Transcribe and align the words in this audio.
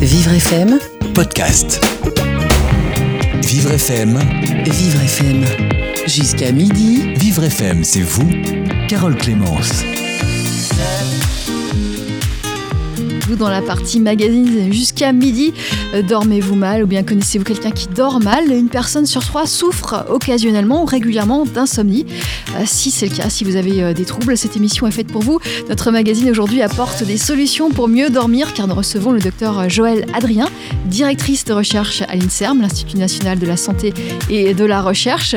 Vivre 0.00 0.32
FM, 0.32 0.78
podcast. 1.14 1.80
Vivre 3.42 3.72
FM, 3.72 4.18
Vivre 4.64 5.00
FM. 5.02 5.44
Jusqu'à 6.06 6.52
midi, 6.52 7.14
Vivre 7.14 7.44
FM, 7.44 7.84
c'est 7.84 8.02
vous, 8.02 8.28
Carole 8.88 9.16
Clémence. 9.16 9.84
Dans 13.38 13.48
la 13.48 13.62
partie 13.62 14.00
magazine 14.00 14.72
jusqu'à 14.72 15.12
midi, 15.12 15.52
euh, 15.94 16.02
dormez-vous 16.02 16.56
mal 16.56 16.82
ou 16.82 16.86
bien 16.86 17.04
connaissez-vous 17.04 17.44
quelqu'un 17.44 17.70
qui 17.70 17.86
dort 17.86 18.18
mal? 18.18 18.50
Une 18.50 18.68
personne 18.68 19.06
sur 19.06 19.24
trois 19.24 19.46
souffre 19.46 20.04
occasionnellement 20.08 20.82
ou 20.82 20.84
régulièrement 20.84 21.44
d'insomnie. 21.44 22.06
Euh, 22.56 22.62
si 22.66 22.90
c'est 22.90 23.06
le 23.06 23.14
cas, 23.14 23.30
si 23.30 23.44
vous 23.44 23.56
avez 23.56 23.82
euh, 23.82 23.92
des 23.94 24.04
troubles, 24.04 24.36
cette 24.36 24.56
émission 24.56 24.86
est 24.86 24.90
faite 24.90 25.06
pour 25.06 25.22
vous. 25.22 25.38
Notre 25.68 25.92
magazine 25.92 26.28
aujourd'hui 26.28 26.60
apporte 26.60 27.04
des 27.04 27.16
solutions 27.16 27.70
pour 27.70 27.88
mieux 27.88 28.10
dormir 28.10 28.52
car 28.52 28.66
nous 28.66 28.74
recevons 28.74 29.12
le 29.12 29.20
docteur 29.20 29.70
Joël 29.70 30.06
Adrien, 30.12 30.48
directrice 30.86 31.44
de 31.44 31.52
recherche 31.52 32.02
à 32.02 32.16
l'INSERM, 32.16 32.60
l'Institut 32.60 32.96
national 32.96 33.38
de 33.38 33.46
la 33.46 33.56
santé 33.56 33.94
et 34.28 34.54
de 34.54 34.64
la 34.64 34.82
recherche, 34.82 35.36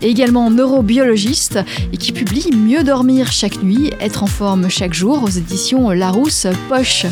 également 0.00 0.50
neurobiologiste 0.50 1.58
et 1.92 1.96
qui 1.96 2.12
publie 2.12 2.50
Mieux 2.56 2.82
dormir 2.82 3.30
chaque 3.30 3.62
nuit, 3.62 3.92
être 4.00 4.22
en 4.22 4.26
forme 4.26 4.68
chaque 4.68 4.94
jour 4.94 5.22
aux 5.22 5.28
éditions 5.28 5.90
Larousse 5.90 6.46
Poche. 6.68 7.06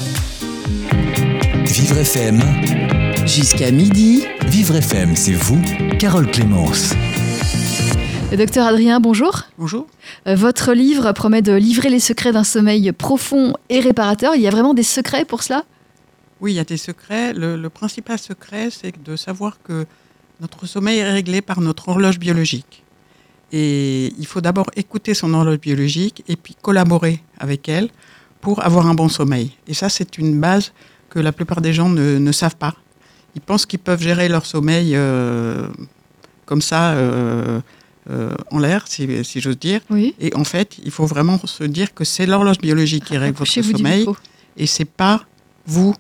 Vivre 1.65 1.99
FM, 1.99 2.41
jusqu'à 3.27 3.71
midi, 3.71 4.25
Vivre 4.47 4.77
FM, 4.77 5.17
c'est 5.17 5.33
vous, 5.33 5.61
Carole 5.99 6.31
Clémence. 6.31 6.95
Le 8.31 8.37
docteur 8.37 8.67
Adrien, 8.67 9.01
bonjour. 9.01 9.43
Bonjour. 9.59 9.87
Euh, 10.27 10.35
Votre 10.35 10.73
livre 10.73 11.13
promet 11.13 11.43
de 11.43 11.53
livrer 11.53 11.91
les 11.91 12.01
secrets 12.01 12.33
d'un 12.33 12.45
sommeil 12.45 12.91
profond 12.93 13.55
et 13.69 13.81
réparateur. 13.81 14.35
Il 14.35 14.43
y 14.43 14.49
a 14.49 14.51
vraiment 14.51 14.75
des 14.75 14.83
secrets 14.83 15.25
pour 15.25 15.43
cela? 15.43 15.65
Oui, 16.41 16.53
il 16.53 16.57
y 16.57 16.61
a 16.61 16.65
des 16.65 16.77
secrets. 16.77 17.33
Le, 17.33 17.57
le 17.57 17.69
principal 17.71 18.19
secret, 18.19 18.69
c'est 18.71 18.93
de 19.03 19.17
savoir 19.17 19.59
que 19.63 19.87
notre 20.41 20.67
sommeil 20.67 20.99
est 20.99 21.11
réglé 21.13 21.43
par 21.43 21.61
notre 21.61 21.89
horloge 21.89 22.19
biologique. 22.19 22.83
Et 23.53 24.13
il 24.19 24.27
faut 24.27 24.41
d'abord 24.41 24.67
écouter 24.75 25.15
son 25.15 25.33
horloge 25.33 25.61
biologique 25.61 26.25
et 26.27 26.35
puis 26.35 26.57
collaborer 26.61 27.23
avec 27.39 27.69
elle 27.69 27.89
pour 28.45 28.63
avoir 28.65 28.87
un 28.87 28.95
bon 28.95 29.09
sommeil. 29.09 29.53
Et 29.67 29.75
ça, 29.75 29.89
c'est 29.89 30.19
une 30.19 30.39
base 30.39 30.73
que 31.09 31.19
la 31.19 31.33
plupart 31.33 31.61
des 31.63 31.73
gens 31.73 31.89
ne, 31.89 32.19
ne 32.19 32.33
savent 32.33 32.57
pas. 32.57 32.75
Ils 33.35 33.41
pensent 33.41 33.67
qu'ils 33.67 33.79
peuvent 33.79 34.03
gérer 34.03 34.29
leur 34.29 34.45
sommeil 34.45 34.93
euh, 34.95 35.67
comme 36.45 36.61
ça, 36.61 36.93
euh, 36.93 37.61
euh, 38.11 38.35
en 38.51 38.59
l'air, 38.59 38.87
si, 38.87 39.25
si 39.25 39.41
j'ose 39.41 39.59
dire. 39.59 39.81
Oui. 39.91 40.15
Et 40.21 40.35
en 40.37 40.45
fait, 40.45 40.77
il 40.85 40.91
faut 40.91 41.07
vraiment 41.07 41.39
se 41.47 41.65
dire 41.65 41.95
que 41.95 42.05
c'est 42.05 42.27
l'horloge 42.27 42.59
biologique 42.59 43.07
qui 43.07 43.17
règle 43.17 43.39
votre 43.39 43.51
sommeil. 43.51 44.07
et 44.59 44.67
c'est 44.67 44.85
pas 44.85 45.25
vous 45.67 45.95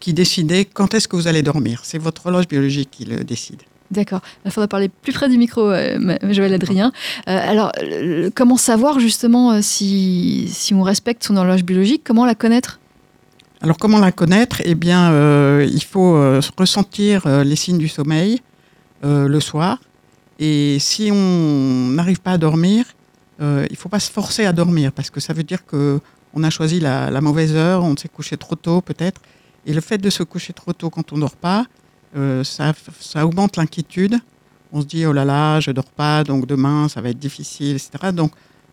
qui 0.00 0.14
décidez 0.14 0.64
quand 0.64 0.94
est-ce 0.94 1.06
que 1.06 1.16
vous 1.16 1.28
allez 1.28 1.42
dormir. 1.42 1.82
C'est 1.84 1.98
votre 1.98 2.26
horloge 2.26 2.48
biologique 2.48 2.90
qui 2.90 3.04
le 3.04 3.22
décide. 3.24 3.60
D'accord. 3.90 4.20
Il 4.44 4.50
faudra 4.52 4.68
parler 4.68 4.88
plus 4.88 5.12
près 5.12 5.28
du 5.28 5.36
micro, 5.36 5.62
euh, 5.68 6.16
Joël 6.30 6.54
Adrien. 6.54 6.92
Euh, 7.28 7.50
alors, 7.50 7.72
comment 8.34 8.56
savoir 8.56 9.00
justement 9.00 9.52
euh, 9.52 9.58
si, 9.62 10.48
si 10.48 10.74
on 10.74 10.82
respecte 10.82 11.24
son 11.24 11.36
horloge 11.36 11.64
biologique? 11.64 12.02
Comment 12.04 12.24
la 12.24 12.36
connaître? 12.36 12.78
Alors 13.62 13.76
comment 13.76 13.98
la 13.98 14.12
connaître? 14.12 14.62
Eh 14.64 14.74
bien, 14.74 15.12
il 15.60 15.84
faut 15.84 16.18
ressentir 16.56 17.28
les 17.44 17.56
signes 17.56 17.76
du 17.76 17.88
sommeil 17.88 18.40
le 19.02 19.38
soir. 19.40 19.78
Et 20.38 20.78
si 20.78 21.10
on 21.12 21.88
n'arrive 21.90 22.20
pas 22.22 22.30
à 22.30 22.38
dormir, 22.38 22.86
il 23.38 23.44
ne 23.70 23.76
faut 23.76 23.90
pas 23.90 24.00
se 24.00 24.10
forcer 24.10 24.46
à 24.46 24.54
dormir 24.54 24.92
parce 24.92 25.10
que 25.10 25.20
ça 25.20 25.34
veut 25.34 25.42
dire 25.42 25.66
que 25.66 26.00
on 26.32 26.42
a 26.42 26.48
choisi 26.48 26.80
la, 26.80 27.10
la 27.10 27.20
mauvaise 27.20 27.54
heure, 27.54 27.84
on 27.84 27.94
s'est 27.98 28.08
couché 28.08 28.38
trop 28.38 28.56
tôt 28.56 28.80
peut-être. 28.80 29.20
Et 29.66 29.74
le 29.74 29.82
fait 29.82 29.98
de 29.98 30.08
se 30.08 30.22
coucher 30.22 30.54
trop 30.54 30.72
tôt 30.72 30.88
quand 30.88 31.12
on 31.12 31.16
ne 31.16 31.20
dort 31.20 31.36
pas, 31.36 31.66
euh, 32.16 32.44
ça, 32.44 32.74
augmente 33.24 33.56
l'inquiétude. 33.56 34.18
On 34.72 34.80
se 34.80 34.86
dit 34.86 35.04
oh 35.06 35.12
là 35.12 35.24
là, 35.24 35.60
je 35.60 35.70
dors 35.70 35.90
pas, 35.90 36.24
donc 36.24 36.46
demain 36.46 36.88
ça 36.88 37.00
va 37.00 37.10
être 37.10 37.18
difficile, 37.18 37.76
etc. 37.76 38.12
Donc 38.12 38.32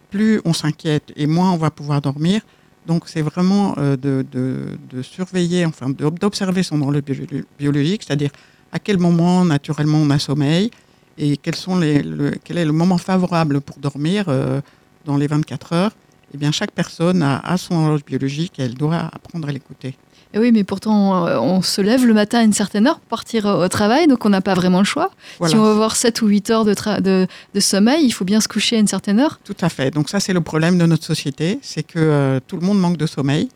plus 0.09 0.41
on 0.45 0.53
s'inquiète 0.53 1.11
et 1.15 1.27
moins 1.27 1.51
on 1.51 1.57
va 1.57 1.71
pouvoir 1.71 2.01
dormir. 2.01 2.41
Donc 2.85 3.03
c'est 3.07 3.21
vraiment 3.21 3.75
euh, 3.77 3.97
de, 3.97 5.01
surveiller, 5.01 5.65
enfin 5.65 5.89
d'observer 5.89 6.63
son 6.63 6.77
bio- 6.77 7.43
biologique, 7.57 8.03
c'est-à-dire 8.03 8.31
à 8.71 8.79
quel 8.79 8.97
moment 8.97 9.43
naturellement 9.43 9.97
on 9.97 10.09
a 10.09 10.19
sommeil 10.19 10.71
et 11.17 11.37
quel 11.37 11.55
est 11.83 12.65
le 12.65 12.71
moment 12.71 12.97
favorable 12.99 13.59
pour 13.61 13.77
dormir 13.79 14.25
euh, 14.27 14.61
dans 15.05 15.17
les 15.17 15.27
24 15.27 15.73
heures. 15.73 15.91
Eh 16.33 16.37
bien 16.37 16.51
chaque 16.51 16.71
personne 16.71 17.23
a, 17.23 17.39
a 17.39 17.57
son 17.57 17.75
horloge 17.75 18.05
biologique 18.05 18.59
et 18.59 18.63
elle 18.63 18.75
doit 18.75 19.09
apprendre 19.11 19.47
à 19.47 19.51
l'écouter. 19.51 19.95
Oui, 20.35 20.51
mais 20.51 20.63
pourtant, 20.63 21.25
euh, 21.27 21.39
on 21.39 21.61
se 21.61 21.81
lève 21.81 22.05
le 22.05 22.13
matin 22.13 22.39
à 22.39 22.43
une 22.43 22.53
certaine 22.53 22.85
heure 22.87 22.99
pour 22.99 23.07
partir 23.07 23.45
au 23.45 23.67
travail, 23.69 24.07
donc 24.07 24.25
on 24.25 24.29
n'a 24.29 24.41
pas 24.41 24.53
vraiment 24.53 24.79
le 24.79 24.85
choix. 24.85 25.09
Voilà. 25.39 25.51
Si 25.51 25.57
on 25.57 25.63
veut 25.63 25.71
avoir 25.71 25.95
7 25.95 26.21
ou 26.21 26.27
8 26.27 26.49
heures 26.51 26.65
de, 26.65 26.73
tra- 26.73 27.01
de, 27.01 27.27
de 27.53 27.59
sommeil, 27.59 28.05
il 28.05 28.11
faut 28.11 28.25
bien 28.25 28.41
se 28.41 28.47
coucher 28.47 28.75
à 28.75 28.79
une 28.79 28.87
certaine 28.87 29.19
heure. 29.19 29.39
Tout 29.43 29.55
à 29.61 29.69
fait. 29.69 29.89
Donc 29.91 30.09
ça, 30.09 30.19
c'est 30.19 30.33
le 30.33 30.41
problème 30.41 30.77
de 30.77 30.85
notre 30.85 31.05
société, 31.05 31.59
c'est 31.61 31.83
que 31.83 31.97
euh, 31.99 32.39
tout 32.45 32.57
le 32.57 32.65
monde 32.65 32.79
manque 32.79 32.97
de 32.97 33.05
sommeil 33.07 33.49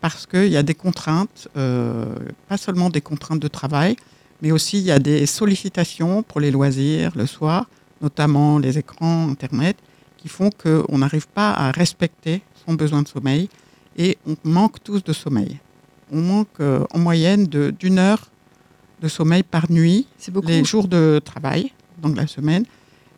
parce 0.00 0.26
qu'il 0.26 0.48
y 0.48 0.56
a 0.56 0.62
des 0.62 0.74
contraintes, 0.74 1.48
euh, 1.56 2.04
pas 2.48 2.56
seulement 2.56 2.90
des 2.90 3.00
contraintes 3.00 3.40
de 3.40 3.48
travail, 3.48 3.96
mais 4.42 4.52
aussi 4.52 4.78
il 4.78 4.84
y 4.84 4.90
a 4.92 4.98
des 4.98 5.26
sollicitations 5.26 6.22
pour 6.22 6.40
les 6.40 6.50
loisirs 6.50 7.12
le 7.16 7.26
soir, 7.26 7.66
notamment 8.02 8.58
les 8.58 8.78
écrans, 8.78 9.28
Internet, 9.28 9.76
qui 10.18 10.28
font 10.28 10.50
qu'on 10.50 10.98
n'arrive 10.98 11.28
pas 11.28 11.50
à 11.52 11.70
respecter 11.70 12.42
son 12.66 12.74
besoin 12.74 13.02
de 13.02 13.08
sommeil 13.08 13.48
et 13.96 14.18
on 14.26 14.34
manque 14.44 14.82
tous 14.84 15.02
de 15.02 15.12
sommeil. 15.12 15.58
On 16.12 16.20
manque 16.20 16.60
euh, 16.60 16.84
en 16.92 16.98
moyenne 16.98 17.46
d'une 17.46 17.98
heure 17.98 18.30
de 19.02 19.08
sommeil 19.08 19.42
par 19.42 19.70
nuit 19.70 20.06
les 20.44 20.64
jours 20.64 20.88
de 20.88 21.20
travail, 21.24 21.72
donc 22.00 22.16
la 22.16 22.26
semaine. 22.26 22.64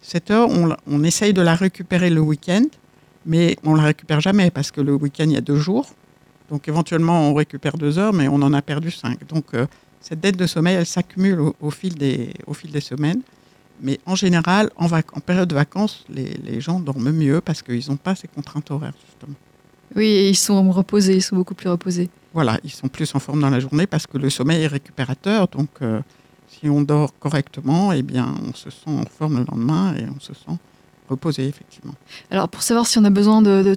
Cette 0.00 0.31
heure, 0.31 0.49
on, 0.87 1.04
essaye 1.04 1.32
de 1.32 1.43
la 1.43 1.54
récupérer 1.54 2.09
le 2.10 2.21
week-end, 2.21 2.65
mais 3.26 3.56
on 3.65 3.75
la 3.75 3.82
récupère 3.82 4.21
jamais 4.21 4.50
parce 4.50 4.71
que 4.71 4.81
le 4.81 4.94
week-end, 4.94 5.25
il 5.25 5.32
y 5.32 5.37
a 5.37 5.41
deux 5.41 5.56
jours. 5.59 5.91
Donc 6.50 6.66
éventuellement, 6.69 7.28
on 7.28 7.34
récupère 7.34 7.76
deux 7.76 7.99
heures, 7.99 8.12
mais 8.12 8.26
on 8.28 8.37
en 8.37 8.53
a 8.53 8.62
perdu 8.62 8.91
cinq. 8.91 9.26
Donc 9.28 9.55
euh, 9.55 9.66
cette 10.00 10.20
dette 10.20 10.37
de 10.37 10.47
sommeil, 10.47 10.76
elle 10.76 10.87
s'accumule 10.87 11.41
au, 11.41 11.56
au 11.60 11.70
fil 11.70 11.94
des, 11.94 12.32
au 12.47 12.55
fil 12.55 12.70
des 12.70 12.81
semaines. 12.81 13.20
Mais 13.81 14.00
en 14.06 14.15
général, 14.15 14.70
en, 14.76 14.87
en 14.87 15.20
période 15.20 15.49
de 15.49 15.55
vacances, 15.55 16.05
les, 16.09 16.34
les 16.44 16.60
gens 16.60 16.81
dorment 16.81 17.12
mieux 17.12 17.41
parce 17.41 17.62
qu'ils 17.62 17.91
n'ont 17.91 17.97
pas 17.97 18.15
ces 18.15 18.28
contraintes 18.28 18.70
horaires, 18.70 18.94
justement. 19.06 19.37
Oui, 19.97 20.06
et 20.06 20.28
ils 20.31 20.37
sont 20.37 20.71
reposés, 20.71 21.16
ils 21.16 21.22
sont 21.22 21.37
beaucoup 21.37 21.54
plus 21.54 21.69
reposés. 21.69 22.10
Voilà, 22.34 22.59
ils 22.65 22.71
sont 22.71 22.88
plus 22.88 23.15
en 23.15 23.19
forme 23.19 23.41
dans 23.41 23.50
la 23.50 23.60
journée 23.60 23.87
parce 23.87 24.06
que 24.06 24.19
le 24.19 24.31
sommeil 24.31 24.62
est 24.62 24.69
récupérateur. 24.69 25.49
Donc, 25.49 25.69
euh, 25.82 26.00
si 26.47 26.69
on 26.69 26.82
dort 26.82 27.19
correctement, 27.19 27.93
eh 27.93 28.03
bien, 28.03 28.34
on 28.49 28.54
se 28.54 28.71
sent 28.71 28.91
en 28.91 29.04
forme 29.04 29.38
le 29.38 29.44
lendemain 29.44 29.94
et 29.97 30.04
on 30.04 30.21
se 30.21 30.34
sent 30.34 30.56
reposé, 31.09 31.47
effectivement. 31.47 31.94
Alors, 32.31 32.49
pour 32.49 32.62
savoir 32.62 32.87
si 32.87 32.99
on 32.99 33.04
a 33.04 33.10
besoin 33.10 33.41
de, 33.43 33.62
de 33.62 33.76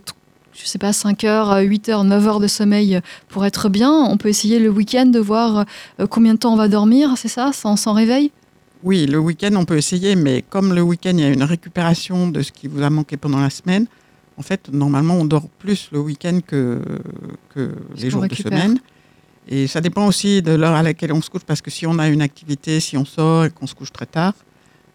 je 0.53 0.65
sais 0.65 0.77
pas, 0.77 0.93
5 0.93 1.23
heures, 1.23 1.57
8 1.57 1.89
heures, 1.89 2.03
9 2.03 2.27
heures 2.27 2.39
de 2.39 2.47
sommeil 2.47 2.99
pour 3.29 3.45
être 3.45 3.69
bien, 3.69 3.91
on 3.91 4.17
peut 4.17 4.29
essayer 4.29 4.59
le 4.59 4.69
week-end 4.69 5.05
de 5.05 5.19
voir 5.19 5.65
euh, 5.99 6.07
combien 6.07 6.33
de 6.33 6.39
temps 6.39 6.53
on 6.53 6.57
va 6.57 6.67
dormir, 6.67 7.13
c'est 7.15 7.29
ça, 7.29 7.51
sans, 7.53 7.75
sans 7.77 7.93
réveil? 7.93 8.31
Oui, 8.83 9.05
le 9.05 9.19
week-end, 9.19 9.51
on 9.55 9.65
peut 9.65 9.77
essayer, 9.77 10.15
mais 10.15 10.43
comme 10.49 10.73
le 10.73 10.81
week-end, 10.81 11.11
il 11.13 11.19
y 11.19 11.23
a 11.23 11.29
une 11.29 11.43
récupération 11.43 12.27
de 12.27 12.41
ce 12.41 12.51
qui 12.51 12.67
vous 12.67 12.81
a 12.81 12.89
manqué 12.89 13.15
pendant 13.15 13.39
la 13.39 13.49
semaine, 13.49 13.85
en 14.41 14.43
fait, 14.43 14.69
normalement, 14.73 15.13
on 15.13 15.25
dort 15.25 15.47
plus 15.49 15.89
le 15.91 15.99
week-end 15.99 16.39
que, 16.43 16.81
les 17.95 18.09
jours 18.09 18.27
de 18.27 18.33
semaine. 18.33 18.79
Et 19.47 19.67
ça 19.67 19.81
dépend 19.81 20.07
aussi 20.07 20.41
de 20.41 20.53
l'heure 20.53 20.73
à 20.73 20.81
laquelle 20.81 21.13
on 21.13 21.21
se 21.21 21.29
couche, 21.29 21.43
parce 21.45 21.61
que 21.61 21.69
si 21.69 21.85
on 21.85 21.99
a 21.99 22.09
une 22.09 22.23
activité, 22.23 22.79
si 22.79 22.97
on 22.97 23.05
sort 23.05 23.45
et 23.45 23.51
qu'on 23.51 23.67
se 23.67 23.75
couche 23.75 23.91
très 23.91 24.07
tard, 24.07 24.33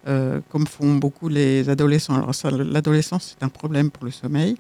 euh, 0.09 0.41
comme 0.51 0.67
font 0.67 0.97
beaucoup 0.97 1.29
les 1.29 1.69
adolescents, 1.69 2.17
alors 2.17 2.33
l'adolescence, 2.59 3.37
c'est 3.39 3.45
un 3.45 3.49
problème 3.49 3.93
pour 3.93 4.05
le 4.05 4.11
sommeil, 4.11 4.57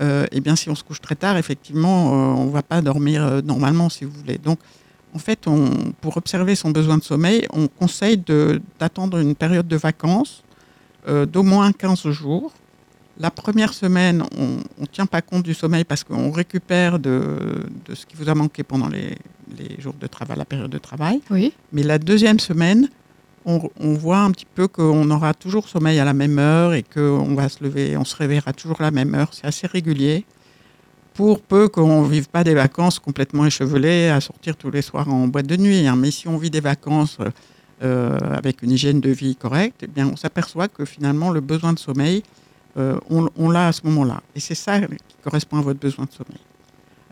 euh, 0.00 0.24
eh 0.32 0.40
bien, 0.40 0.56
si 0.56 0.70
on 0.70 0.74
se 0.74 0.84
couche 0.84 1.02
très 1.02 1.16
tard, 1.16 1.36
effectivement, 1.36 1.98
euh, 2.08 2.40
on 2.40 2.46
ne 2.46 2.50
va 2.50 2.62
pas 2.62 2.80
dormir 2.80 3.42
normalement, 3.44 3.90
si 3.90 4.06
vous 4.06 4.12
voulez. 4.12 4.38
Donc, 4.38 4.58
en 5.12 5.18
fait, 5.18 5.46
on, 5.46 5.68
pour 6.00 6.16
observer 6.16 6.54
son 6.54 6.70
besoin 6.70 6.96
de 6.96 7.02
sommeil, 7.02 7.46
on 7.52 7.68
conseille 7.68 8.16
d'attendre 8.80 9.18
une 9.18 9.34
période 9.34 9.68
de 9.68 9.76
vacances 9.76 10.42
d'au 11.06 11.42
moins 11.42 11.70
15 11.72 12.08
jours. 12.08 12.54
La 13.18 13.30
première 13.30 13.72
semaine, 13.72 14.24
on 14.36 14.58
ne 14.80 14.86
tient 14.86 15.06
pas 15.06 15.22
compte 15.22 15.44
du 15.44 15.54
sommeil 15.54 15.84
parce 15.84 16.02
qu'on 16.02 16.32
récupère 16.32 16.98
de, 16.98 17.64
de 17.86 17.94
ce 17.94 18.06
qui 18.06 18.16
vous 18.16 18.28
a 18.28 18.34
manqué 18.34 18.64
pendant 18.64 18.88
les, 18.88 19.16
les 19.56 19.80
jours 19.80 19.94
de 20.00 20.06
travail, 20.08 20.36
la 20.36 20.44
période 20.44 20.70
de 20.70 20.78
travail. 20.78 21.20
Oui. 21.30 21.52
Mais 21.72 21.84
la 21.84 21.98
deuxième 21.98 22.40
semaine, 22.40 22.88
on, 23.44 23.70
on 23.78 23.94
voit 23.94 24.18
un 24.18 24.32
petit 24.32 24.46
peu 24.52 24.66
qu'on 24.66 25.08
aura 25.10 25.32
toujours 25.32 25.68
sommeil 25.68 26.00
à 26.00 26.04
la 26.04 26.12
même 26.12 26.38
heure 26.40 26.74
et 26.74 26.82
qu'on 26.82 27.34
va 27.36 27.48
se 27.48 27.62
lever, 27.62 27.96
on 27.96 28.04
se 28.04 28.16
réveillera 28.16 28.52
toujours 28.52 28.80
à 28.80 28.84
la 28.84 28.90
même 28.90 29.14
heure. 29.14 29.28
C'est 29.32 29.46
assez 29.46 29.66
régulier. 29.68 30.24
Pour 31.12 31.40
peu 31.40 31.68
qu'on 31.68 32.02
ne 32.02 32.08
vive 32.08 32.28
pas 32.28 32.42
des 32.42 32.54
vacances 32.54 32.98
complètement 32.98 33.46
échevelées 33.46 34.08
à 34.08 34.20
sortir 34.20 34.56
tous 34.56 34.70
les 34.72 34.82
soirs 34.82 35.08
en 35.08 35.28
boîte 35.28 35.46
de 35.46 35.56
nuit. 35.56 35.86
hein. 35.86 35.94
Mais 35.94 36.10
si 36.10 36.26
on 36.26 36.36
vit 36.36 36.50
des 36.50 36.58
vacances 36.58 37.18
euh, 37.84 38.18
avec 38.18 38.62
une 38.62 38.72
hygiène 38.72 39.00
de 39.00 39.10
vie 39.10 39.36
correcte, 39.36 39.82
eh 39.84 39.86
bien, 39.86 40.08
on 40.12 40.16
s'aperçoit 40.16 40.66
que 40.66 40.84
finalement, 40.84 41.30
le 41.30 41.40
besoin 41.40 41.72
de 41.72 41.78
sommeil, 41.78 42.24
euh, 42.76 42.98
on, 43.10 43.28
on 43.36 43.50
l'a 43.50 43.68
à 43.68 43.72
ce 43.72 43.82
moment-là. 43.84 44.22
Et 44.34 44.40
c'est 44.40 44.54
ça 44.54 44.80
qui 44.80 45.16
correspond 45.22 45.58
à 45.58 45.62
votre 45.62 45.80
besoin 45.80 46.06
de 46.06 46.12
sommeil. 46.12 46.40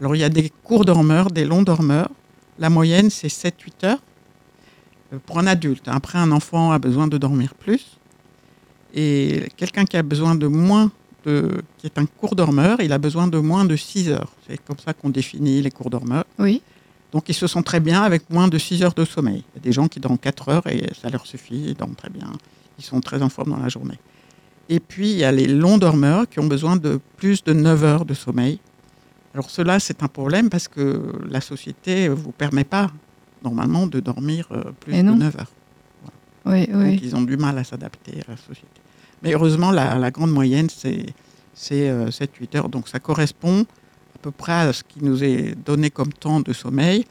Alors, 0.01 0.17
il 0.17 0.19
y 0.19 0.25
a 0.25 0.29
des 0.29 0.51
courts 0.65 0.85
dormeurs, 0.85 1.31
des 1.31 1.45
longs 1.45 1.63
dormeurs. 1.63 2.11
la 2.59 2.71
moyenne, 2.71 3.11
c'est 3.11 3.29
7-8 3.29 3.87
heures 3.87 4.03
euh, 5.13 5.19
pour 5.25 5.39
un 5.39 5.47
adulte. 5.47 5.87
Après, 5.87 6.19
un 6.19 6.33
enfant 6.33 6.73
a 6.73 6.79
besoin 6.79 7.07
de 7.07 7.19
dormir 7.19 7.55
plus. 7.55 7.99
Et 8.95 9.49
quelqu'un 9.57 9.85
qui 9.85 9.97
a 9.97 10.03
besoin 10.03 10.35
de 10.35 10.47
moins, 10.47 10.91
de, 11.25 11.63
qui 11.79 11.87
est 11.87 11.99
un 11.99 12.07
court 12.07 12.35
dormeur, 12.35 12.81
il 12.81 12.93
a 12.93 12.99
besoin 12.99 13.27
de 13.27 13.39
moins 13.39 13.65
de 13.65 13.77
6 13.77 14.11
heures. 14.11 14.33
C'est 14.49 14.63
comme 14.63 14.79
ça 14.79 14.93
qu'on 14.93 15.11
définit 15.11 15.63
les 15.63 15.71
courts 15.71 15.91
dormeurs. 15.91 16.25
Oui. 16.39 16.63
Donc 17.13 17.29
ils 17.29 17.35
se 17.35 17.47
sentent 17.47 17.67
très 17.67 17.81
bien 17.81 18.03
avec 18.03 18.29
moins 18.31 18.49
de 18.49 18.59
6 18.59 18.83
heures 18.83 18.95
de 18.95 19.05
sommeil. 19.05 19.45
Il 19.55 19.59
y 19.59 19.61
a 19.61 19.63
des 19.63 19.73
gens 19.73 19.87
qui 19.87 20.01
dorment 20.01 20.19
4 20.19 20.49
heures 20.49 20.67
et 20.67 20.91
ça 21.01 21.11
leur 21.11 21.27
suffit, 21.27 21.63
ils 21.69 21.75
dorment 21.75 21.95
très 21.95 22.11
bien. 22.11 22.33
Ils 22.79 22.85
sont 22.85 23.01
très 23.01 23.23
en 23.23 23.29
forme 23.29 23.51
dans 23.51 23.59
la 23.59 23.69
journée. 23.69 23.99
Et 24.69 24.81
puis 24.81 25.11
il 25.11 25.19
y 25.19 25.25
a 25.25 25.33
les 25.33 25.47
longs 25.47 25.79
dormeurs 25.79 26.29
qui 26.29 26.41
ont 26.41 26.47
besoin 26.47 26.77
de 26.77 27.01
plus 27.17 27.43
de 27.45 27.53
9 27.53 27.85
heures 27.85 28.05
de 28.05 28.15
sommeil. 28.15 28.59
Alors 29.35 29.51
cela, 29.51 29.81
c'est 29.81 30.03
un 30.03 30.09
problème 30.09 30.51
parce 30.51 30.69
que 30.69 31.13
la 31.29 31.41
société 31.41 32.09
ne 32.09 32.15
vous 32.15 32.33
permet 32.33 32.65
pas 32.65 32.91
normalement 33.43 33.87
de 33.87 34.01
dormir 34.01 34.47
euh, 34.53 34.63
plus 34.81 34.95
de 34.95 35.03
non. 35.03 35.17
9 35.17 35.37
heures. 35.37 35.53
Oui, 36.45 36.67
Donc 36.67 36.77
oui. 36.83 37.01
ils 37.03 37.15
ont 37.17 37.23
du 37.23 37.37
mal 37.37 37.57
à 37.59 37.65
s'adapter 37.65 38.21
à 38.27 38.33
la 38.33 38.37
société. 38.37 38.69
Mais 39.23 39.33
heureusement, 39.35 39.71
la, 39.71 39.97
la 39.97 40.11
grande 40.11 40.33
moyenne, 40.33 40.69
c'est 40.69 41.07
c'est, 41.55 41.91
euh, 41.91 42.09
7-8 42.09 42.57
heures. 42.57 42.69
Donc 42.69 42.89
ça 42.89 42.99
correspond 42.99 43.63
à 44.15 44.19
peu 44.21 44.31
près 44.31 44.53
à 44.53 44.73
ce 44.73 44.83
qui 44.83 45.03
nous 45.05 45.23
est 45.23 45.55
donné 45.55 45.91
comme 45.91 46.13
temps 46.13 46.41
de 46.41 46.53
sommeil. 46.53 47.05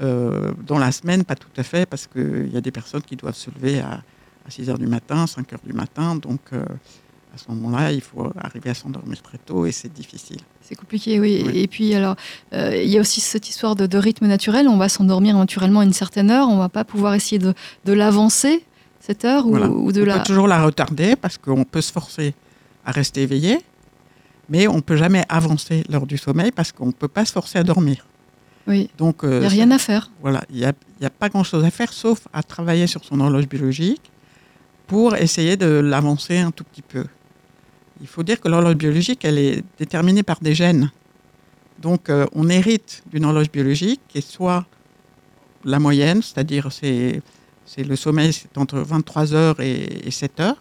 Euh, 0.00 0.52
dans 0.66 0.78
la 0.78 0.92
semaine, 0.92 1.24
pas 1.24 1.34
tout 1.34 1.50
à 1.56 1.62
fait, 1.62 1.84
parce 1.84 2.06
qu'il 2.06 2.48
y 2.52 2.56
a 2.56 2.60
des 2.60 2.70
personnes 2.70 3.02
qui 3.02 3.16
doivent 3.16 3.36
se 3.36 3.50
lever 3.50 3.80
à, 3.80 4.02
à 4.46 4.50
6 4.50 4.70
heures 4.70 4.78
du 4.78 4.86
matin, 4.86 5.26
5 5.26 5.52
heures 5.52 5.60
du 5.64 5.72
matin. 5.72 6.16
Donc 6.16 6.40
euh, 6.52 6.64
à 7.34 7.38
ce 7.38 7.44
moment-là, 7.52 7.92
il 7.92 8.00
faut 8.00 8.32
arriver 8.40 8.70
à 8.70 8.74
s'endormir 8.74 9.22
très 9.22 9.38
tôt 9.38 9.66
et 9.66 9.72
c'est 9.72 9.92
difficile. 9.92 10.38
C'est 10.62 10.74
compliqué, 10.74 11.20
oui. 11.20 11.42
Oui. 11.46 11.58
Et 11.58 11.66
puis, 11.68 11.94
alors, 11.94 12.16
euh, 12.52 12.80
il 12.82 12.88
y 12.90 12.98
a 12.98 13.00
aussi 13.00 13.20
cette 13.20 13.48
histoire 13.48 13.76
de, 13.76 13.86
de 13.86 13.98
rythme 13.98 14.26
naturel. 14.26 14.66
On 14.68 14.76
va 14.78 14.88
s'endormir 14.88 15.36
naturellement 15.36 15.80
à 15.80 15.84
une 15.84 15.92
certaine 15.92 16.30
heure. 16.30 16.48
On 16.48 16.58
va 16.58 16.68
pas 16.68 16.84
pouvoir 16.84 17.14
essayer 17.14 17.38
de, 17.38 17.54
de 17.84 17.92
l'avancer, 17.92 18.64
cette 19.00 19.24
heure, 19.24 19.46
ou, 19.46 19.50
Voilà. 19.50 19.68
ou 19.70 19.92
de 19.92 20.02
on 20.02 20.04
la. 20.06 20.18
peut 20.18 20.24
toujours 20.24 20.48
la 20.48 20.62
retarder 20.64 21.14
parce 21.16 21.38
qu'on 21.38 21.64
peut 21.64 21.80
se 21.80 21.92
forcer 21.92 22.34
à 22.84 22.90
rester 22.92 23.22
éveillé, 23.22 23.58
mais 24.48 24.66
on 24.68 24.76
ne 24.76 24.80
peut 24.80 24.96
jamais 24.96 25.24
avancer 25.28 25.84
lors 25.88 26.06
du 26.06 26.18
sommeil 26.18 26.50
parce 26.50 26.72
qu'on 26.72 26.86
ne 26.86 26.92
peut 26.92 27.08
pas 27.08 27.24
se 27.24 27.32
forcer 27.32 27.58
à 27.58 27.62
dormir. 27.62 28.06
Oui. 28.66 28.90
Donc, 28.98 29.22
euh, 29.24 29.36
Il 29.36 29.40
n'y 29.40 29.46
a 29.46 29.48
rien 29.48 29.70
à 29.70 29.78
faire. 29.78 30.10
Voilà, 30.20 30.42
il 30.50 30.58
n'y 30.58 31.06
a 31.06 31.10
pas 31.10 31.28
grand-chose 31.28 31.64
à 31.64 31.70
faire 31.70 31.92
sauf 31.92 32.26
à 32.32 32.42
travailler 32.42 32.86
sur 32.86 33.04
son 33.04 33.20
horloge 33.20 33.48
biologique 33.48 34.10
pour 34.90 35.14
essayer 35.14 35.56
de 35.56 35.68
l'avancer 35.68 36.38
un 36.38 36.50
tout 36.50 36.64
petit 36.64 36.82
peu. 36.82 37.04
Il 38.00 38.08
faut 38.08 38.24
dire 38.24 38.40
que 38.40 38.48
l'horloge 38.48 38.74
biologique, 38.74 39.24
elle 39.24 39.38
est 39.38 39.62
déterminée 39.78 40.24
par 40.24 40.40
des 40.40 40.52
gènes. 40.52 40.90
Donc, 41.78 42.10
euh, 42.10 42.26
on 42.32 42.48
hérite 42.48 43.04
d'une 43.06 43.24
horloge 43.24 43.52
biologique 43.52 44.00
qui 44.08 44.18
est 44.18 44.28
soit 44.28 44.66
la 45.64 45.78
moyenne, 45.78 46.22
c'est-à-dire 46.22 46.72
c'est, 46.72 47.22
le 47.78 47.94
sommeil, 47.94 48.32
c'est 48.32 48.58
entre 48.58 48.80
23 48.80 49.32
heures 49.32 49.60
et, 49.60 50.08
et 50.08 50.10
7 50.10 50.40
heures, 50.40 50.58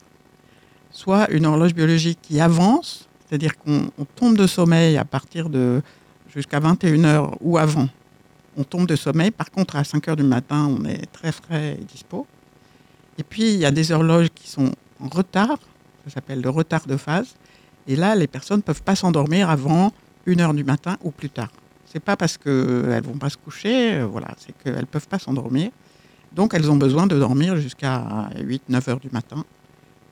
soit 0.92 1.28
une 1.32 1.48
horloge 1.48 1.74
biologique 1.74 2.20
qui 2.22 2.40
avance, 2.40 3.10
c'est-à-dire 3.28 3.58
qu'on 3.58 3.90
on 3.98 4.06
tombe 4.06 4.38
de 4.38 4.46
sommeil 4.46 4.96
à 4.98 5.06
partir 5.06 5.50
de 5.50 5.82
jusqu'à 6.36 6.60
21 6.60 7.04
heures 7.04 7.36
ou 7.42 7.58
avant 7.58 7.90
on 8.58 8.64
tombe 8.64 8.86
de 8.86 8.96
sommeil. 8.96 9.32
Par 9.32 9.50
contre, 9.50 9.76
à 9.76 9.84
5 9.84 10.08
heures 10.08 10.16
du 10.16 10.24
matin, 10.24 10.68
on 10.70 10.86
est 10.86 11.08
très 11.12 11.32
frais 11.32 11.78
et 11.80 11.84
dispo. 11.84 12.28
Et 13.20 13.24
puis, 13.24 13.54
il 13.54 13.60
y 13.60 13.66
a 13.66 13.72
des 13.72 13.92
horloges 13.92 14.30
qui 14.34 14.50
sont 14.50 14.72
en 15.00 15.10
retard. 15.10 15.60
Ça 16.06 16.16
s'appelle 16.16 16.42
le 16.42 16.50
retard 16.50 16.88
de 16.88 16.98
phase. 16.98 17.36
Et 17.88 17.96
là, 17.96 18.16
les 18.16 18.28
personnes 18.28 18.58
ne 18.58 18.64
peuvent 18.64 18.82
pas 18.82 18.96
s'endormir 18.96 19.50
avant 19.50 19.92
1 20.26 20.40
heure 20.40 20.54
du 20.54 20.64
matin 20.64 20.98
ou 21.04 21.12
plus 21.12 21.30
tard. 21.30 21.52
C'est 21.86 22.00
pas 22.00 22.16
parce 22.16 22.38
qu'elles 22.38 23.04
vont 23.04 23.18
pas 23.18 23.30
se 23.30 23.38
coucher, 23.38 23.96
euh, 23.96 24.06
voilà, 24.06 24.30
c'est 24.38 24.56
qu'elles 24.58 24.82
ne 24.82 24.86
peuvent 24.86 25.08
pas 25.08 25.20
s'endormir. 25.20 25.70
Donc, 26.32 26.54
elles 26.54 26.72
ont 26.72 26.76
besoin 26.76 27.08
de 27.08 27.18
dormir 27.20 27.58
jusqu'à 27.58 28.30
8-9 28.38 28.90
heures 28.90 29.00
du 29.00 29.10
matin. 29.10 29.44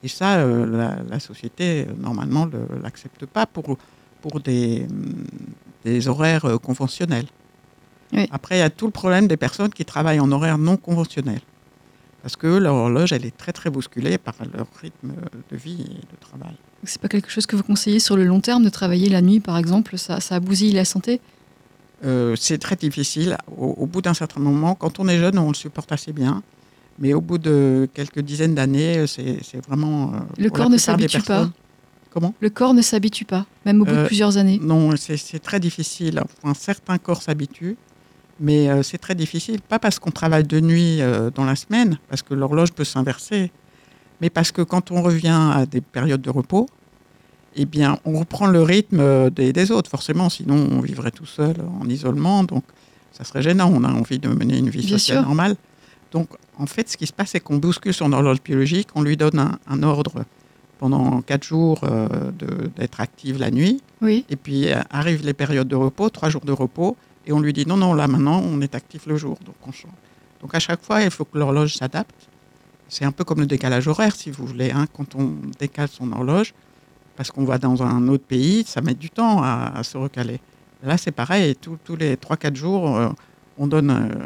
Et 0.03 0.07
ça, 0.07 0.37
euh, 0.37 0.65
la, 0.65 0.97
la 1.09 1.19
société, 1.19 1.85
euh, 1.87 1.93
normalement, 1.97 2.45
ne 2.45 2.81
l'accepte 2.81 3.25
pas 3.25 3.45
pour, 3.45 3.77
pour 4.21 4.39
des, 4.39 4.85
des 5.85 6.07
horaires 6.07 6.45
euh, 6.45 6.57
conventionnels. 6.57 7.27
Oui. 8.13 8.27
Après, 8.31 8.57
il 8.57 8.59
y 8.59 8.63
a 8.63 8.69
tout 8.69 8.85
le 8.85 8.91
problème 8.91 9.27
des 9.27 9.37
personnes 9.37 9.69
qui 9.69 9.85
travaillent 9.85 10.19
en 10.19 10.31
horaire 10.31 10.57
non 10.57 10.77
conventionnel. 10.77 11.39
Parce 12.27 12.35
que 12.35 12.47
leur 12.47 12.75
horloge, 12.75 13.13
elle 13.13 13.25
est 13.25 13.37
très 13.37 13.53
très 13.53 13.69
bousculée 13.69 14.17
par 14.17 14.35
leur 14.53 14.67
rythme 14.81 15.13
de 15.49 15.55
vie 15.55 15.79
et 15.79 16.01
de 16.13 16.17
travail. 16.19 16.57
C'est 16.83 16.99
pas 17.01 17.07
quelque 17.07 17.29
chose 17.31 17.45
que 17.45 17.55
vous 17.55 17.63
conseillez 17.63 18.01
sur 18.01 18.17
le 18.17 18.25
long 18.25 18.41
terme 18.41 18.65
de 18.65 18.69
travailler 18.69 19.07
la 19.07 19.21
nuit, 19.21 19.39
par 19.39 19.57
exemple? 19.57 19.97
Ça, 19.97 20.19
ça 20.19 20.41
bousille 20.41 20.73
la 20.73 20.83
santé? 20.83 21.21
Euh, 22.03 22.35
c'est 22.37 22.57
très 22.57 22.75
difficile. 22.75 23.37
Au, 23.57 23.67
au 23.77 23.85
bout 23.85 24.01
d'un 24.01 24.13
certain 24.13 24.41
moment, 24.41 24.75
quand 24.75 24.99
on 24.99 25.07
est 25.07 25.19
jeune, 25.19 25.37
on 25.39 25.47
le 25.47 25.53
supporte 25.55 25.89
assez 25.93 26.11
bien. 26.11 26.43
Mais 26.99 27.13
au 27.13 27.21
bout 27.21 27.37
de 27.37 27.87
quelques 27.93 28.19
dizaines 28.19 28.55
d'années, 28.55 29.05
c'est 29.07 29.65
vraiment. 29.65 30.11
euh, 30.13 30.17
Le 30.37 30.49
corps 30.49 30.69
ne 30.69 30.77
s'habitue 30.77 31.21
pas? 31.21 31.49
Comment? 32.09 32.33
Le 32.41 32.49
corps 32.49 32.73
ne 32.73 32.81
s'habitue 32.81 33.23
pas, 33.23 33.45
même 33.65 33.81
au 33.81 33.85
bout 33.85 33.91
de 33.91 33.97
Euh, 33.99 34.05
plusieurs 34.05 34.35
années? 34.35 34.59
Non, 34.61 34.93
c'est 34.97 35.15
c'est 35.15 35.39
très 35.39 35.61
difficile. 35.61 36.21
Enfin, 36.43 36.53
certains 36.53 36.97
corps 36.97 37.21
s'habituent, 37.21 37.77
mais 38.39 38.69
euh, 38.69 38.83
c'est 38.83 38.97
très 38.97 39.15
difficile. 39.15 39.61
Pas 39.61 39.79
parce 39.79 39.99
qu'on 39.99 40.11
travaille 40.11 40.43
de 40.43 40.59
nuit 40.59 41.01
euh, 41.01 41.29
dans 41.33 41.45
la 41.45 41.55
semaine, 41.55 41.97
parce 42.09 42.21
que 42.21 42.33
l'horloge 42.33 42.71
peut 42.71 42.83
s'inverser, 42.83 43.51
mais 44.21 44.29
parce 44.29 44.51
que 44.51 44.61
quand 44.61 44.91
on 44.91 45.01
revient 45.01 45.51
à 45.53 45.65
des 45.65 45.81
périodes 45.81 46.21
de 46.21 46.29
repos, 46.29 46.67
eh 47.55 47.65
bien, 47.65 47.97
on 48.05 48.19
reprend 48.19 48.47
le 48.47 48.61
rythme 48.61 48.99
euh, 48.99 49.29
des, 49.29 49.51
des 49.53 49.71
autres, 49.71 49.89
forcément. 49.89 50.29
Sinon, 50.29 50.67
on 50.71 50.81
vivrait 50.81 51.11
tout 51.11 51.25
seul 51.25 51.55
en 51.81 51.87
isolement, 51.89 52.43
donc 52.43 52.63
ça 53.11 53.23
serait 53.23 53.41
gênant. 53.41 53.71
On 53.73 53.83
a 53.83 53.91
envie 53.91 54.19
de 54.19 54.27
mener 54.29 54.57
une 54.57 54.69
vie 54.69 54.85
Bien 54.85 54.97
sociale 54.97 55.19
sûr. 55.19 55.25
normale. 55.25 55.55
Donc, 56.11 56.29
en 56.57 56.67
fait, 56.67 56.87
ce 56.89 56.97
qui 56.97 57.07
se 57.07 57.13
passe, 57.13 57.31
c'est 57.31 57.39
qu'on 57.39 57.57
bouscule 57.57 57.93
son 57.93 58.11
horloge 58.13 58.41
biologique, 58.43 58.89
on 58.95 59.01
lui 59.01 59.17
donne 59.17 59.39
un, 59.39 59.59
un 59.67 59.83
ordre 59.83 60.23
pendant 60.79 61.21
quatre 61.21 61.43
jours 61.43 61.81
euh, 61.83 62.07
d'être 62.77 63.01
active 63.01 63.39
la 63.39 63.49
nuit. 63.49 63.81
Oui. 64.01 64.25
Et 64.29 64.35
puis 64.35 64.71
euh, 64.71 64.79
arrivent 64.91 65.25
les 65.25 65.33
périodes 65.33 65.67
de 65.67 65.75
repos, 65.75 66.09
trois 66.09 66.29
jours 66.29 66.45
de 66.45 66.51
repos, 66.51 66.95
et 67.27 67.33
on 67.33 67.41
lui 67.41 67.51
dit 67.53 67.65
non, 67.67 67.75
non, 67.77 67.93
là 67.93 68.07
maintenant, 68.07 68.41
on 68.41 68.61
est 68.61 68.73
actif 68.73 69.05
le 69.05 69.17
jour, 69.17 69.37
donc 69.45 69.55
on 69.67 69.71
change. 69.71 69.91
Donc 70.41 70.55
à 70.55 70.59
chaque 70.59 70.81
fois, 70.81 71.01
il 71.03 71.11
faut 71.11 71.25
que 71.25 71.37
l'horloge 71.37 71.75
s'adapte. 71.75 72.29
C'est 72.87 73.03
un 73.03 73.11
peu 73.11 73.25
comme 73.25 73.41
le 73.41 73.45
décalage 73.45 73.87
horaire, 73.87 74.15
si 74.15 74.31
vous 74.31 74.45
voulez. 74.45 74.71
hein. 74.71 74.85
Quand 74.95 75.13
on 75.15 75.35
décale 75.59 75.89
son 75.89 76.09
horloge, 76.13 76.53
parce 77.17 77.31
qu'on 77.31 77.43
va 77.43 77.57
dans 77.57 77.83
un 77.83 78.07
autre 78.07 78.23
pays, 78.23 78.63
ça 78.65 78.79
met 78.79 78.93
du 78.93 79.09
temps 79.09 79.41
à, 79.43 79.81
se 79.83 79.97
recaler. 79.97 80.39
Là, 80.83 80.97
c'est 80.97 81.11
pareil, 81.11 81.55
tous 81.55 81.77
tous 81.83 81.97
les 81.97 82.15
3-4 82.15 82.55
jours, 82.55 82.95
euh, 82.95 83.09
on 83.57 83.67
donne 83.67 83.89
euh, 83.89 84.25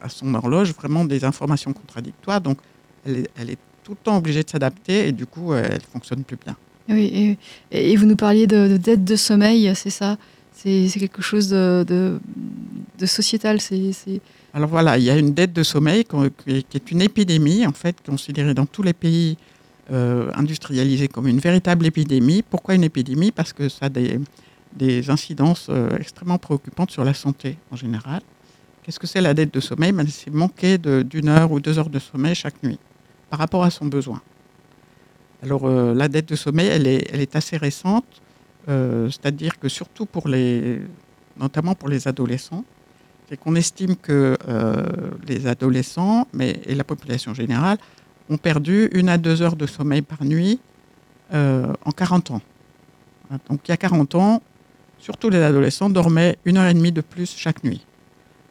à 0.00 0.08
son 0.08 0.32
horloge 0.34 0.72
vraiment 0.72 1.04
des 1.04 1.24
informations 1.24 1.72
contradictoires. 1.72 2.40
Donc, 2.40 2.58
elle 3.04 3.26
est, 3.50 3.58
tout 3.82 3.92
le 3.92 3.96
temps 3.96 4.16
obligée 4.16 4.42
de 4.42 4.48
s'adapter 4.48 5.08
et 5.08 5.12
du 5.12 5.26
coup, 5.26 5.52
elle 5.52 5.82
fonctionne 5.82 6.22
plus 6.24 6.38
bien. 6.42 6.56
Oui, 6.88 7.36
et, 7.70 7.92
et 7.92 7.96
vous 7.96 8.06
nous 8.06 8.16
parliez 8.16 8.46
de, 8.46 8.68
de 8.68 8.76
dette 8.78 9.04
de 9.04 9.16
sommeil, 9.16 9.70
c'est 9.74 9.90
ça? 9.90 10.16
C'est 10.54 10.88
quelque 10.98 11.20
chose 11.20 11.48
de, 11.50 12.20
sociétal. 13.04 13.60
C'est- 13.60 14.20
Alors 14.54 14.70
voilà, 14.70 14.96
il 14.96 15.04
y 15.04 15.10
a 15.10 15.18
une 15.18 15.34
dette 15.34 15.52
de 15.52 15.62
sommeil 15.62 16.04
qui 16.04 16.64
est 16.74 16.90
une 16.90 17.02
épidémie, 17.02 17.66
en 17.66 17.72
fait, 17.72 17.96
considérée 18.06 18.54
dans 18.54 18.66
tous 18.66 18.82
les 18.82 18.92
pays 18.94 19.36
euh, 19.92 20.30
industrialisés 20.34 21.08
comme 21.08 21.26
une 21.26 21.40
véritable 21.40 21.84
épidémie. 21.84 22.42
Pourquoi 22.42 22.74
une 22.74 22.84
épidémie? 22.84 23.32
Parce 23.32 23.52
que 23.52 23.68
ça 23.68 23.86
a 23.86 23.88
des, 23.90 25.10
incidences 25.10 25.66
euh, 25.68 25.90
extrêmement 25.98 26.38
préoccupantes 26.38 26.90
sur 26.90 27.04
la 27.04 27.12
santé 27.12 27.58
en 27.70 27.76
général. 27.76 28.22
Qu'est-ce 28.82 28.98
que 28.98 29.06
c'est 29.06 29.20
la 29.20 29.34
dette 29.34 29.52
de 29.52 29.60
sommeil? 29.60 29.92
Ben, 29.92 30.06
C'est 30.08 30.32
manquer 30.32 30.78
d'une 30.78 31.28
heure 31.28 31.52
ou 31.52 31.60
deux 31.60 31.78
heures 31.78 31.90
de 31.90 31.98
sommeil 31.98 32.34
chaque 32.34 32.62
nuit 32.62 32.78
par 33.28 33.38
rapport 33.38 33.64
à 33.64 33.70
son 33.70 33.86
besoin. 33.86 34.22
Alors 35.42 35.66
euh, 35.66 35.92
la 35.94 36.08
dette 36.08 36.28
de 36.28 36.36
sommeil, 36.36 36.68
elle 36.68 36.86
est 36.86 37.36
assez 37.36 37.56
récente, 37.58 38.06
euh, 38.68 39.10
c'est-à-dire 39.10 39.58
que 39.58 39.68
surtout 39.68 40.06
pour 40.06 40.28
les, 40.28 40.80
notamment 41.38 41.74
pour 41.74 41.88
les 41.88 42.08
adolescents, 42.08 42.64
c'est 43.28 43.36
qu'on 43.36 43.54
estime 43.54 43.96
que 43.96 44.36
euh, 44.48 44.84
les 45.26 45.46
adolescents 45.46 46.26
mais, 46.32 46.60
et 46.66 46.74
la 46.74 46.84
population 46.84 47.34
générale 47.34 47.78
ont 48.30 48.36
perdu 48.36 48.88
une 48.92 49.08
à 49.08 49.18
deux 49.18 49.42
heures 49.42 49.56
de 49.56 49.66
sommeil 49.66 50.02
par 50.02 50.24
nuit 50.24 50.60
euh, 51.32 51.72
en 51.84 51.90
40 51.90 52.32
ans. 52.32 52.42
Donc 53.48 53.60
il 53.66 53.70
y 53.70 53.74
a 53.74 53.76
40 53.76 54.14
ans, 54.14 54.42
surtout 54.98 55.30
les 55.30 55.42
adolescents 55.42 55.90
dormaient 55.90 56.38
une 56.44 56.56
heure 56.58 56.66
et 56.66 56.74
demie 56.74 56.92
de 56.92 57.00
plus 57.00 57.34
chaque 57.36 57.64
nuit. 57.64 57.84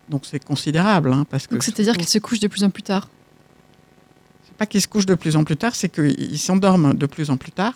Donc 0.09 0.25
c'est 0.25 0.43
considérable. 0.43 1.13
hein, 1.13 1.25
parce 1.29 1.47
que 1.47 1.53
Donc 1.53 1.63
c'est-à-dire 1.63 1.95
qu'ils 1.95 2.07
se 2.07 2.19
couchent 2.19 2.39
de 2.39 2.47
plus 2.47 2.63
en 2.63 2.69
plus 2.69 2.83
tard? 2.83 3.07
c'est 4.45 4.57
pas 4.57 4.65
qu'ils 4.65 4.81
se 4.81 4.87
couchent 4.87 5.05
de 5.05 5.15
plus 5.15 5.35
en 5.35 5.43
plus 5.43 5.57
tard, 5.57 5.73
c'est 5.73 5.89
qu'ils 5.89 6.37
s'endorment 6.37 6.93
de 6.93 7.05
plus 7.05 7.29
en 7.29 7.37
plus 7.37 7.51
tard. 7.51 7.73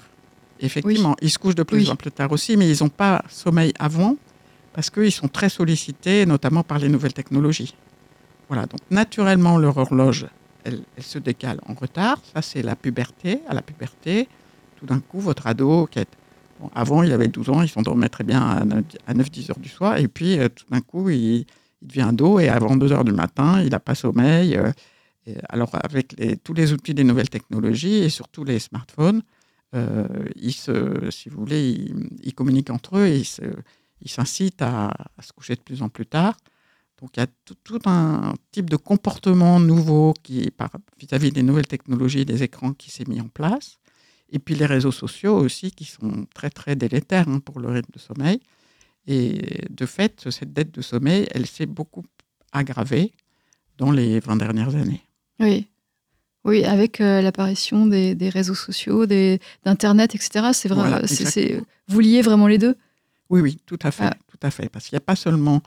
Effectivement, 0.59 1.15
ils 1.21 1.29
se 1.31 1.37
couchent 1.37 1.55
de 1.55 1.63
plus 1.63 1.77
Oui. 1.85 1.89
en 1.89 1.95
plus 1.95 2.11
tard 2.11 2.31
aussi, 2.31 2.57
mais 2.57 2.69
ils 2.69 2.83
n'ont 2.83 2.89
pas 2.89 3.23
sommeil 3.29 3.73
avant 3.79 4.15
parce 4.73 4.89
qu'ils 4.89 5.11
sont 5.11 5.27
très 5.27 5.49
sollicités, 5.49 6.25
notamment 6.25 6.63
par 6.63 6.79
les 6.79 6.89
nouvelles 6.89 7.13
technologies. 7.13 7.73
Voilà, 8.47 8.65
donc 8.65 8.79
naturellement, 8.91 9.57
leur 9.57 9.77
horloge, 9.77 10.27
elle, 10.63 10.81
elle 10.95 11.03
se 11.03 11.19
décale 11.19 11.59
en 11.67 11.73
retard. 11.73 12.19
Ça, 12.33 12.41
c'est 12.41 12.61
la 12.61 12.75
puberté. 12.75 13.39
À 13.47 13.53
la 13.53 13.61
puberté, 13.61 14.27
tout 14.77 14.85
d'un 14.85 14.99
coup, 14.99 15.19
votre 15.19 15.47
ado, 15.47 15.87
qui 15.91 15.99
est, 15.99 16.07
bon, 16.59 16.69
avant, 16.75 17.03
il 17.03 17.11
avait 17.11 17.27
12 17.27 17.49
ans, 17.49 17.61
il 17.61 17.69
s'endormait 17.69 18.09
très 18.09 18.23
bien 18.23 18.41
à 18.41 18.63
9 18.65 18.83
à 19.07 19.13
9-10 19.13 19.49
heures 19.51 19.59
du 19.59 19.69
soir, 19.69 19.97
et 19.97 20.07
puis 20.07 20.37
euh, 20.39 20.47
tout 20.49 20.65
d'un 20.71 20.81
coup, 20.81 21.09
il, 21.09 21.45
il 21.81 21.87
devient 21.87 22.11
dos 22.13 22.39
et 22.39 22.47
avant 22.49 22.75
2 22.77 22.91
heures 22.91 23.03
du 23.03 23.11
matin, 23.11 23.61
il 23.61 23.69
n'a 23.69 23.79
pas 23.79 23.95
sommeil. 23.95 24.55
euh, 24.55 24.71
et 25.25 25.35
alors, 25.49 25.71
avec 25.83 26.13
les- 26.17 26.37
tous 26.37 26.53
les 26.53 26.71
outils 26.71 26.93
des 26.93 27.03
nouvelles 27.03 27.29
technologies 27.29 27.95
et 28.03 28.09
surtout 28.09 28.43
les 28.45 28.59
smartphones, 28.59 29.21
ils 29.73 30.53
se, 30.53 31.09
si 31.11 31.29
vous 31.29 31.39
voulez, 31.39 31.69
ils, 31.69 32.09
ils 32.23 32.33
communiquent 32.33 32.69
entre 32.69 32.97
eux 32.97 33.07
et 33.07 33.19
ils 33.19 33.25
ils 34.01 34.09
s'incitent 34.09 34.61
à, 34.61 34.93
se 35.21 35.33
coucher 35.33 35.55
de 35.55 35.61
plus 35.61 35.81
en 35.81 35.89
plus 35.89 36.05
tard. 36.05 36.37
Donc, 37.01 37.11
il 37.15 37.19
y 37.19 37.23
a 37.23 37.27
tout, 37.63 37.79
un 37.85 38.33
type 38.51 38.69
de 38.69 38.75
comportement 38.75 39.59
nouveau 39.59 40.13
vis-à-vis 40.27 41.31
des 41.31 41.43
nouvelles 41.43 41.67
technologies 41.67 42.21
et 42.21 42.25
des 42.25 42.43
écrans 42.43 42.73
qui 42.73 42.89
s'est 42.89 43.05
mis 43.07 43.21
en 43.21 43.27
place. 43.27 43.77
Et 44.29 44.39
puis 44.39 44.55
les 44.55 44.65
réseaux 44.65 44.91
sociaux 44.91 45.37
aussi 45.37 45.71
qui 45.71 45.85
sont 45.85 46.25
très, 46.33 46.49
très 46.49 46.75
délétères 46.75 47.29
hein, 47.29 47.39
pour 47.39 47.59
le 47.59 47.69
rythme 47.69 47.91
de 47.93 47.99
sommeil. 47.99 48.41
Et 49.05 49.63
de 49.69 49.85
fait, 49.85 50.29
cette 50.29 50.51
dette 50.51 50.73
de 50.73 50.81
sommeil, 50.81 51.27
elle 51.31 51.45
s'est 51.45 51.65
beaucoup 51.65 52.03
aggravée 52.51 53.13
dans 53.77 53.91
les 53.91 54.19
20 54.19 54.35
dernières 54.35 54.75
années. 54.75 55.01
Oui. 55.39 55.67
Oui, 56.47 56.63
avec 56.63 57.01
euh, 57.01 57.21
l'apparition 57.21 57.85
des, 57.85 58.15
des 58.15 58.29
réseaux 58.29 58.55
sociaux, 58.55 59.05
d'Internet, 59.05 60.15
etc. 60.15 60.47
C'est 60.53 60.69
vrai. 60.69 60.87
Voilà, 60.89 61.05
c'est- 61.07 61.61
vous 61.89 61.99
liez 61.99 62.21
vraiment 62.21 62.47
les 62.47 62.57
deux? 62.57 62.75
Oui, 63.29 63.41
oui, 63.41 63.59
tout 63.65 63.77
à 63.83 63.91
fait, 63.91 64.05
Ah. 64.05 64.17
tout 64.31 64.39
à 64.41 64.49
fait. 64.49 64.69
Parce 64.69 64.85
qu'il 64.87 64.95
n'y 64.95 65.03
a 65.03 65.07
pas 65.11 65.17
seulement, 65.17 65.61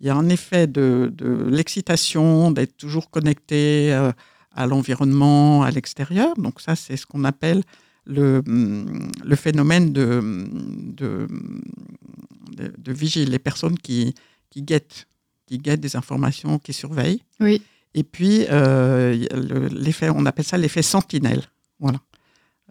il 0.00 0.06
y 0.06 0.10
a 0.10 0.14
un 0.14 0.28
effet 0.28 0.66
de, 0.66 1.10
de 1.14 1.48
l'excitation, 1.50 2.50
d'être 2.50 2.76
toujours 2.76 3.10
connecté 3.10 3.92
euh, 3.94 4.12
à 4.54 4.66
l'environnement, 4.66 5.62
à 5.62 5.70
l'extérieur. 5.70 6.34
Donc 6.36 6.60
ça, 6.60 6.76
c'est 6.76 6.96
ce 6.98 7.06
qu'on 7.06 7.24
appelle 7.24 7.62
le, 8.04 8.42
le 9.24 9.36
phénomène 9.36 9.92
de, 9.92 10.18
hum, 10.18 10.92
de, 10.94 11.26
de, 12.56 12.72
de 12.76 12.92
vigile, 12.92 13.30
les 13.30 13.38
personnes 13.38 13.78
qui, 13.78 14.14
qui 14.50 14.62
guettent, 14.62 15.06
qui 15.46 15.58
guettent 15.58 15.80
des 15.80 15.96
informations, 15.96 16.58
qui 16.58 16.72
surveillent. 16.74 17.22
Oui. 17.40 17.62
Et 17.96 18.04
puis, 18.04 18.44
euh, 18.50 19.16
l'effet, 19.72 20.10
on 20.10 20.26
appelle 20.26 20.44
ça 20.44 20.58
l'effet 20.58 20.82
sentinelle. 20.82 21.42
Voilà. 21.80 21.98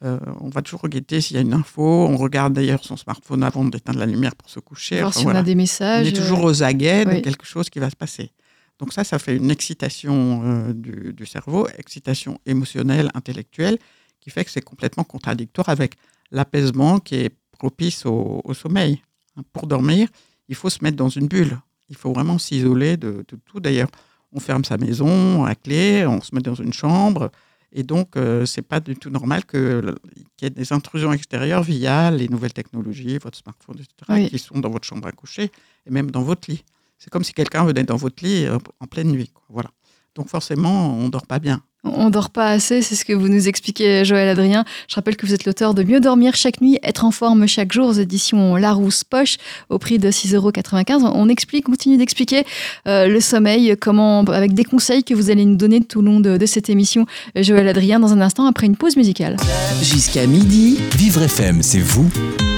Euh, 0.04 0.20
on 0.40 0.50
va 0.50 0.62
toujours 0.62 0.88
guetter 0.88 1.20
s'il 1.20 1.36
y 1.36 1.40
a 1.40 1.42
une 1.42 1.54
info. 1.54 1.82
On 1.84 2.16
regarde 2.16 2.54
d'ailleurs 2.54 2.84
son 2.86 2.96
smartphone 2.96 3.44
avant 3.44 3.66
d'éteindre 3.66 3.98
la 4.00 4.06
lumière 4.06 4.36
pour 4.36 4.50
se 4.50 4.60
coucher. 4.60 4.98
Voir 5.00 5.08
Enfin, 5.10 5.20
si 5.20 5.26
on 5.26 5.30
voilà. 5.30 5.40
a 5.40 5.44
des 5.44 5.54
On 5.54 5.58
messages. 5.58 6.08
est 6.08 6.14
toujours 6.14 6.44
aux 6.44 6.62
aguets 6.64 7.06
oui. 7.08 7.16
de 7.16 7.20
quelque 7.22 7.46
chose 7.46 7.70
qui 7.70 7.80
va 7.80 7.90
se 7.90 7.96
passer. 7.96 8.32
Donc 8.78 8.94
ça, 8.94 9.04
ça 9.04 9.18
fait 9.20 9.36
une 9.36 9.50
excitation 9.50 10.42
euh, 10.46 10.74
du, 10.74 11.14
du 11.14 11.26
cerveau, 11.26 11.68
excitation 11.78 12.40
émotionnelle, 12.46 13.10
intellectuelle, 13.16 13.78
qui 14.22 14.30
fait 14.30 14.46
que 14.46 14.52
c'est 14.52 14.62
complètement 14.62 15.06
contradictoire 15.06 15.70
avec 15.70 15.96
l'apaisement 16.30 17.00
qui 17.00 17.16
est 17.16 17.32
propice 17.58 18.06
au, 18.06 18.42
au 18.44 18.54
sommeil. 18.54 19.02
Hein, 19.38 19.42
Pour 19.54 19.66
dormir, 19.66 20.08
il 20.50 20.56
faut 20.56 20.70
se 20.70 20.84
mettre 20.84 20.98
dans 20.98 21.10
une 21.10 21.28
bulle. 21.28 21.58
Il 21.90 21.96
faut 21.96 22.12
vraiment 22.14 22.38
s'isoler 22.38 22.98
de, 22.98 23.24
de 23.28 23.38
tout. 23.46 23.60
D'ailleurs, 23.60 23.90
on 24.36 24.40
ferme 24.40 24.64
sa 24.66 24.78
maison 24.78 25.46
à 25.46 25.56
clé, 25.56 26.06
on 26.06 26.22
se 26.22 26.36
met 26.36 26.42
dans 26.42 26.54
une 26.56 26.74
chambre. 26.74 27.32
Et 27.72 27.84
donc, 27.84 28.16
euh, 28.16 28.46
c'est 28.46 28.62
pas 28.62 28.80
du 28.80 28.96
tout 28.96 29.10
normal 29.10 29.46
qu'il 29.46 29.96
y 30.42 30.46
ait 30.46 30.50
des 30.50 30.72
intrusions 30.72 31.12
extérieures 31.12 31.64
via 31.64 32.12
les 32.12 32.28
nouvelles 32.30 32.54
technologies, 32.54 33.18
votre 33.18 33.38
smartphone, 33.38 33.78
etc., 33.80 33.90
Oui. 34.10 34.30
qui 34.30 34.40
sont 34.40 34.60
dans 34.60 34.70
votre 34.70 34.86
chambre 34.86 35.08
à 35.08 35.12
coucher 35.12 35.52
et 35.86 35.90
même 35.92 36.12
dans 36.12 36.22
votre 36.22 36.50
lit. 36.52 36.64
C'est 37.00 37.10
comme 37.10 37.24
si 37.24 37.34
quelqu'un 37.34 37.64
venait 37.66 37.84
dans 37.84 37.98
votre 37.98 38.24
lit 38.24 38.46
euh, 38.46 38.58
en 38.80 38.88
pleine 38.88 39.10
nuit. 39.12 39.30
quoi. 39.30 39.44
Voilà. 39.50 39.72
Donc, 40.16 40.30
forcément, 40.30 40.98
on 40.98 41.10
dort 41.10 41.28
pas 41.28 41.40
bien. 41.40 41.62
On 41.86 42.10
dort 42.10 42.32
pas 42.32 42.50
assez, 42.50 42.82
c'est 42.82 42.96
ce 42.96 43.06
que 43.06 43.14
vous 43.14 43.30
nous 43.30 43.48
expliquez, 43.48 44.04
Joël 44.06 44.28
Adrien. 44.28 44.66
Je 44.88 44.96
rappelle 44.96 45.16
que 45.16 45.26
vous 45.26 45.34
êtes 45.34 45.46
l'auteur 45.46 45.74
de 45.74 45.84
Mieux 45.84 46.00
dormir 46.00 46.36
chaque 46.36 46.62
nuit, 46.62 46.80
être 46.84 47.06
en 47.06 47.12
forme 47.12 47.48
chaque 47.48 47.72
jour 47.72 47.88
aux 47.88 47.94
éditions 47.94 48.56
Larousse 48.56 49.04
Poche 49.04 49.38
au 49.70 49.78
prix 49.78 50.00
de 50.00 50.10
6,95 50.10 51.04
euros. 51.04 51.12
On 51.14 51.30
explique, 51.30 51.66
continue 51.66 51.98
d'expliquer 51.98 52.44
euh, 52.88 53.08
le 53.08 53.22
sommeil, 53.22 53.76
comment, 53.80 54.22
avec 54.24 54.54
des 54.54 54.64
conseils 54.64 55.04
que 55.04 55.14
vous 55.14 55.30
allez 55.30 55.46
nous 55.46 55.56
donner 55.56 55.82
tout 55.82 56.02
le 56.02 56.08
long 56.08 56.20
de, 56.20 56.38
de 56.38 56.46
cette 56.46 56.70
émission, 56.70 57.06
Joël 57.36 57.68
Adrien, 57.68 58.00
dans 58.00 58.14
un 58.14 58.22
instant 58.22 58.48
après 58.48 58.66
une 58.66 58.76
pause 58.76 58.98
musicale. 58.98 59.38
Jusqu'à 59.82 60.26
midi, 60.26 60.80
Vivre 60.98 61.22
FM, 61.22 61.62
c'est 61.62 61.80
vous, 61.80 62.10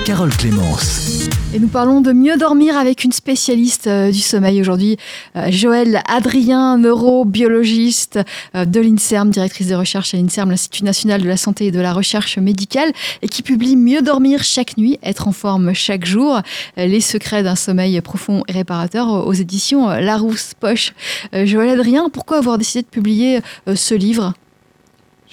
Carole 0.07 0.33
Clémence. 0.37 1.27
Et 1.53 1.59
nous 1.59 1.67
parlons 1.67 1.99
de 1.99 2.13
mieux 2.13 2.37
dormir 2.37 2.77
avec 2.77 3.03
une 3.03 3.11
spécialiste 3.11 3.87
euh, 3.87 4.09
du 4.09 4.19
sommeil 4.19 4.61
aujourd'hui, 4.61 4.95
euh, 5.35 5.47
Joël 5.51 6.01
Adrien, 6.07 6.77
neurobiologiste 6.77 8.17
euh, 8.55 8.63
de 8.63 8.79
l'INSERM, 8.79 9.31
directrice 9.31 9.67
de 9.67 9.75
recherche 9.75 10.13
à 10.13 10.17
l'INSERM, 10.17 10.49
l'Institut 10.49 10.85
national 10.85 11.21
de 11.21 11.27
la 11.27 11.35
santé 11.35 11.65
et 11.65 11.71
de 11.71 11.81
la 11.81 11.91
recherche 11.91 12.37
médicale, 12.37 12.93
et 13.21 13.27
qui 13.27 13.43
publie 13.43 13.75
Mieux 13.75 14.01
dormir 14.01 14.43
chaque 14.43 14.77
nuit, 14.77 14.97
être 15.03 15.27
en 15.27 15.33
forme 15.33 15.73
chaque 15.73 16.05
jour, 16.05 16.39
euh, 16.77 16.85
les 16.85 17.01
secrets 17.01 17.43
d'un 17.43 17.57
sommeil 17.57 17.99
profond 17.99 18.43
et 18.47 18.53
réparateur 18.53 19.27
aux 19.27 19.33
éditions 19.33 19.89
Larousse 19.89 20.53
Poche. 20.57 20.93
Joël 21.33 21.71
Adrien, 21.71 22.07
pourquoi 22.09 22.37
avoir 22.37 22.57
décidé 22.57 22.83
de 22.83 22.87
publier 22.87 23.41
ce 23.75 23.93
livre? 23.93 24.33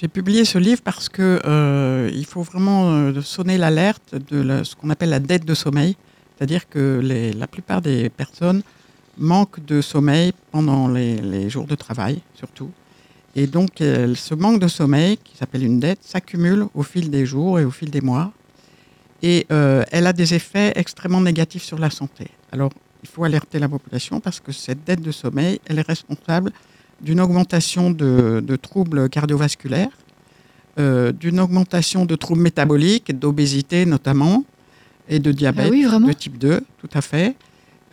J'ai 0.05 0.09
publié 0.09 0.45
ce 0.45 0.59
livre 0.59 0.83
parce 0.83 1.09
que 1.09 1.41
euh, 1.47 2.11
il 2.13 2.27
faut 2.27 2.43
vraiment 2.43 2.91
euh, 2.91 3.23
sonner 3.23 3.57
l'alerte 3.57 4.15
de 4.15 4.63
ce 4.63 4.77
qu'on 4.77 4.91
appelle 4.91 5.09
la 5.09 5.19
dette 5.19 5.47
de 5.47 5.55
sommeil, 5.55 5.97
c'est-à-dire 6.37 6.69
que 6.69 7.01
la 7.35 7.47
plupart 7.47 7.81
des 7.81 8.11
personnes 8.11 8.61
manquent 9.17 9.65
de 9.65 9.81
sommeil 9.81 10.35
pendant 10.53 10.89
les, 10.89 11.49
jours 11.49 11.67
de 11.67 11.75
travail, 11.75 12.21
surtout. 12.35 12.71
Et 13.35 13.47
donc, 13.47 13.77
ce 13.79 14.35
manque 14.35 14.61
de 14.61 14.69
sommeil, 14.69 15.17
qui 15.25 15.39
s'appelle 15.39 15.65
une 15.65 15.81
dette, 15.81 16.01
s'accumule 16.03 16.67
au 16.75 16.83
fil 16.83 17.09
des 17.09 17.25
jours 17.25 17.59
et 17.59 17.65
au 17.65 17.71
fil 17.71 17.91
des 17.91 18.03
mois. 18.03 18.31
Et 19.23 19.47
euh, 19.51 19.85
elle 19.91 20.07
a 20.07 20.13
des 20.13 20.35
effets 20.35 20.75
extrêmement 20.77 21.23
négatifs 21.23 21.63
sur 21.63 21.79
la 21.79 21.89
santé. 21.89 22.29
Alors, 22.53 22.73
il 23.03 23.09
faut 23.09 23.25
alerter 23.25 23.59
la 23.59 23.71
population 23.71 24.21
parce 24.21 24.39
que 24.39 24.53
cette 24.53 24.85
dette 24.85 25.01
de 25.01 25.13
sommeil, 25.13 25.61
elle 25.65 25.79
est 25.79 25.89
responsable 25.89 26.53
d'une 27.05 27.21
augmentation 27.21 27.91
de, 27.91 28.43
de 28.45 28.57
troubles 28.57 29.09
cardiovasculaires, 29.09 29.97
euh, 30.79 31.13
d'une 31.13 31.39
augmentation 31.39 32.05
de 32.07 32.17
troubles 32.17 32.41
métaboliques, 32.43 33.17
d'obésité 33.19 33.87
notamment, 33.87 34.45
et 35.09 35.19
de 35.19 35.31
diabète 35.33 35.67
Ah 35.69 35.71
oui, 35.71 35.85
de 36.09 36.13
type 36.15 36.39
2, 36.39 36.61
tout 36.81 36.89
à 36.95 37.03
fait. 37.03 37.37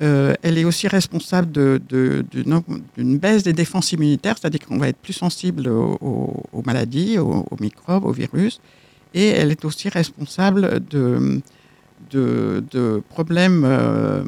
Euh, 0.01 0.33
elle 0.41 0.57
est 0.57 0.63
aussi 0.63 0.87
responsable 0.87 1.51
d'une 1.89 3.17
baisse 3.19 3.43
des 3.43 3.53
défenses 3.53 3.91
immunitaires, 3.91 4.35
c'est-à-dire 4.39 4.61
qu'on 4.67 4.77
va 4.77 4.87
être 4.87 4.97
plus 4.97 5.13
sensible 5.13 5.67
aux, 5.67 5.97
aux- 6.01 6.43
aux 6.53 6.63
maladies, 6.65 7.17
aux, 7.19 7.45
aux 7.51 7.57
microbes, 7.59 8.05
aux 8.05 8.11
virus. 8.11 8.59
Et 9.13 9.27
elle 9.27 9.51
est 9.51 9.65
aussi 9.65 9.89
responsable 9.89 10.81
de, 10.89 11.41
de, 12.11 12.63
de 12.71 13.01
problèmes 13.09 13.63
euh, 13.65 14.23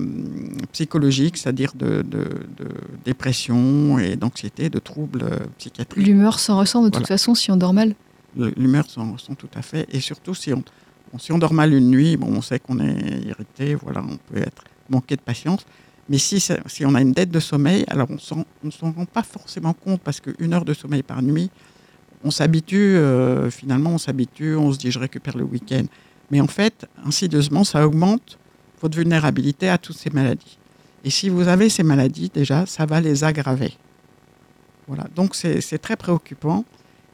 psychologiques, 0.72 1.38
c'est-à-dire 1.38 1.74
de, 1.76 2.02
de- 2.02 2.42
de 2.58 2.68
dépression 3.06 4.00
et 4.00 4.16
d'anxiété, 4.16 4.70
de 4.70 4.80
troubles 4.80 5.24
euh, 5.24 5.38
psychiatriques. 5.58 6.06
L'humeur 6.06 6.40
s'en 6.40 6.58
ressent 6.58 6.84
de 6.84 6.90
toute 6.90 7.08
façon 7.08 7.36
si 7.36 7.52
on 7.52 7.58
dort 7.58 7.74
mal. 7.74 7.94
L'humeur 8.58 8.90
s'en 8.90 9.14
ressent 9.14 9.36
tout 9.36 9.50
à 9.56 9.62
fait. 9.62 9.86
Et 9.92 10.00
surtout, 10.00 10.34
si 10.34 10.52
on, 10.54 10.64
bon, 11.12 11.20
si 11.20 11.32
on 11.32 11.38
dort 11.38 11.54
mal 11.54 11.74
une 11.74 11.90
nuit, 11.92 12.18
bon, 12.18 12.28
on 12.36 12.42
sait 12.42 12.60
qu'on 12.60 12.80
est 12.80 13.22
irrité, 13.26 13.76
voilà, 13.76 14.02
on 14.02 14.18
peut 14.18 14.40
être 14.42 14.64
manqué 14.90 15.16
de 15.16 15.22
patience. 15.22 15.66
Mais 16.10 16.18
si, 16.18 16.40
si 16.40 16.86
on 16.86 16.96
a 16.96 17.02
une 17.02 17.14
dette 17.14 17.32
de 17.32 17.40
sommeil, 17.40 17.86
alors 17.88 18.08
on 18.10 18.16
ne 18.66 18.72
s'en 18.72 18.92
rend 18.92 19.06
pas 19.06 19.24
forcément 19.24 19.74
compte 19.74 20.02
parce 20.02 20.20
qu'une 20.20 20.54
heure 20.54 20.66
de 20.66 20.74
sommeil 20.74 21.04
par 21.04 21.22
nuit, 21.22 21.50
on 22.26 22.32
s'habitue, 22.32 22.78
euh, 22.98 23.50
finalement, 23.50 23.92
on 23.92 23.98
s'habitue, 23.98 24.56
on 24.56 24.72
se 24.74 24.78
dit 24.78 24.92
je 24.92 25.00
récupère 25.00 25.38
le 25.38 25.44
week-end. 25.44 25.84
Mais 26.34 26.42
en 26.42 26.48
fait, 26.48 26.88
insidieusement, 27.06 27.64
ça 27.64 27.86
augmente 27.86 28.40
votre 28.82 28.98
vulnérabilité 28.98 29.70
à 29.70 29.78
toutes 29.78 30.00
ces 30.04 30.10
maladies. 30.10 30.58
Et 31.06 31.12
si 31.12 31.30
vous 31.30 31.48
avez 31.48 31.70
ces 31.70 31.84
maladies, 31.84 32.32
déjà, 32.34 32.66
ça 32.66 32.88
va 32.88 33.00
les 33.00 33.24
aggraver. 33.24 33.74
Voilà, 34.88 35.06
donc 35.16 35.36
c'est 35.36 35.78
très 35.78 35.96
préoccupant. 35.96 36.66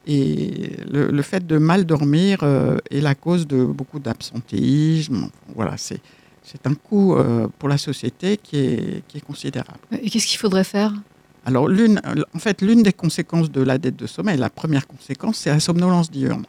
Et 0.07 0.71
le, 0.89 1.11
le 1.11 1.21
fait 1.21 1.45
de 1.45 1.57
mal 1.57 1.83
dormir 1.83 2.37
euh, 2.43 2.77
est 2.89 3.01
la 3.01 3.13
cause 3.13 3.45
de 3.45 3.65
beaucoup 3.65 3.99
d'absentéisme. 3.99 5.29
Voilà, 5.53 5.75
c'est 5.75 5.99
c'est 6.41 6.65
un 6.65 6.73
coût 6.73 7.15
euh, 7.15 7.49
pour 7.59 7.67
la 7.67 7.77
société 7.77 8.37
qui 8.37 8.55
est, 8.57 9.03
qui 9.07 9.17
est 9.17 9.25
considérable. 9.31 9.81
Et 10.01 10.09
qu'est-ce 10.09 10.27
qu'il 10.27 10.39
faudrait 10.39 10.63
faire? 10.63 10.93
Alors, 11.45 11.67
l'une, 11.67 12.01
en 12.33 12.39
fait, 12.39 12.61
l'une 12.61 12.83
des 12.83 12.93
conséquences 12.93 13.51
de 13.51 13.61
la 13.61 13.77
dette 13.77 13.97
de 13.97 14.07
sommeil, 14.07 14.37
la 14.37 14.49
première 14.49 14.87
conséquence, 14.87 15.39
c'est 15.39 15.49
la 15.49 15.59
somnolence 15.59 16.09
diurne. 16.09 16.45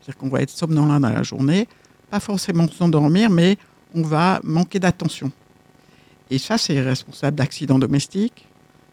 C'est-à-dire 0.00 0.18
qu'on 0.18 0.30
va 0.30 0.40
être 0.40 0.50
somnolent 0.50 0.98
dans 0.98 1.10
la 1.10 1.22
journée, 1.22 1.68
pas 2.14 2.20
forcément 2.20 2.68
s'endormir, 2.68 3.28
mais 3.28 3.56
on 3.92 4.02
va 4.02 4.40
manquer 4.44 4.78
d'attention. 4.78 5.32
Et 6.30 6.38
ça, 6.38 6.58
c'est 6.58 6.80
responsable 6.80 7.36
d'accidents 7.36 7.80
domestiques, 7.86 8.46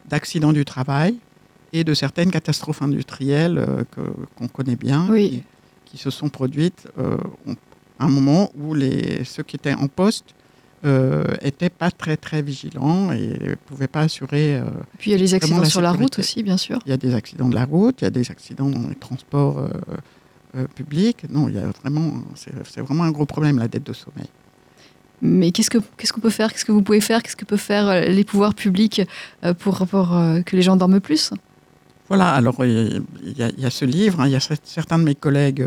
d'accidents 0.10 0.54
du 0.54 0.66
travail 0.66 1.18
et 1.72 1.84
de 1.84 1.94
certaines 1.94 2.32
catastrophes 2.32 2.82
industrielles 2.82 3.60
euh, 3.60 3.84
qu'on 4.36 4.48
connaît 4.48 4.76
bien, 4.76 5.08
Oui. 5.08 5.44
qui, 5.86 5.92
qui 5.92 5.98
se 6.00 6.10
sont 6.10 6.30
produites 6.30 6.88
euh, 6.98 7.18
à 8.00 8.06
un 8.06 8.10
moment 8.10 8.52
où 8.60 8.74
les, 8.74 9.24
ceux 9.24 9.44
qui 9.44 9.56
étaient 9.56 9.76
en 9.76 9.88
poste 9.88 10.34
n'étaient 10.84 11.70
pas 11.70 11.92
très 11.92 12.18
très 12.18 12.42
vigilants 12.42 13.12
et 13.12 13.28
ne 13.50 13.54
pouvaient 13.68 13.88
pas 13.98 14.02
assurer 14.02 14.56
euh, 14.56 14.64
Puis 14.98 15.12
il 15.12 15.14
y 15.14 15.16
a 15.16 15.20
les 15.20 15.36
accidents 15.36 15.60
la 15.60 15.66
sur 15.70 15.82
la 15.82 15.92
route 15.92 16.18
aussi, 16.18 16.42
bien 16.42 16.58
sûr. 16.58 16.80
il 16.88 16.90
y 16.90 16.94
a 16.94 16.98
des 16.98 17.14
accidents 17.14 17.50
de 17.50 17.54
la 17.54 17.66
route, 17.66 18.02
il 18.02 18.06
y 18.06 18.08
a 18.08 18.10
des 18.10 18.32
accidents 18.32 18.68
dans 18.68 18.88
les 18.90 18.96
transports 18.96 19.60
euh, 19.60 19.70
euh, 20.56 20.68
publics. 20.68 21.26
Non, 21.30 21.48
il 21.50 21.56
y 21.56 21.60
a 21.60 21.68
vraiment, 21.82 22.24
c'est 22.36 22.82
vraiment 22.82 23.04
un 23.04 23.12
gros 23.12 23.26
problème 23.26 23.60
la 23.60 23.68
dette 23.68 23.86
de 23.86 23.94
sommeil. 23.94 24.28
Mais 25.22 25.52
qu'est-ce 25.52 25.70
qu'on 25.70 26.20
peut 26.20 26.30
faire? 26.30 26.52
Qu'est-ce 26.52 26.66
que 26.66 26.72
vous 26.72 26.82
pouvez 26.82 27.02
faire? 27.02 27.22
Qu'est-ce 27.22 27.36
que 27.36 27.46
peuvent 27.46 27.60
faire 27.60 27.88
euh, 27.88 28.02
les 28.02 28.24
pouvoirs 28.24 28.56
publics 28.56 29.02
euh, 29.44 29.54
pour, 29.54 29.86
pour 29.88 30.18
euh, 30.18 30.42
que 30.42 30.56
les 30.56 30.64
gens 30.64 30.76
dorment 30.76 31.00
plus? 31.00 31.32
Voilà, 32.08 32.30
alors 32.32 32.66
il 32.66 33.04
y, 33.38 33.44
a, 33.44 33.50
il 33.50 33.60
y, 33.60 33.66
a 33.66 33.70
ce 33.70 33.86
livre, 33.86 34.20
hein, 34.20 34.28
il 34.28 34.32
y 34.32 34.36
a 34.36 34.40
certains 34.64 35.00
de 35.00 35.04
mes 35.04 35.16
collègues 35.16 35.66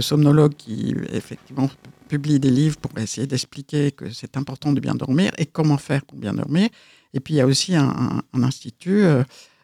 somnologues 0.00 0.54
qui 0.56 0.96
effectivement 1.12 1.70
publient 2.08 2.40
des 2.40 2.50
livres 2.50 2.76
pour 2.76 2.90
essayer 2.98 3.28
d'expliquer 3.28 3.92
que 3.92 4.10
c'est 4.10 4.36
important 4.36 4.72
de 4.72 4.80
bien 4.80 4.96
dormir 4.96 5.30
et 5.38 5.46
comment 5.46 5.76
faire 5.76 6.04
pour 6.04 6.18
bien 6.18 6.34
dormir. 6.34 6.70
Et 7.14 7.20
puis 7.20 7.34
il 7.34 7.36
y 7.36 7.40
a 7.40 7.46
aussi 7.46 7.76
un, 7.76 8.20
un 8.32 8.42
institut 8.42 9.04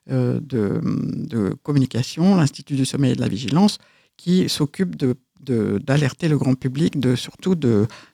de, 0.09 0.41
de, 0.41 1.57
communication, 1.65 2.37
l'Institut 2.37 2.77
du 2.77 2.85
sommeil 2.85 3.13
et 3.13 3.17
de 3.17 3.21
la 3.21 3.29
vigilance, 3.29 3.79
qui 4.17 4.49
s'occupe 4.49 4.97
d'alerter 5.41 6.29
le 6.29 6.39
grand 6.39 6.55
public, 6.55 6.95
surtout 7.17 7.55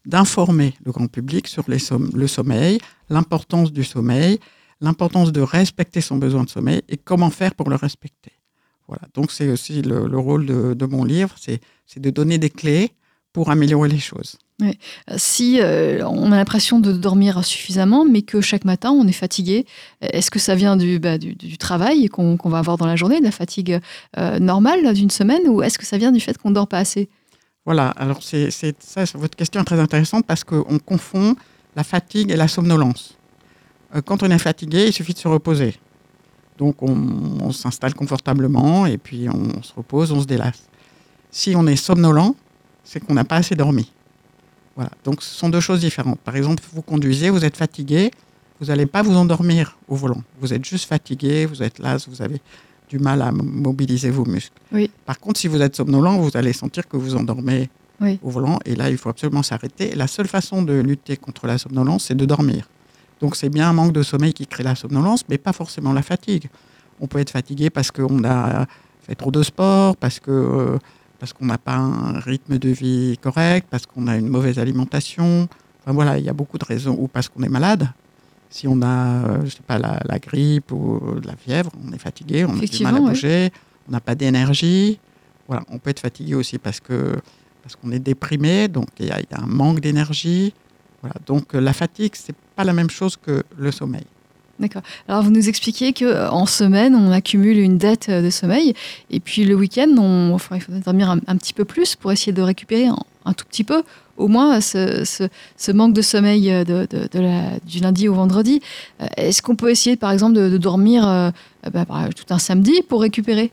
d'informer 0.04 0.74
le 0.84 0.92
grand 0.92 1.06
public 1.06 1.48
sur 1.48 1.64
le 1.68 2.26
sommeil, 2.26 2.78
l'importance 3.08 3.72
du 3.72 3.84
sommeil, 3.84 4.38
l'importance 4.80 5.32
de 5.32 5.40
respecter 5.40 6.00
son 6.00 6.16
besoin 6.16 6.44
de 6.44 6.50
sommeil 6.50 6.82
et 6.88 6.96
comment 6.96 7.30
faire 7.30 7.54
pour 7.54 7.70
le 7.70 7.76
respecter. 7.76 8.32
Voilà. 8.88 9.02
Donc 9.14 9.30
c'est 9.30 9.48
aussi 9.48 9.80
le, 9.80 10.06
le, 10.06 10.18
rôle 10.18 10.46
de 10.46 10.86
mon 10.86 11.04
livre, 11.04 11.34
c'est 11.38 11.60
de 11.96 12.10
donner 12.10 12.38
des 12.38 12.50
clés 12.50 12.90
pour 13.32 13.50
améliorer 13.50 13.88
les 13.88 14.00
choses. 14.00 14.38
Oui. 14.62 14.78
Si 15.16 15.60
euh, 15.60 16.06
on 16.06 16.30
a 16.30 16.36
l'impression 16.36 16.78
de 16.78 16.92
dormir 16.92 17.44
suffisamment, 17.44 18.04
mais 18.04 18.22
que 18.22 18.40
chaque 18.40 18.64
matin 18.64 18.92
on 18.92 19.06
est 19.08 19.12
fatigué, 19.12 19.66
est-ce 20.00 20.30
que 20.30 20.38
ça 20.38 20.54
vient 20.54 20.76
du, 20.76 21.00
bah, 21.00 21.16
travail 21.58 22.06
qu'on 22.08 22.36
va 22.44 22.58
avoir 22.58 22.76
dans 22.76 22.86
la 22.86 22.94
journée, 22.94 23.18
de 23.18 23.24
la 23.24 23.32
fatigue 23.32 23.80
euh, 24.18 24.38
normale 24.38 24.94
d'une 24.94 25.10
semaine, 25.10 25.42
ou 25.48 25.62
est-ce 25.62 25.78
que 25.78 25.84
ça 25.84 25.98
vient 25.98 26.12
du 26.12 26.20
fait 26.20 26.38
qu'on 26.38 26.50
ne 26.50 26.54
dort 26.54 26.68
pas 26.68 26.78
assez? 26.78 27.08
Voilà, 27.64 27.88
alors 27.90 28.22
c'est 28.22 28.50
ça, 28.50 29.04
votre 29.14 29.36
question 29.36 29.60
est 29.60 29.64
très 29.64 29.80
intéressante 29.80 30.26
parce 30.26 30.44
qu'on 30.44 30.78
confond 30.78 31.34
la 31.74 31.82
fatigue 31.82 32.30
et 32.30 32.36
la 32.36 32.48
somnolence. 32.48 33.18
Euh, 33.96 34.00
quand 34.00 34.22
on 34.22 34.30
est 34.30 34.38
fatigué, 34.38 34.86
il 34.86 34.92
suffit 34.92 35.14
de 35.14 35.18
se 35.18 35.28
reposer. 35.28 35.74
Donc 36.58 36.82
on, 36.82 36.96
on 37.40 37.50
s'installe 37.50 37.94
confortablement 37.94 38.86
et 38.86 38.98
puis 38.98 39.28
on 39.28 39.62
se 39.62 39.72
repose, 39.74 40.12
on 40.12 40.20
se 40.20 40.26
délasse. 40.26 40.68
Si 41.32 41.54
on 41.56 41.66
est 41.66 41.76
somnolent, 41.76 42.36
c'est 42.84 43.00
qu'on 43.00 43.14
n'a 43.14 43.24
pas 43.24 43.36
assez 43.36 43.56
dormi. 43.56 43.90
Voilà. 44.76 44.90
Donc 45.04 45.22
ce 45.22 45.34
sont 45.34 45.48
deux 45.48 45.60
choses 45.60 45.80
différentes. 45.80 46.20
Par 46.20 46.36
exemple, 46.36 46.62
vous 46.72 46.82
conduisez, 46.82 47.30
vous 47.30 47.44
êtes 47.44 47.56
fatigué, 47.56 48.10
vous 48.60 48.66
n'allez 48.66 48.86
pas 48.86 49.02
vous 49.02 49.16
endormir 49.16 49.76
au 49.88 49.96
volant. 49.96 50.22
Vous 50.40 50.52
êtes 50.54 50.64
juste 50.64 50.88
fatigué, 50.88 51.46
vous 51.46 51.62
êtes 51.62 51.78
las, 51.78 52.08
vous 52.08 52.22
avez 52.22 52.40
du 52.88 52.98
mal 52.98 53.22
à 53.22 53.32
mobiliser 53.32 54.10
vos 54.10 54.24
muscles. 54.24 54.56
Oui. 54.72 54.90
Par 55.06 55.18
contre, 55.18 55.40
si 55.40 55.48
vous 55.48 55.60
êtes 55.60 55.76
somnolent, 55.76 56.18
vous 56.18 56.30
allez 56.34 56.52
sentir 56.52 56.86
que 56.88 56.96
vous 56.96 57.14
endormez 57.14 57.70
oui. 58.00 58.18
au 58.22 58.30
volant. 58.30 58.58
Et 58.64 58.76
là, 58.76 58.90
il 58.90 58.98
faut 58.98 59.08
absolument 59.08 59.42
s'arrêter. 59.42 59.94
La 59.94 60.06
seule 60.06 60.28
façon 60.28 60.62
de 60.62 60.74
lutter 60.74 61.16
contre 61.16 61.46
la 61.46 61.58
somnolence, 61.58 62.04
c'est 62.04 62.14
de 62.14 62.24
dormir. 62.24 62.68
Donc 63.20 63.36
c'est 63.36 63.48
bien 63.48 63.68
un 63.68 63.72
manque 63.72 63.92
de 63.92 64.02
sommeil 64.02 64.32
qui 64.32 64.46
crée 64.46 64.64
la 64.64 64.74
somnolence, 64.74 65.24
mais 65.28 65.38
pas 65.38 65.52
forcément 65.52 65.92
la 65.92 66.02
fatigue. 66.02 66.48
On 67.00 67.06
peut 67.06 67.18
être 67.18 67.30
fatigué 67.30 67.70
parce 67.70 67.90
qu'on 67.90 68.24
a 68.24 68.66
fait 69.00 69.14
trop 69.14 69.30
de 69.30 69.42
sport, 69.42 69.96
parce 69.96 70.18
que... 70.20 70.30
Euh, 70.30 70.78
parce 71.22 71.32
qu'on 71.32 71.46
n'a 71.46 71.56
pas 71.56 71.76
un 71.76 72.18
rythme 72.18 72.58
de 72.58 72.68
vie 72.70 73.16
correct, 73.22 73.68
parce 73.70 73.86
qu'on 73.86 74.08
a 74.08 74.16
une 74.16 74.26
mauvaise 74.26 74.58
alimentation. 74.58 75.48
Enfin 75.80 75.92
voilà, 75.92 76.18
il 76.18 76.24
y 76.24 76.28
a 76.28 76.32
beaucoup 76.32 76.58
de 76.58 76.64
raisons. 76.64 76.96
Ou 76.98 77.06
parce 77.06 77.28
qu'on 77.28 77.44
est 77.44 77.48
malade. 77.48 77.88
Si 78.50 78.66
on 78.66 78.82
a, 78.82 78.88
euh, 78.88 79.44
je 79.44 79.50
sais 79.50 79.62
pas, 79.64 79.78
la, 79.78 80.00
la, 80.04 80.18
grippe 80.18 80.72
ou 80.72 81.20
de 81.20 81.28
la 81.28 81.36
fièvre, 81.36 81.70
on 81.86 81.92
est 81.92 81.98
fatigué, 81.98 82.44
on 82.44 82.58
a 82.58 82.66
du 82.66 82.82
mal 82.82 82.96
à 82.96 82.98
bouger, 82.98 83.28
ouais. 83.28 83.52
on 83.88 83.92
n'a 83.92 84.00
pas 84.00 84.16
d'énergie. 84.16 84.98
Voilà, 85.46 85.62
on 85.70 85.78
peut 85.78 85.90
être 85.90 86.00
fatigué 86.00 86.34
aussi 86.34 86.58
parce 86.58 86.80
que 86.80 87.14
parce 87.62 87.76
qu'on 87.76 87.92
est 87.92 88.00
déprimé, 88.00 88.66
donc 88.66 88.88
il 88.98 89.06
y, 89.06 89.08
y, 89.10 89.12
a 89.12 89.40
un 89.40 89.46
manque 89.46 89.78
d'énergie. 89.78 90.52
Voilà, 91.02 91.14
donc 91.24 91.54
la 91.54 91.72
fatigue, 91.72 92.14
c'est 92.16 92.34
pas 92.56 92.64
la 92.64 92.72
même 92.72 92.90
chose 92.90 93.16
que 93.16 93.44
le 93.56 93.70
sommeil. 93.70 94.06
D'accord. 94.62 94.82
Alors 95.08 95.22
vous 95.22 95.30
nous 95.30 95.48
expliquiez 95.48 95.92
qu'en 95.92 96.46
semaine, 96.46 96.94
on 96.94 97.10
accumule 97.10 97.58
une 97.58 97.78
dette 97.78 98.08
de 98.08 98.30
sommeil, 98.30 98.74
et 99.10 99.18
puis 99.18 99.44
le 99.44 99.56
week-end, 99.56 99.90
on, 99.98 100.32
enfin, 100.32 100.54
il 100.54 100.62
faut 100.62 100.72
dormir 100.72 101.10
un, 101.10 101.36
petit 101.36 101.52
peu 101.52 101.64
plus 101.64 101.96
pour 101.96 102.12
essayer 102.12 102.32
de 102.32 102.42
récupérer 102.42 102.86
un, 102.86 103.32
tout 103.32 103.44
petit 103.44 103.64
peu, 103.64 103.82
au 104.16 104.28
moins 104.28 104.60
ce, 104.60 105.02
ce, 105.04 105.72
manque 105.72 105.94
de 105.94 106.00
sommeil 106.00 106.64
du 106.64 107.80
lundi 107.80 108.08
au 108.08 108.14
vendredi. 108.14 108.62
Est-ce 109.16 109.42
qu'on 109.42 109.56
peut 109.56 109.70
essayer, 109.70 109.96
par 109.96 110.12
exemple, 110.12 110.34
de, 110.34 110.56
dormir 110.58 111.08
euh, 111.08 111.30
bah, 111.72 111.84
tout 112.14 112.32
un 112.32 112.38
samedi 112.38 112.82
pour 112.88 113.02
récupérer? 113.02 113.50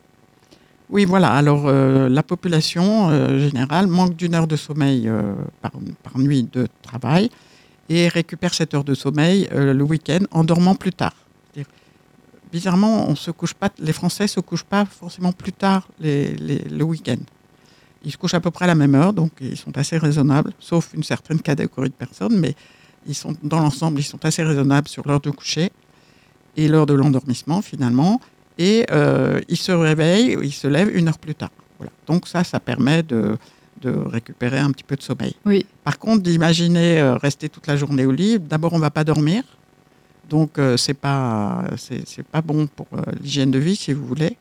Oui, 0.90 1.06
voilà. 1.06 1.32
Alors, 1.32 1.68
euh, 1.68 2.10
la 2.10 2.24
population 2.24 3.10
euh, 3.10 3.38
générale 3.40 3.88
manque 3.88 4.16
d'une 4.16 4.34
heure 4.34 4.48
de 4.48 4.56
sommeil 4.56 5.08
euh, 5.08 5.34
par, 5.62 5.72
nuit 6.18 6.48
de 6.52 6.68
travail 6.82 7.30
et 7.90 8.08
récupère 8.08 8.54
cette 8.54 8.74
heure 8.74 8.84
de 8.84 8.94
sommeil 8.94 9.50
euh, 9.52 9.74
le 9.74 9.84
week-end 9.84 10.20
en 10.32 10.44
dormant 10.44 10.76
plus 10.76 10.94
tard. 10.94 11.14
Bizarrement, 12.52 13.08
on 13.08 13.16
se 13.16 13.30
couche 13.30 13.54
pas, 13.54 13.70
les 13.78 13.94
Français 13.94 14.28
se 14.28 14.40
couchent 14.40 14.64
pas 14.64 14.84
forcément 14.86 15.32
plus 15.32 15.54
tard 15.54 15.88
le 16.00 16.82
week-end. 16.84 17.18
Ils 18.04 18.12
se 18.12 18.18
couchent 18.18 18.34
à 18.34 18.40
peu 18.40 18.50
près 18.50 18.66
à 18.66 18.68
la 18.70 18.74
même 18.74 18.96
heure, 18.96 19.14
donc 19.14 19.34
ils 19.40 19.58
sont 19.58 19.78
assez 19.78 20.00
raisonnables, 20.00 20.54
sauf 20.58 20.92
une 20.96 21.04
certaine 21.04 21.40
catégorie 21.42 21.90
de 21.90 21.94
personnes, 21.94 22.40
mais 22.40 22.56
ils 23.06 23.14
sont, 23.14 23.36
dans 23.44 23.60
l'ensemble, 23.60 24.00
ils 24.00 24.04
sont 24.04 24.26
assez 24.26 24.42
raisonnables 24.42 24.88
sur 24.88 25.08
l'heure 25.08 25.20
de 25.20 25.30
coucher 25.30 25.72
et 26.58 26.68
l'heure 26.68 26.88
de 26.88 26.96
l'endormissement 26.96 27.62
finalement, 27.62 28.20
et 28.58 28.88
euh, 28.90 29.40
ils 29.48 29.58
se 29.58 29.72
réveillent, 29.72 30.36
ils 30.42 30.52
se 30.52 30.68
lèvent 30.68 30.96
une 30.96 31.08
heure 31.08 31.20
plus 31.20 31.36
tard. 31.36 31.52
Voilà. 31.78 31.92
Donc 32.08 32.28
ça, 32.28 32.44
ça 32.44 32.60
permet 32.60 33.04
de, 33.04 33.38
de 33.82 33.92
récupérer 33.92 34.60
un 34.60 34.72
petit 34.72 34.84
peu 34.84 34.96
de 34.96 35.02
sommeil. 35.02 35.36
Oui. 35.46 35.66
Par 35.84 36.00
contre, 36.00 36.24
d'imaginer 36.24 37.00
euh, 37.00 37.16
rester 37.16 37.50
toute 37.50 37.68
la 37.68 37.76
journée 37.76 38.06
au 38.06 38.12
lit, 38.12 38.40
d'abord 38.40 38.74
on 38.74 38.80
va 38.80 38.92
pas 38.92 39.04
dormir, 39.04 39.44
donc 40.30 40.60
euh, 40.60 40.78
c'est 40.78 40.94
pas 40.94 41.64
c'est 41.78 42.26
pas 42.26 42.42
bon 42.42 42.68
pour 42.68 42.88
euh, 42.94 43.02
l'hygiène 43.22 43.52
de 43.52 43.60
vie 43.60 43.76
si 43.76 43.94
vous 43.94 44.06
voulez, 44.06 44.38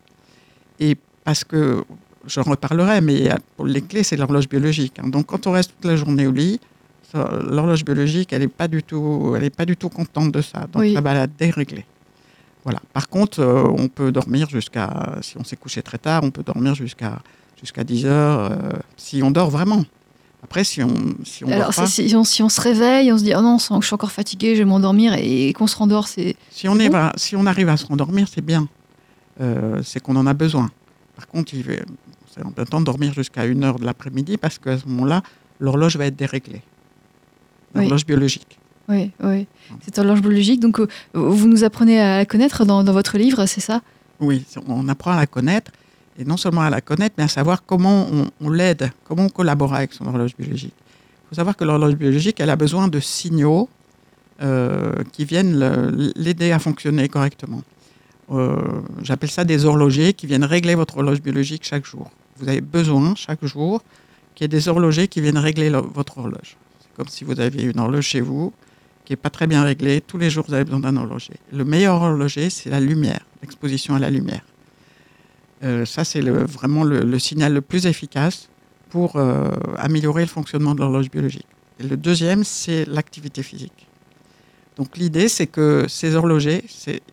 et 0.81 0.97
parce 1.25 1.45
que 1.45 1.85
j'en 2.27 2.43
reparlerai, 2.43 3.01
mais 3.01 3.31
pour 3.57 3.67
les 3.67 3.81
clés 3.83 4.03
c'est 4.03 4.17
l'horloge 4.17 4.49
biologique. 4.49 4.99
Hein. 4.99 5.09
Donc 5.09 5.27
quand 5.27 5.47
on 5.47 5.53
reste 5.53 5.73
toute 5.77 5.91
la 5.91 5.97
journée 5.97 6.27
au 6.27 6.33
lit, 6.33 6.61
l'horloge 7.15 7.85
biologique 7.85 8.33
elle 8.33 8.43
est 8.43 8.49
pas 8.49 8.69
du 8.69 8.83
tout 8.83 9.35
elle 9.37 9.45
est 9.45 9.57
pas 9.57 9.65
du 9.65 9.77
tout 9.77 9.89
contente 9.89 10.31
de 10.33 10.43
ça, 10.43 10.67
donc 10.73 10.83
oui. 10.83 10.95
ça 10.95 11.01
va 11.01 11.15
la 11.15 11.27
dérégler. 11.27 11.85
Voilà. 12.69 12.81
Par 12.93 13.09
contre, 13.09 13.41
euh, 13.41 13.65
on 13.65 13.89
peut 13.89 14.13
dormir 14.13 14.51
jusqu'à 14.51 15.17
si 15.23 15.39
on 15.39 15.45
s'est 15.45 15.57
couché 15.57 15.83
très 15.83 15.97
tard, 15.97 16.23
on 16.23 16.31
peut 16.31 16.43
dormir 16.43 16.75
jusqu'à 16.75 17.19
jusqu'à 17.61 17.85
10 17.85 18.07
heures, 18.07 18.53
euh, 18.53 18.71
si 18.97 19.23
on 19.23 19.31
dort 19.31 19.51
vraiment. 19.51 19.85
Après, 20.43 20.63
si 20.63 20.83
on, 20.83 20.95
si 21.25 21.45
on 21.45 21.49
Alors, 21.49 21.67
dort 21.67 21.75
pas, 21.75 21.87
si, 21.87 22.15
on, 22.15 22.25
si 22.25 22.43
on 22.43 22.49
se 22.49 22.61
réveille, 22.61 23.13
on 23.13 23.19
se 23.19 23.25
dit 23.25 23.33
oh 23.37 23.43
non, 23.43 23.59
je 23.59 23.87
suis 23.87 23.95
encore 23.95 24.13
fatigué, 24.13 24.55
je 24.55 24.61
vais 24.61 24.69
m'endormir, 24.69 25.15
et 25.15 25.53
qu'on 25.53 25.67
se 25.67 25.77
rendort, 25.77 26.07
c'est. 26.07 26.37
Si 26.51 26.69
on, 26.69 26.79
est, 26.79 26.89
bon 26.89 27.11
si 27.17 27.35
on 27.35 27.47
arrive 27.47 27.69
à 27.69 27.77
se 27.77 27.87
rendormir, 27.87 28.29
c'est 28.33 28.45
bien. 28.45 28.69
Euh, 29.41 29.83
c'est 29.85 30.01
qu'on 30.01 30.17
en 30.17 30.27
a 30.27 30.35
besoin. 30.35 30.71
Par 31.17 31.27
contre, 31.27 31.55
il 31.55 31.65
c'est 32.35 32.45
en 32.45 32.53
temps 32.65 32.81
de 32.81 32.85
dormir 32.85 33.13
jusqu'à 33.15 33.43
1 33.43 33.63
heure 33.63 33.79
de 33.79 33.85
l'après-midi 33.85 34.37
parce 34.37 34.59
qu'à 34.59 34.79
ce 34.79 34.87
moment-là, 34.87 35.23
l'horloge 35.59 35.97
va 35.97 36.07
être 36.07 36.17
déréglée. 36.17 36.63
L'horloge 37.75 38.03
oui. 38.03 38.07
biologique. 38.07 38.59
Oui, 38.89 39.11
oui. 39.23 39.47
C'est 39.83 39.99
horloge 39.99 40.21
biologique. 40.23 40.61
Donc, 40.61 40.81
euh, 40.81 40.87
vous 41.15 41.47
nous 41.47 41.65
apprenez 41.65 42.01
à 42.01 42.19
la 42.19 42.27
connaître 42.27 42.65
dans, 42.65 42.85
dans 42.85 42.93
votre 42.93 43.19
livre, 43.19 43.45
c'est 43.47 43.61
ça? 43.61 43.83
Oui, 44.21 44.45
on 44.67 44.89
apprend 44.89 45.13
à 45.13 45.17
la 45.17 45.27
connaître 45.27 45.73
et 46.19 46.25
non 46.25 46.37
seulement 46.37 46.63
à 46.63 46.71
la 46.71 46.81
connaître, 46.81 47.15
mais 47.17 47.25
à 47.25 47.29
savoir 47.29 47.65
comment 47.65 48.09
on, 48.41 48.51
l'aide, 48.51 48.91
comment 49.05 49.25
on 49.25 49.29
collabore 49.29 49.75
avec 49.75 49.93
son 49.93 50.07
horloge 50.07 50.37
biologique. 50.37 50.75
Il 50.77 51.29
faut 51.31 51.35
savoir 51.37 51.57
que 51.57 51.65
l'horloge 51.65 51.95
biologique, 51.95 52.41
elle 52.41 52.51
a 52.51 52.57
besoin 52.57 52.89
de 52.89 52.99
signaux 52.99 53.69
euh, 54.43 54.93
qui 55.13 55.25
viennent 55.25 55.59
l'aider 56.17 56.51
à 56.53 56.59
fonctionner 56.59 57.09
correctement. 57.09 57.63
Euh, 58.31 58.57
J'appelle 59.03 59.31
ça 59.31 59.45
des 59.45 59.65
horlogers 59.65 60.13
qui 60.13 60.27
viennent 60.27 60.45
régler 60.45 60.75
votre 60.75 60.99
horloge 60.99 61.23
biologique 61.23 61.65
chaque 61.65 61.87
jour. 61.87 62.11
Vous 62.39 62.49
avez 62.49 62.61
besoin 62.61 63.15
chaque 63.15 63.45
jour 63.45 63.83
qu'il 64.35 64.45
y 64.45 64.47
ait 64.47 64.49
des 64.49 64.69
horlogers 64.69 65.09
qui 65.09 65.21
viennent 65.21 65.39
régler 65.39 65.71
le, 65.71 65.79
votre 65.79 66.19
horloge. 66.19 66.57
C'est 66.81 66.95
comme 66.97 67.09
si 67.09 67.25
vous 67.25 67.39
aviez 67.41 67.65
une 67.65 67.79
horloge 67.79 68.05
chez 68.05 68.21
vous 68.21 68.53
qui 69.05 69.13
n'est 69.13 69.17
pas 69.17 69.31
très 69.31 69.47
bien 69.47 69.63
réglée. 69.63 70.01
Tous 70.01 70.19
les 70.19 70.31
jours, 70.31 70.45
vous 70.47 70.55
avez 70.55 70.65
besoin 70.65 70.81
d'un 70.81 70.97
horloger. 70.97 71.35
Le 71.53 71.65
meilleur 71.65 72.03
horloger, 72.03 72.51
c'est 72.51 72.71
la 72.71 72.81
lumière, 72.81 73.25
l'exposition 73.41 73.95
à 73.95 73.99
la 73.99 74.11
lumière. 74.11 74.43
Euh, 75.65 75.85
ça, 75.85 76.05
c'est 76.05 76.21
vraiment 76.21 76.85
le, 76.85 77.01
le, 77.01 77.19
signal 77.19 77.53
le 77.53 77.61
plus 77.61 77.87
efficace 77.87 78.49
pour 78.91 79.17
euh, 79.17 79.51
améliorer 79.77 80.23
le 80.23 80.29
fonctionnement 80.29 80.75
de 80.75 80.81
l'horloge 80.81 81.11
biologique. 81.11 81.47
Et 81.81 81.83
le 81.85 81.97
deuxième, 81.97 82.45
c'est 82.45 82.85
l'activité 82.87 83.43
physique. 83.43 83.87
Donc 84.77 84.97
l'idée, 84.97 85.29
c'est 85.29 85.47
que 85.47 85.87
ces 85.89 86.15
horlogers, 86.15 86.65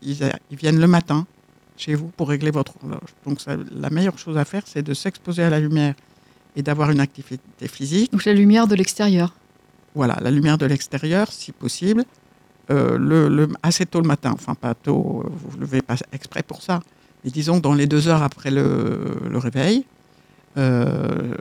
ils, 0.03 0.17
ils, 0.51 0.57
viennent 0.57 0.79
le 0.79 0.87
matin 0.87 1.25
chez 1.77 1.95
vous 1.95 2.07
pour 2.07 2.29
régler 2.29 2.51
votre 2.51 2.73
horloge. 2.83 3.09
Donc 3.25 3.41
ça, 3.41 3.57
la 3.71 3.89
meilleure 3.89 4.19
chose 4.19 4.37
à 4.37 4.45
faire, 4.45 4.63
c'est 4.65 4.83
de 4.83 4.93
s'exposer 4.93 5.43
à 5.43 5.49
la 5.49 5.59
lumière 5.59 5.95
et 6.55 6.61
d'avoir 6.61 6.91
une 6.91 6.99
activité 6.99 7.67
physique. 7.67 8.11
Donc 8.11 8.25
la 8.25 8.33
lumière 8.33 8.67
de 8.67 8.75
l'extérieur. 8.75 9.33
Voilà, 9.95 10.17
la 10.21 10.29
lumière 10.29 10.57
de 10.57 10.65
l'extérieur, 10.65 11.31
si 11.31 11.51
possible. 11.51 12.03
Euh, 12.71 12.97
le, 12.97 13.29
le, 13.29 13.47
assez 13.61 13.85
tôt 13.85 14.01
le 14.01 14.07
matin, 14.07 14.31
enfin 14.33 14.55
pas 14.55 14.73
tôt, 14.73 15.23
vous 15.27 15.57
ne 15.57 15.61
levez 15.61 15.81
pas 15.83 15.97
exprès 16.11 16.41
pour 16.41 16.63
ça, 16.63 16.79
et 17.25 17.29
disons 17.31 17.59
dans 17.59 17.73
les 17.73 17.87
deux 17.87 18.07
heures 18.07 18.23
après 18.23 18.51
le, 18.51 19.15
le 19.29 19.37
réveil, 19.37 19.83
euh, 20.57 21.33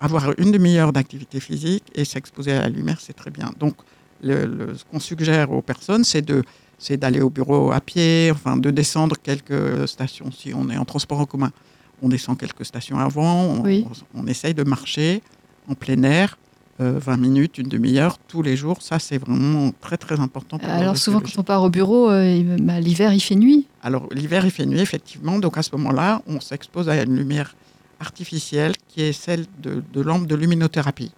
avoir 0.00 0.32
une 0.38 0.50
demi-heure 0.52 0.92
d'activité 0.92 1.40
physique 1.40 1.84
et 1.94 2.04
s'exposer 2.04 2.52
à 2.52 2.62
la 2.62 2.68
lumière, 2.68 3.00
c'est 3.00 3.12
très 3.12 3.30
bien. 3.30 3.50
Donc, 3.58 3.74
le, 4.22 4.44
le- 4.46 4.74
ce 4.76 4.84
qu'on 4.84 5.00
suggère 5.00 5.50
aux 5.52 5.62
personnes, 5.62 6.04
c'est 6.04 6.22
de 6.22 6.42
c'est 6.82 6.96
d'aller 6.96 7.20
au 7.20 7.28
bureau 7.28 7.72
à 7.72 7.80
pied, 7.82 8.30
enfin 8.32 8.56
de 8.56 8.70
descendre 8.70 9.14
quelques 9.22 9.86
stations. 9.86 10.30
Si 10.32 10.54
on 10.54 10.70
est 10.70 10.78
en 10.78 10.86
transport 10.86 11.20
en 11.20 11.26
commun, 11.26 11.52
on 12.00 12.08
descend 12.08 12.38
quelques 12.38 12.64
stations 12.64 12.98
avant, 12.98 13.42
on, 13.44 13.62
Oui. 13.62 13.86
on, 14.14 14.22
on 14.22 14.26
essaye 14.26 14.54
de 14.54 14.62
marcher 14.64 15.22
en 15.68 15.74
plein 15.74 16.02
air, 16.04 16.38
euh, 16.80 16.98
20 16.98 17.16
minutes, 17.18 17.58
une 17.58 17.68
demi-heure, 17.68 18.16
tous 18.28 18.42
les 18.42 18.56
jours. 18.56 18.80
Ça, 18.82 18.98
c'est 18.98 19.18
vraiment 19.18 19.72
très 19.80 19.96
très 19.96 20.18
important. 20.20 20.58
Pour 20.58 20.68
Alors 20.70 20.96
souvent 20.96 21.20
quand 21.20 21.38
on 21.38 21.42
part 21.42 21.62
au 21.62 21.70
bureau, 21.70 22.10
euh, 22.10 22.42
bah, 22.60 22.80
l'hiver 22.80 23.12
il 23.12 23.20
fait 23.20 23.34
nuit. 23.34 23.66
Alors, 23.82 24.08
l'hiver, 24.12 24.44
il 24.44 24.50
fait 24.50 24.66
nuit, 24.66 24.80
effectivement. 24.80 25.38
Donc, 25.38 25.56
à 25.58 25.62
ce 25.62 25.70
moment-là, 25.76 26.22
on 26.26 26.40
s'expose 26.40 26.88
à 26.88 27.02
une 27.02 27.16
lumière 27.16 27.54
artificielle 27.98 28.72
qui 28.88 29.02
est 29.02 29.12
celle 29.12 29.44
de, 29.62 29.82
de 29.92 30.00
lampes 30.00 30.26
de 30.26 30.34
luminothérapie. 30.34 31.12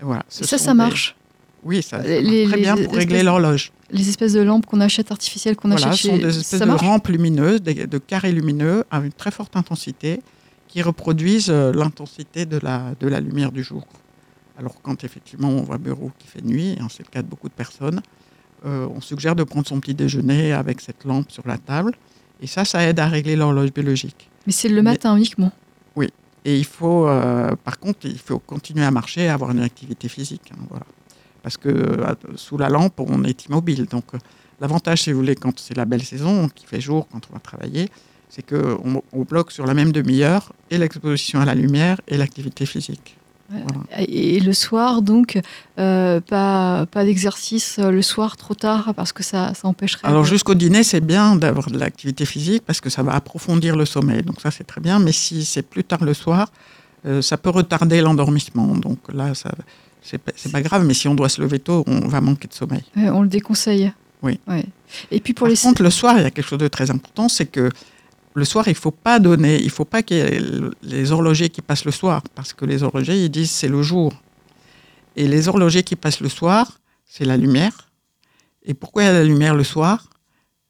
Et 0.00 0.04
voilà. 0.04 0.22
Ça, 0.28 0.58
ça 0.58 0.72
des- 0.72 0.76
marche. 0.76 1.16
Oui, 1.64 1.82
ça, 1.82 1.98
ça 1.98 2.02
Les- 2.02 2.20
marche 2.20 2.30
les- 2.30 2.46
très 2.46 2.56
bien 2.60 2.76
pour 2.76 2.94
régler 2.94 3.22
l'horloge. 3.22 3.72
Les 3.90 4.08
espèces 4.08 4.32
de 4.34 4.40
lampes 4.42 4.66
qu'on 4.66 4.80
achète 4.80 5.10
artificielles, 5.10 5.56
qu'on 5.56 5.68
Voilà, 5.70 5.88
achète 5.88 6.00
ce 6.02 6.08
sont 6.08 6.16
chez... 6.16 6.22
des 6.22 6.38
espèces 6.40 6.58
ça 6.58 6.64
de 6.66 6.70
marche 6.70 6.82
rampes 6.82 7.08
lumineuses, 7.08 7.62
des- 7.62 7.86
de 7.86 7.98
carrés 7.98 8.32
lumineux 8.32 8.84
à 8.90 8.98
une 8.98 9.12
très 9.12 9.30
forte 9.30 9.56
intensité 9.56 10.20
qui 10.68 10.82
reproduisent 10.82 11.50
euh, 11.50 11.72
l'intensité 11.72 12.44
de 12.46 12.58
la, 12.62 12.92
de 13.00 13.08
la 13.08 13.20
lumière 13.20 13.50
du 13.52 13.62
jour. 13.62 13.84
Alors 14.58 14.80
quand 14.82 15.02
effectivement 15.04 15.48
on 15.48 15.64
au 15.64 15.78
bureau 15.78 16.12
qui 16.18 16.26
fait 16.28 16.42
nuit, 16.42 16.76
hein, 16.80 16.86
c'est 16.90 17.04
le 17.06 17.10
cas 17.10 17.22
de 17.22 17.28
beaucoup 17.28 17.48
de 17.48 17.54
personnes, 17.54 18.00
euh, 18.64 18.86
on 18.94 19.00
suggère 19.00 19.34
de 19.34 19.44
prendre 19.44 19.66
son 19.66 19.80
petit 19.80 19.94
déjeuner 19.94 20.52
avec 20.52 20.80
cette 20.80 21.04
lampe 21.04 21.30
sur 21.30 21.46
la 21.46 21.58
table. 21.58 21.92
Et 22.40 22.46
ça, 22.46 22.64
ça 22.64 22.82
aide 22.82 22.98
à 23.00 23.06
régler 23.08 23.36
l'horloge 23.36 23.72
biologique. 23.72 24.30
Mais 24.46 24.52
c'est 24.52 24.68
le 24.68 24.76
Mais- 24.76 24.90
matin 24.92 25.16
uniquement. 25.16 25.52
Et 26.46 26.58
il 26.58 26.66
faut, 26.66 27.08
euh, 27.08 27.56
par 27.64 27.78
contre, 27.78 28.00
il 28.04 28.18
faut 28.18 28.38
continuer 28.38 28.84
à 28.84 28.90
marcher 28.90 29.22
et 29.22 29.28
avoir 29.28 29.50
une 29.52 29.62
activité 29.62 30.08
physique. 30.08 30.52
hein, 30.52 30.58
voilà. 30.68 30.84
Parce 31.42 31.56
que 31.56 31.70
euh, 31.70 32.14
sous 32.36 32.58
la 32.58 32.68
lampe, 32.68 33.00
on 33.00 33.24
est 33.24 33.46
immobile. 33.46 33.86
Donc, 33.86 34.04
l'avantage, 34.60 35.04
si 35.04 35.12
vous 35.12 35.20
voulez, 35.20 35.36
quand 35.36 35.58
c'est 35.58 35.74
la 35.74 35.86
belle 35.86 36.02
saison, 36.02 36.50
qu'il 36.50 36.68
fait 36.68 36.82
jour, 36.82 37.08
quand 37.10 37.20
on 37.30 37.32
va 37.32 37.38
travailler, 37.40 37.88
c'est 38.28 38.44
qu'on 38.46 39.02
on 39.12 39.22
bloque 39.22 39.52
sur 39.52 39.64
la 39.64 39.72
même 39.72 39.90
demi-heure 39.90 40.52
et 40.70 40.76
l'exposition 40.76 41.40
à 41.40 41.46
la 41.46 41.54
lumière 41.54 41.98
et 42.08 42.18
l'activité 42.18 42.66
physique. 42.66 43.16
Voilà. 43.50 43.66
Et 44.08 44.40
le 44.40 44.52
soir, 44.52 45.02
donc, 45.02 45.38
euh, 45.78 46.20
pas, 46.20 46.86
pas 46.86 47.04
d'exercice 47.04 47.78
euh, 47.78 47.90
le 47.90 48.02
soir 48.02 48.36
trop 48.36 48.54
tard 48.54 48.94
parce 48.94 49.12
que 49.12 49.22
ça, 49.22 49.52
ça 49.54 49.68
empêcherait. 49.68 50.06
Alors, 50.08 50.22
de- 50.22 50.28
jusqu'au 50.28 50.54
dîner, 50.54 50.82
c'est 50.82 51.00
bien 51.00 51.36
d'avoir 51.36 51.70
de 51.70 51.78
l'activité 51.78 52.24
physique 52.24 52.62
parce 52.66 52.80
que 52.80 52.90
ça 52.90 53.02
va 53.02 53.12
approfondir 53.14 53.76
le 53.76 53.84
sommeil. 53.84 54.22
Donc, 54.22 54.40
ça, 54.40 54.50
c'est 54.50 54.64
très 54.64 54.80
bien. 54.80 54.98
Mais 54.98 55.12
si 55.12 55.44
c'est 55.44 55.62
plus 55.62 55.84
tard 55.84 56.02
le 56.04 56.14
soir, 56.14 56.50
euh, 57.06 57.20
ça 57.22 57.36
peut 57.36 57.50
retarder 57.50 58.00
l'endormissement. 58.00 58.66
Donc, 58.76 58.98
là, 59.12 59.34
ça. 59.34 59.52
C'est 60.06 60.18
pas, 60.18 60.32
c'est 60.36 60.52
pas 60.52 60.60
grave, 60.60 60.84
mais 60.84 60.92
si 60.92 61.08
on 61.08 61.14
doit 61.14 61.30
se 61.30 61.40
lever 61.40 61.58
tôt, 61.60 61.82
on 61.86 62.08
va 62.08 62.20
manquer 62.20 62.46
de 62.46 62.52
sommeil. 62.52 62.82
On 62.96 63.22
le 63.22 63.28
déconseille. 63.28 63.90
Oui. 64.22 64.38
Ouais. 64.46 64.64
Et 65.10 65.18
puis 65.20 65.32
pour 65.32 65.46
Par 65.46 65.50
les. 65.54 65.56
contre, 65.60 65.82
le 65.82 65.88
soir, 65.90 66.16
il 66.18 66.22
y 66.22 66.26
a 66.26 66.30
quelque 66.30 66.46
chose 66.46 66.58
de 66.58 66.68
très 66.68 66.90
important, 66.90 67.28
c'est 67.30 67.46
que 67.46 67.70
le 68.34 68.44
soir, 68.44 68.66
il 68.66 68.72
ne 68.72 68.76
faut 68.76 68.90
pas 68.90 69.20
donner, 69.20 69.62
il 69.62 69.70
faut 69.70 69.84
pas 69.84 70.02
qu'il 70.02 70.16
y 70.16 70.20
ait 70.20 70.42
les 70.82 71.12
horlogers 71.12 71.48
qui 71.50 71.62
passent 71.62 71.84
le 71.84 71.92
soir, 71.92 72.22
parce 72.34 72.52
que 72.52 72.64
les 72.64 72.82
horlogers, 72.82 73.24
ils 73.24 73.30
disent 73.30 73.52
c'est 73.52 73.68
le 73.68 73.82
jour. 73.82 74.12
Et 75.16 75.28
les 75.28 75.48
horlogers 75.48 75.84
qui 75.84 75.94
passent 75.94 76.20
le 76.20 76.28
soir, 76.28 76.80
c'est 77.06 77.24
la 77.24 77.36
lumière. 77.36 77.90
Et 78.64 78.74
pourquoi 78.74 79.02
il 79.04 79.06
y 79.06 79.08
a 79.08 79.12
la 79.12 79.24
lumière 79.24 79.54
le 79.54 79.62
soir? 79.62 80.10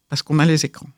Parce 0.09 0.21
qu'on 0.21 0.37
a 0.37 0.45
les 0.45 0.63
écrans. 0.63 0.89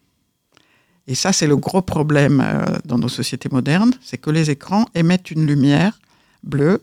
Et 1.08 1.16
ça, 1.16 1.32
c'est 1.32 1.48
le 1.48 1.56
gros 1.56 1.82
problème 1.82 2.44
euh, 2.46 2.66
dans 2.84 2.98
nos 2.98 3.08
sociétés 3.08 3.48
modernes, 3.50 3.94
c'est 4.02 4.18
que 4.18 4.30
les 4.30 4.50
écrans 4.50 4.86
émettent 4.94 5.32
une 5.32 5.46
lumière 5.46 5.98
bleue 6.44 6.82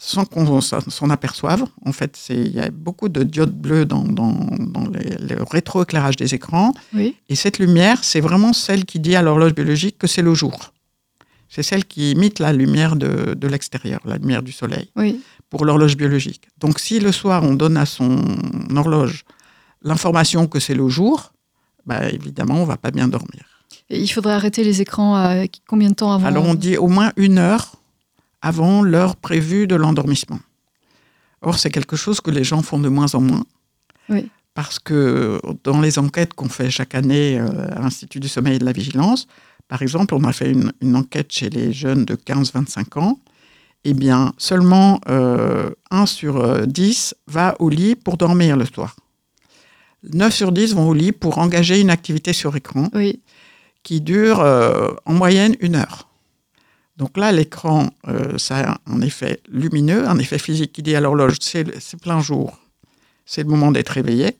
sans 0.00 0.24
qu'on 0.24 0.60
s'en 0.60 1.10
aperçoive. 1.10 1.64
En 1.84 1.92
fait, 1.92 2.16
il 2.30 2.52
y 2.54 2.60
a 2.60 2.70
beaucoup 2.70 3.08
de 3.08 3.24
diodes 3.24 3.52
bleues 3.54 3.84
dans, 3.84 4.04
dans, 4.04 4.32
dans 4.32 4.86
les- 4.88 5.16
le 5.34 5.42
rétroéclairage 5.42 6.14
des 6.16 6.34
écrans. 6.34 6.72
Oui. 6.94 7.16
Et 7.28 7.34
cette 7.34 7.58
lumière, 7.58 8.04
c'est 8.04 8.20
vraiment 8.20 8.52
celle 8.52 8.84
qui 8.84 9.00
dit 9.00 9.16
à 9.16 9.22
l'horloge 9.22 9.54
biologique 9.54 9.98
que 9.98 10.06
c'est 10.06 10.22
le 10.22 10.34
jour. 10.34 10.72
C'est 11.48 11.62
celle 11.64 11.84
qui 11.84 12.12
imite 12.12 12.38
la 12.38 12.52
lumière 12.52 12.94
de, 12.94 13.34
de 13.34 13.48
l'extérieur, 13.48 14.00
la 14.04 14.18
lumière 14.18 14.42
du 14.42 14.52
soleil, 14.52 14.88
Oui. 14.96 15.20
pour 15.50 15.64
l'horloge 15.64 15.96
biologique. 15.96 16.42
Donc 16.58 16.78
si 16.78 17.00
le 17.00 17.10
soir, 17.10 17.42
on 17.42 17.54
donne 17.54 17.76
à 17.76 17.86
son 17.86 18.22
horloge 18.76 19.24
l'information 19.82 20.46
que 20.46 20.60
c'est 20.60 20.74
le 20.74 20.88
jour, 20.88 21.32
bah, 21.86 22.08
évidemment, 22.10 22.56
on 22.62 22.64
va 22.64 22.76
pas 22.76 22.90
bien 22.90 23.08
dormir. 23.08 23.44
Et 23.90 24.00
il 24.00 24.08
faudrait 24.08 24.34
arrêter 24.34 24.62
les 24.62 24.80
écrans 24.82 25.16
à 25.16 25.44
combien 25.66 25.88
de 25.88 25.94
temps 25.94 26.12
avant? 26.12 26.26
Alors 26.26 26.44
on 26.44 26.54
dit 26.54 26.76
au 26.76 26.88
moins 26.88 27.12
une 27.16 27.38
heure 27.38 27.72
avant 28.42 28.82
l'heure 28.82 29.16
prévue 29.16 29.66
de 29.66 29.74
l'endormissement. 29.76 30.38
Or, 31.42 31.58
c'est 31.58 31.70
quelque 31.70 31.96
chose 31.96 32.20
que 32.20 32.30
les 32.30 32.44
gens 32.44 32.62
font 32.62 32.78
de 32.78 32.88
moins 32.88 33.14
en 33.14 33.20
moins. 33.20 33.44
Oui. 34.08 34.28
Parce 34.54 34.78
que 34.78 35.40
dans 35.64 35.80
les 35.80 35.98
enquêtes 35.98 36.34
qu'on 36.34 36.48
fait 36.48 36.70
chaque 36.70 36.94
année 36.94 37.38
euh, 37.38 37.48
à 37.76 37.80
l'Institut 37.80 38.18
du 38.20 38.28
sommeil 38.28 38.56
et 38.56 38.58
de 38.58 38.64
la 38.64 38.72
vigilance, 38.72 39.26
par 39.68 39.82
exemple, 39.82 40.14
on 40.14 40.24
a 40.24 40.32
fait 40.32 40.50
une, 40.50 40.72
une 40.80 40.96
enquête 40.96 41.30
chez 41.30 41.50
les 41.50 41.72
jeunes 41.72 42.04
de 42.04 42.16
15-25 42.16 42.98
ans. 42.98 43.18
Eh 43.84 43.94
bien, 43.94 44.32
seulement 44.38 45.00
euh, 45.08 45.70
1 45.92 46.06
sur 46.06 46.38
euh, 46.38 46.66
10 46.66 47.14
va 47.28 47.54
au 47.60 47.68
lit 47.68 47.94
pour 47.94 48.16
dormir 48.16 48.56
le 48.56 48.64
soir. 48.64 48.96
9 50.12 50.34
sur 50.34 50.50
10 50.52 50.74
vont 50.74 50.88
au 50.88 50.94
lit 50.94 51.12
pour 51.12 51.38
engager 51.38 51.80
une 51.80 51.90
activité 51.90 52.32
sur 52.32 52.56
écran 52.56 52.88
Oui. 52.94 53.20
qui 53.84 54.00
dure 54.00 54.40
euh, 54.40 54.88
en 55.04 55.12
moyenne 55.12 55.54
une 55.60 55.76
heure. 55.76 56.07
Donc 56.98 57.16
là, 57.16 57.30
l'écran, 57.30 57.90
euh, 58.08 58.36
ça 58.38 58.72
a 58.72 58.78
un 58.86 59.00
effet 59.02 59.40
lumineux, 59.48 60.06
un 60.08 60.18
effet 60.18 60.38
physique 60.38 60.72
qui 60.72 60.82
dit 60.82 60.96
à 60.96 61.00
l'horloge, 61.00 61.36
c'est 61.40 61.64
plein 62.02 62.20
jour, 62.20 62.58
c'est 63.24 63.44
le 63.44 63.48
moment 63.48 63.70
d'être 63.70 63.90
réveillé. 63.90 64.36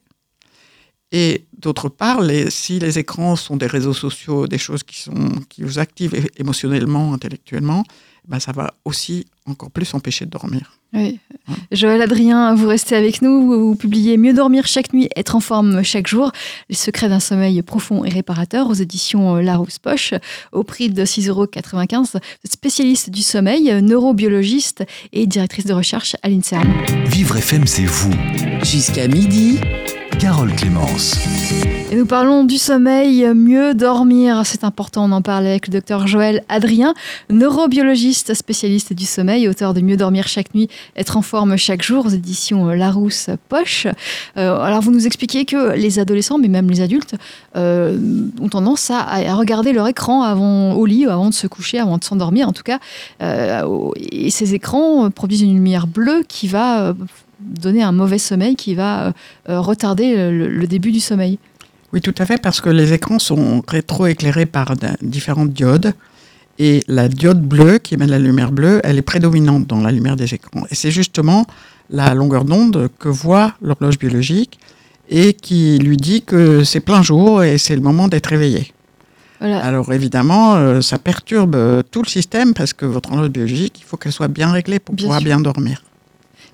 Et 1.12 1.46
d'autre 1.56 1.88
part, 1.88 2.20
si 2.50 2.80
les 2.80 2.98
écrans 2.98 3.36
sont 3.36 3.56
des 3.56 3.68
réseaux 3.68 3.94
sociaux, 3.94 4.48
des 4.48 4.58
choses 4.58 4.82
qui, 4.82 4.98
sont, 4.98 5.40
qui 5.48 5.62
vous 5.62 5.78
activent 5.78 6.28
émotionnellement, 6.36 7.14
intellectuellement, 7.14 7.84
ben 8.26 8.40
ça 8.40 8.52
va 8.52 8.74
aussi 8.84 9.26
encore 9.48 9.70
plus 9.70 9.92
empêcher 9.94 10.24
de 10.24 10.30
dormir. 10.30 10.78
Oui. 10.94 11.18
Joël 11.70 12.00
Adrien, 12.00 12.54
vous 12.54 12.66
restez 12.66 12.96
avec 12.96 13.20
nous. 13.20 13.46
Vous 13.46 13.74
publiez 13.74 14.16
Mieux 14.16 14.32
dormir 14.32 14.66
chaque 14.66 14.92
nuit, 14.92 15.08
être 15.16 15.36
en 15.36 15.40
forme 15.40 15.82
chaque 15.82 16.06
jour. 16.06 16.32
Les 16.68 16.74
secrets 16.74 17.08
d'un 17.08 17.20
sommeil 17.20 17.60
profond 17.62 18.04
et 18.04 18.08
réparateur 18.08 18.68
aux 18.68 18.74
éditions 18.74 19.36
euh, 19.36 19.42
Larousse 19.42 19.78
Poche, 19.78 20.14
au 20.52 20.64
prix 20.64 20.88
de 20.88 21.04
6,95 21.04 21.28
euros. 21.28 21.46
Vous 21.52 22.18
êtes 22.46 22.52
spécialiste 22.52 23.10
du 23.10 23.22
sommeil, 23.22 23.82
neurobiologiste 23.82 24.84
et 25.12 25.26
directrice 25.26 25.66
de 25.66 25.74
recherche 25.74 26.16
à 26.22 26.28
l'INSERM. 26.28 26.72
Vivre 27.06 27.36
FM, 27.36 27.66
c'est 27.66 27.84
vous. 27.84 28.12
Jusqu'à 28.62 29.08
midi, 29.08 29.58
Carole 30.18 30.52
Clémence. 30.52 31.16
Et 31.92 31.94
nous 31.94 32.04
parlons 32.04 32.42
du 32.42 32.58
sommeil, 32.58 33.24
mieux 33.34 33.72
dormir. 33.72 34.42
C'est 34.44 34.64
important, 34.64 35.04
on 35.04 35.12
en 35.12 35.22
parle 35.22 35.46
avec 35.46 35.68
le 35.68 35.72
docteur 35.72 36.08
Joël 36.08 36.42
Adrien, 36.48 36.94
neurobiologiste 37.30 38.34
spécialiste 38.34 38.92
du 38.92 39.04
sommeil, 39.04 39.48
auteur 39.48 39.74
de 39.74 39.80
Mieux 39.80 39.96
dormir 39.96 40.26
chaque 40.26 40.54
nuit, 40.54 40.68
être 40.96 41.16
en 41.16 41.22
forme 41.22 41.56
chaque 41.56 41.82
jour 41.82 42.06
aux 42.06 42.10
éditions 42.10 42.66
Larousse 42.66 43.30
Poche. 43.48 43.86
Euh, 44.36 44.58
alors 44.60 44.80
vous 44.80 44.90
nous 44.90 45.06
expliquez 45.06 45.44
que 45.44 45.76
les 45.76 45.98
adolescents, 46.00 46.38
mais 46.38 46.48
même 46.48 46.68
les 46.68 46.80
adultes, 46.80 47.14
euh, 47.56 47.96
ont 48.40 48.48
tendance 48.48 48.90
à, 48.90 49.34
regarder 49.34 49.72
leur 49.72 49.86
écran 49.86 50.22
avant 50.22 50.72
au 50.72 50.84
lit, 50.84 51.06
avant 51.06 51.28
de 51.28 51.34
se 51.34 51.46
coucher, 51.46 51.78
avant 51.78 51.96
de 51.96 52.04
s'endormir 52.04 52.48
en 52.48 52.52
tout 52.52 52.64
cas. 52.64 52.80
Euh, 53.22 53.90
et 53.96 54.30
ces 54.30 54.54
écrans 54.54 55.10
produisent 55.10 55.42
une 55.42 55.54
lumière 55.54 55.86
bleue 55.86 56.24
qui 56.26 56.48
va 56.48 56.94
donner 57.40 57.82
un 57.82 57.92
mauvais 57.92 58.18
sommeil, 58.18 58.56
qui 58.56 58.74
va 58.74 59.06
euh, 59.08 59.12
euh, 59.48 59.60
retarder 59.60 60.14
le- 60.30 60.48
le 60.48 60.66
début 60.66 60.92
du 60.92 61.00
sommeil. 61.00 61.38
Oui, 61.92 62.00
tout 62.00 62.14
à 62.18 62.26
fait, 62.26 62.40
parce 62.40 62.60
que 62.60 62.68
les 62.70 62.92
écrans 62.92 63.18
sont 63.18 63.62
rétroéclairés 63.66 64.46
par 64.46 64.74
différentes 65.02 65.52
diodes. 65.52 65.92
Et 66.60 66.82
la 66.88 67.08
diode 67.08 67.40
bleue, 67.40 67.78
qui 67.78 67.94
émet 67.94 68.06
la 68.08 68.18
lumière 68.18 68.50
bleue, 68.50 68.80
elle 68.82 68.98
est 68.98 69.02
prédominante 69.02 69.66
dans 69.68 69.80
la 69.80 69.92
lumière 69.92 70.16
des 70.16 70.34
écrans. 70.34 70.64
Et 70.70 70.74
c'est 70.74 70.90
justement 70.90 71.46
la 71.88 72.12
longueur 72.14 72.44
d'onde 72.44 72.88
que 72.98 73.08
voit 73.08 73.54
l'horloge 73.62 73.96
biologique 73.98 74.58
et 75.08 75.32
qui 75.34 75.78
lui 75.78 75.96
dit 75.96 76.22
que 76.22 76.64
c'est 76.64 76.80
plein 76.80 77.00
jour 77.02 77.42
et 77.44 77.56
c'est 77.58 77.76
le 77.76 77.80
moment 77.80 78.08
d'être 78.08 78.26
réveillé. 78.26 78.72
Voilà. 79.40 79.64
Alors 79.64 79.92
évidemment, 79.92 80.56
euh, 80.56 80.80
ça 80.80 80.98
perturbe 80.98 81.56
tout 81.92 82.02
le 82.02 82.08
système 82.08 82.52
parce 82.54 82.72
que 82.72 82.84
votre 82.84 83.12
horloge 83.12 83.30
biologique, 83.30 83.78
il 83.80 83.84
faut 83.84 83.96
qu'elle 83.96 84.12
soit 84.12 84.26
bien 84.28 84.50
réglée 84.50 84.80
pour 84.80 84.96
Bien 84.96 85.04
pouvoir 85.04 85.20
sûr. 85.20 85.26
bien 85.26 85.40
dormir. 85.40 85.82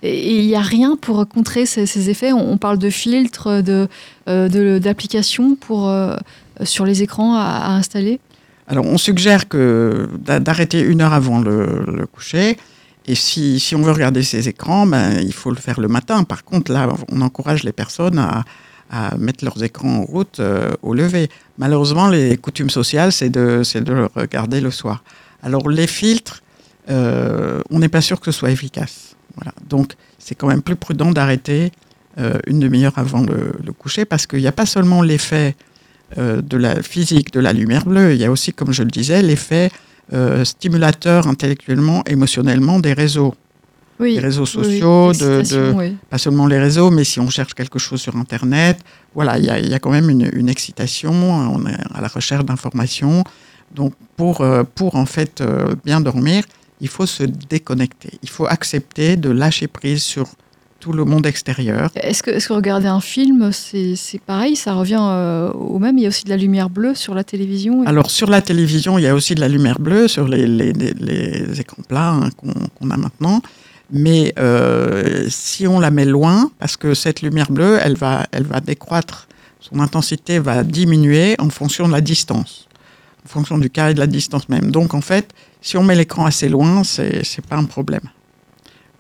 Et 0.05 0.41
il 0.41 0.47
n'y 0.47 0.55
a 0.55 0.61
rien 0.61 0.97
pour 1.01 1.27
contrer 1.27 1.65
ces, 1.65 2.11
effets. 2.11 2.33
On, 2.35 2.59
parle 2.59 2.79
de 2.79 2.91
filtres, 2.91 3.63
de, 3.63 3.89
euh, 4.29 4.49
de- 4.51 4.79
d'applications 4.79 5.57
pour 5.57 5.89
euh, 5.89 6.15
sur 6.63 6.85
les 6.85 7.03
écrans 7.03 7.37
à, 7.37 7.71
installer. 7.71 8.21
Alors, 8.69 8.85
on 8.85 8.99
suggère 8.99 9.45
d'arrêter 9.51 10.81
une 10.81 11.01
heure 11.01 11.15
avant 11.15 11.41
le, 11.41 12.07
coucher. 12.13 12.59
Et 13.07 13.15
si, 13.15 13.73
on 13.75 13.81
veut 13.81 13.93
regarder 13.93 14.23
ces 14.23 14.47
écrans, 14.47 14.87
ben, 14.87 15.21
il 15.23 15.33
faut 15.33 15.51
le 15.51 15.57
faire 15.57 15.81
le 15.81 15.89
matin. 15.89 16.23
Par 16.25 16.45
contre, 16.45 16.71
là, 16.71 16.87
on 17.11 17.23
encourage 17.23 17.65
les 17.65 17.73
personnes 17.73 18.19
à, 18.19 18.45
mettre 19.19 19.45
leurs 19.45 19.63
écrans 19.65 19.97
en 19.97 20.03
route 20.03 20.39
euh, 20.39 20.71
au 20.83 20.95
lever. 20.95 21.29
Malheureusement, 21.59 22.09
les 22.09 22.37
coutumes 22.37 22.71
sociales, 22.71 23.11
c'est 23.11 23.31
de, 23.31 23.63
de 23.81 23.93
le 23.93 24.09
regarder 24.15 24.61
le 24.61 24.71
soir. 24.71 25.03
Alors, 25.43 25.69
les 25.69 25.87
filtres, 25.87 26.43
on 26.89 27.79
n'est 27.79 27.89
pas 27.89 28.03
sûr 28.03 28.21
que 28.21 28.27
ce 28.31 28.39
soit 28.39 28.51
efficace. 28.51 29.14
Voilà. 29.37 29.53
Donc, 29.69 29.95
c'est 30.19 30.35
quand 30.35 30.47
même 30.47 30.63
plus 30.63 30.77
prudent 30.77 31.11
d'arrêter 31.11 31.73
euh, 32.19 32.39
une 32.47 32.61
demi-heure 32.61 32.93
avant 32.97 33.23
le, 33.23 33.55
le 33.65 33.73
coucher 33.73 34.05
parce 34.05 34.27
qu'il 34.27 34.39
n'y 34.39 34.47
a 34.47 34.53
pas 34.53 34.67
seulement 34.67 35.03
l'effet 35.03 35.57
euh, 36.19 36.41
de 36.43 36.57
la 36.57 36.81
physique 36.83 37.33
de 37.33 37.41
la 37.41 37.53
lumière 37.53 37.85
bleue, 37.87 38.15
il 38.15 38.21
y 38.21 38.25
a 38.25 38.31
aussi, 38.31 38.53
comme 38.53 38.73
je 38.73 38.83
le 38.85 38.91
disais, 38.91 39.21
l'effet 39.23 39.71
euh, 40.13 40.45
stimulateur 40.45 41.27
intellectuellement, 41.27 42.05
émotionnellement 42.07 42.79
des 42.79 42.93
réseaux. 42.93 43.35
Oui. 43.99 44.15
Les 44.15 44.21
réseaux 44.21 44.43
oui, 44.45 44.49
sociaux, 44.49 45.13
de, 45.13 45.27
l'excitation, 45.39 45.73
de- 45.73 45.79
oui. 45.79 45.97
pas 46.11 46.19
seulement 46.19 46.47
les 46.47 46.59
réseaux, 46.59 46.91
mais 46.91 47.05
si 47.05 47.19
on 47.21 47.31
cherche 47.31 47.55
quelque 47.55 47.79
chose 47.79 48.01
sur 48.01 48.17
Internet, 48.17 48.79
voilà, 49.15 49.39
il 49.39 49.45
y 49.45 49.51
a, 49.51 49.59
il 49.59 49.69
y 49.69 49.75
a 49.75 49.79
quand 49.79 49.91
même 49.91 50.11
une, 50.11 50.31
une 50.33 50.49
excitation, 50.49 51.13
on 51.13 51.67
est 51.67 51.77
à 51.95 52.01
la 52.01 52.09
recherche 52.09 52.45
d'informations. 52.45 53.25
Donc, 53.75 53.93
pour, 54.17 54.45
pour 54.75 54.95
en 54.97 55.07
fait 55.07 55.43
bien 55.85 56.01
dormir, 56.01 56.45
il 56.81 56.89
faut 56.89 57.07
se 57.07 57.23
déconnecter. 57.25 58.11
Il 58.23 58.29
faut 58.29 58.47
accepter 58.47 59.17
de 59.17 59.31
lâcher 59.31 59.67
prise 59.69 60.03
sur 60.03 60.27
tout 60.81 60.93
le 60.93 61.05
monde 61.07 61.25
extérieur. 61.25 61.91
Est-ce 61.95 62.23
que, 62.23 62.31
est-ce 62.31 62.49
que 62.49 62.53
regarder 62.53 62.89
un 62.89 63.01
film, 63.01 63.51
c'est 63.53 64.21
pareil? 64.27 64.55
Ça 64.55 64.75
revient 64.75 64.99
euh, 65.01 65.51
au 65.53 65.79
même 65.79 65.97
Il 65.97 66.03
y 66.03 66.07
a 66.07 66.09
aussi 66.09 66.25
de 66.25 66.29
la 66.31 66.37
lumière 66.37 66.69
bleue 66.69 66.95
sur 66.95 67.15
la 67.15 67.25
télévision 67.25 67.85
Alors, 67.87 68.11
sur 68.11 68.29
la 68.29 68.43
télévision, 68.43 68.99
il 68.99 69.03
y 69.03 69.07
a 69.07 69.15
aussi 69.15 69.35
de 69.35 69.41
la 69.41 69.49
lumière 69.49 69.79
bleue 69.79 70.09
sur 70.09 70.29
les, 70.29 70.47
les- 70.47 70.73
les- 70.75 70.93
les 70.95 71.61
écrans 71.61 71.83
plats 71.89 72.11
hein, 72.11 72.29
qu'on 72.37 72.53
qu'on 72.53 72.91
a 72.91 72.97
maintenant. 72.99 73.41
Mais 73.91 74.35
euh, 74.39 75.27
si 75.31 75.67
on 75.67 75.79
la 75.81 75.91
met 75.91 76.05
loin, 76.05 76.51
parce 76.59 76.77
que 76.77 76.93
cette 76.95 77.23
lumière 77.23 77.51
bleue, 77.51 77.79
elle 77.83 77.97
va, 77.97 78.27
elle 78.33 78.45
va 78.45 78.61
décroître, 78.61 79.27
son 79.61 79.79
intensité 79.81 80.39
va 80.39 80.65
diminuer 80.65 81.35
en 81.39 81.49
fonction 81.51 81.87
de 81.87 81.93
la 81.93 82.01
distance, 82.03 82.67
en 83.25 83.29
fonction 83.29 83.59
du 83.59 83.71
carré 83.71 83.95
de 83.95 84.01
la 84.01 84.07
distance 84.07 84.49
même. 84.49 84.71
Donc, 84.71 84.95
en 84.95 85.01
fait, 85.01 85.31
si 85.61 85.77
on 85.77 85.83
met 85.83 85.95
l'écran 85.95 86.27
assez 86.27 86.49
loin, 86.49 86.85
c'est 86.85 87.25
c'est 87.25 87.45
pas 87.47 87.57
un 87.57 87.65
problème. 87.65 88.09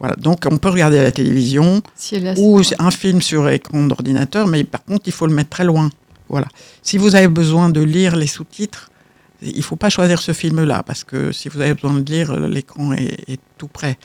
Voilà. 0.01 0.17
Donc, 0.17 0.45
on 0.51 0.59
peut 0.59 0.71
regarder 0.71 1.03
la 1.03 1.13
télévision, 1.13 1.83
Si 1.95 2.23
ou 2.37 2.61
un 2.79 2.91
film 2.91 3.23
sur 3.23 3.49
écran 3.49 3.87
d'ordinateur, 3.87 4.47
mais 4.47 4.65
par 4.65 4.85
contre, 4.85 5.03
il 5.07 5.13
faut 5.13 5.27
le 5.27 5.35
mettre 5.35 5.51
très 5.51 5.65
loin. 5.65 5.91
Voilà. 6.29 6.47
Si 6.83 6.99
vous 6.99 7.15
avez 7.15 7.29
besoin 7.29 7.69
de 7.71 7.81
lire 7.81 8.17
les 8.17 8.27
sous-titres, 8.27 8.91
il 9.43 9.57
ne 9.57 9.63
faut 9.63 9.77
pas 9.77 9.91
choisir 9.91 10.21
ce 10.21 10.33
film-là, 10.33 10.83
parce 10.83 11.05
que 11.05 11.33
si 11.33 11.49
vous 11.49 11.61
avez 11.61 11.75
besoin 11.75 11.95
de 11.95 12.11
lire, 12.11 12.35
l'écran 12.49 12.93
est, 12.93 13.29
est 13.29 13.41
tout 13.59 13.69
près. 13.69 13.99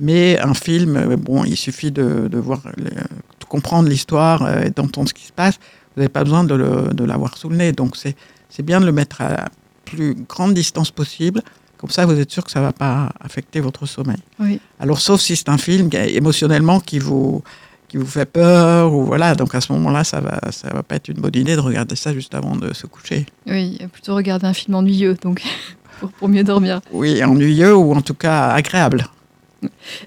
Mais 0.00 0.38
un 0.40 0.54
film, 0.54 1.16
bon, 1.16 1.44
il 1.44 1.56
suffit 1.56 1.90
de, 1.90 2.28
de 2.28 2.38
voir, 2.38 2.60
de 2.76 3.44
comprendre 3.48 3.88
l'histoire 3.88 4.42
euh, 4.42 4.64
et 4.64 4.70
d'entendre 4.70 5.08
ce 5.08 5.14
qui 5.14 5.24
se 5.24 5.32
passe. 5.32 5.58
Vous 5.94 6.02
n'avez 6.02 6.10
pas 6.10 6.24
besoin 6.24 6.44
de 6.44 7.04
l'avoir 7.04 7.38
sous 7.38 7.48
le 7.48 7.56
nez. 7.56 7.72
Donc, 7.72 7.96
c'est 7.96 8.62
bien 8.62 8.80
de 8.80 8.86
le 8.86 8.92
mettre 8.92 9.22
à 9.22 9.46
plus 9.86 10.14
grande 10.28 10.52
distance 10.52 10.90
possible. 10.90 11.42
Comme 11.78 11.90
ça, 11.90 12.04
vous 12.06 12.18
êtes 12.18 12.30
sûr 12.30 12.44
que 12.44 12.50
ça 12.50 12.60
ne 12.60 12.64
va 12.64 12.72
pas 12.72 13.12
affecter 13.20 13.60
votre 13.60 13.86
sommeil. 13.86 14.18
Oui. 14.38 14.60
Alors, 14.80 15.00
sauf 15.00 15.20
si 15.20 15.36
c'est 15.36 15.48
un 15.48 15.58
film 15.58 15.88
émotionnellement 15.92 16.80
qui 16.80 16.98
vous, 16.98 17.42
qui 17.88 17.96
vous 17.96 18.06
fait 18.06 18.26
peur, 18.26 18.92
ou 18.92 19.04
voilà, 19.04 19.34
donc 19.34 19.54
à 19.54 19.60
ce 19.60 19.72
moment-là, 19.72 20.02
ça 20.04 20.20
va, 20.20 20.40
ça 20.52 20.68
va 20.72 20.82
pas 20.82 20.96
être 20.96 21.08
une 21.08 21.20
bonne 21.20 21.36
idée 21.36 21.54
de 21.54 21.60
regarder 21.60 21.96
ça 21.96 22.12
juste 22.14 22.34
avant 22.34 22.56
de 22.56 22.72
se 22.72 22.86
coucher. 22.86 23.26
Oui, 23.46 23.78
plutôt 23.92 24.14
regarder 24.14 24.46
un 24.46 24.54
film 24.54 24.74
ennuyeux, 24.74 25.16
donc 25.22 25.42
pour, 26.00 26.10
pour 26.12 26.28
mieux 26.28 26.44
dormir. 26.44 26.80
Oui, 26.92 27.22
ennuyeux 27.22 27.76
ou 27.76 27.92
en 27.92 28.02
tout 28.02 28.14
cas 28.14 28.48
agréable. 28.48 29.06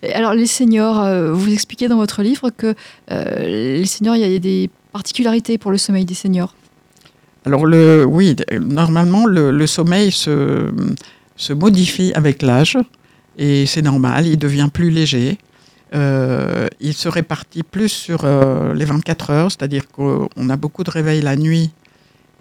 Et 0.01 0.13
alors, 0.13 0.33
les 0.33 0.47
seniors, 0.47 0.99
euh, 0.99 1.33
vous 1.33 1.51
expliquez 1.51 1.87
dans 1.87 1.97
votre 1.97 2.21
livre 2.23 2.49
que 2.49 2.75
euh, 3.11 3.39
les 3.39 3.85
seniors, 3.85 4.15
il 4.15 4.21
y 4.21 4.35
a 4.35 4.39
des 4.39 4.69
particularités 4.91 5.57
pour 5.57 5.71
le 5.71 5.77
sommeil 5.77 6.05
des 6.05 6.13
seniors. 6.13 6.55
Alors, 7.45 7.65
le, 7.65 8.05
oui, 8.05 8.35
normalement, 8.59 9.25
le, 9.25 9.65
sommeil 9.67 10.11
se, 10.11 10.71
se 11.35 11.53
modifie 11.53 12.11
avec 12.13 12.41
l'âge, 12.41 12.77
et 13.37 13.65
c'est 13.65 13.81
normal, 13.81 14.27
il 14.27 14.37
devient 14.37 14.69
plus 14.71 14.89
léger. 14.89 15.37
Euh, 15.95 16.67
il 16.79 16.93
se 16.93 17.07
répartit 17.09 17.63
plus 17.63 17.89
sur 17.89 18.21
euh, 18.23 18.73
les 18.73 18.85
24 18.85 19.29
heures, 19.31 19.51
c'est-à-dire 19.51 19.87
qu'on 19.87 20.27
a 20.49 20.57
beaucoup 20.57 20.83
de 20.83 20.91
réveils 20.91 21.21
la 21.21 21.35
nuit, 21.35 21.71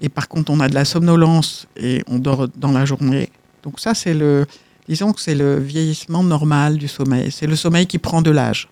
et 0.00 0.08
par 0.08 0.28
contre, 0.28 0.50
on 0.52 0.60
a 0.60 0.68
de 0.68 0.74
la 0.74 0.84
somnolence 0.84 1.66
et 1.76 2.02
on 2.08 2.18
dort 2.18 2.48
dans 2.56 2.72
la 2.72 2.84
journée. 2.84 3.30
Donc, 3.62 3.80
ça, 3.80 3.94
c'est 3.94 4.14
le, 4.14 4.46
disons 4.88 5.12
que 5.12 5.20
c'est 5.20 5.34
le 5.34 5.58
vieillissement 5.58 6.22
normal 6.22 6.76
du 6.76 6.88
sommeil. 6.88 7.32
C'est 7.32 7.46
le 7.46 7.56
sommeil 7.56 7.86
qui 7.86 7.98
prend 7.98 8.22
de 8.22 8.30
l'âge. 8.30 8.68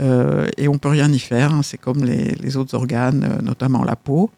Euh, 0.00 0.48
et 0.56 0.66
on 0.66 0.78
peut 0.78 0.88
rien 0.88 1.10
y 1.12 1.18
faire. 1.18 1.52
hein. 1.52 1.60
C'est 1.62 1.76
comme 1.76 2.04
les, 2.04 2.34
les 2.40 2.56
autres 2.56 2.74
organes, 2.74 3.38
notamment 3.42 3.84
la 3.84 3.96
peau. 3.96 4.30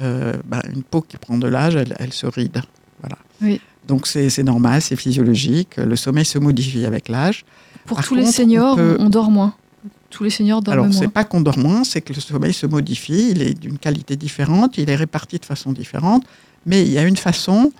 Euh, 0.00 0.34
ben, 0.44 0.60
une 0.74 0.82
peau 0.84 1.00
qui 1.02 1.16
prend 1.16 1.36
de 1.38 1.48
l'âge, 1.48 1.74
elle, 1.76 1.94
elle 1.98 2.12
se 2.12 2.26
ride. 2.26 2.60
Voilà. 3.00 3.16
Oui. 3.42 3.60
Donc 3.86 4.06
c'est 4.06 4.42
normal, 4.42 4.82
c'est 4.82 4.96
physiologique. 4.96 5.76
Le 5.78 5.96
sommeil 5.96 6.24
se 6.24 6.38
modifie 6.38 6.84
avec 6.84 7.08
l'âge. 7.08 7.44
Pour 7.86 7.96
Par 7.96 8.06
tous 8.06 8.14
les 8.14 8.26
seniors, 8.26 8.74
on 8.74 8.76
peut- 8.76 8.96
on 9.00 9.08
dort 9.08 9.30
moins. 9.30 9.54
Tous 10.10 10.24
les 10.24 10.30
seniors 10.30 10.62
dorment 10.62 10.78
Alors 10.80 10.92
c'est 10.92 11.00
moins. 11.00 11.08
pas 11.08 11.24
qu'on 11.24 11.40
dort 11.40 11.58
moins, 11.58 11.84
c'est 11.84 12.00
que 12.02 12.12
le 12.12 12.20
sommeil 12.20 12.52
se 12.52 12.66
modifie. 12.66 13.30
Il 13.30 13.42
est 13.42 13.54
d'une 13.54 13.78
qualité 13.78 14.16
différente, 14.16 14.76
il 14.78 14.88
est 14.90 14.96
réparti 14.96 15.38
de 15.38 15.44
façon 15.44 15.72
différente, 15.72 16.24
mais 16.66 16.82
il 16.82 16.90
y 16.92 16.98
a 16.98 17.02
une 17.04 17.16
façon. 17.16 17.72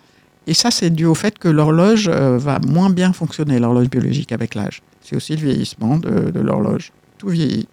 Et 0.47 0.55
ça, 0.55 0.71
c'est 0.71 0.89
dû 0.91 1.05
au 1.05 1.15
fait 1.15 1.39
que 1.39 1.49
l'horloge 1.49 2.09
euh, 2.09 2.39
va 2.39 2.59
moins 2.67 2.89
bien 2.91 3.13
fonctionner, 3.13 3.59
l'horloge 3.59 3.91
biologique 3.91 4.33
avec 4.33 4.55
l'âge. 4.55 4.81
C'est 5.03 5.15
aussi 5.15 5.37
le 5.37 5.43
vieillissement 5.43 5.99
de, 5.99 6.31
de 6.31 6.41
l'horloge. 6.41 6.91
Tout 7.19 7.29
vieillit, 7.29 7.69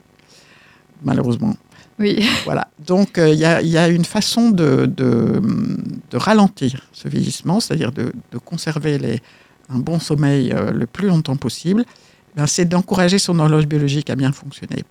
malheureusement. 1.04 1.56
Oui, 2.00 2.28
Voilà. 2.44 2.68
Donc, 2.86 3.18
euh, 3.18 3.30
il 3.30 3.40
y, 3.40 3.78
a, 3.78 3.88
une 3.88 4.06
façon 4.06 4.52
de, 4.52 4.90
ralentir 6.14 6.88
ce 6.92 7.08
vieillissement, 7.08 7.60
c'est-à-dire 7.60 7.92
de, 7.92 8.12
conserver 8.44 9.22
un 9.70 9.80
bon 9.80 10.00
sommeil 10.00 10.52
euh, 10.52 10.72
le 10.72 10.86
plus 10.86 11.08
longtemps 11.08 11.38
possible. 11.38 11.86
Ben, 12.36 12.48
c'est 12.48 12.66
d'encourager 12.66 13.18
son 13.18 13.40
horloge 13.40 13.66
biologique 13.66 14.10
à 14.10 14.16
bien 14.16 14.34
fonctionner. 14.34 14.84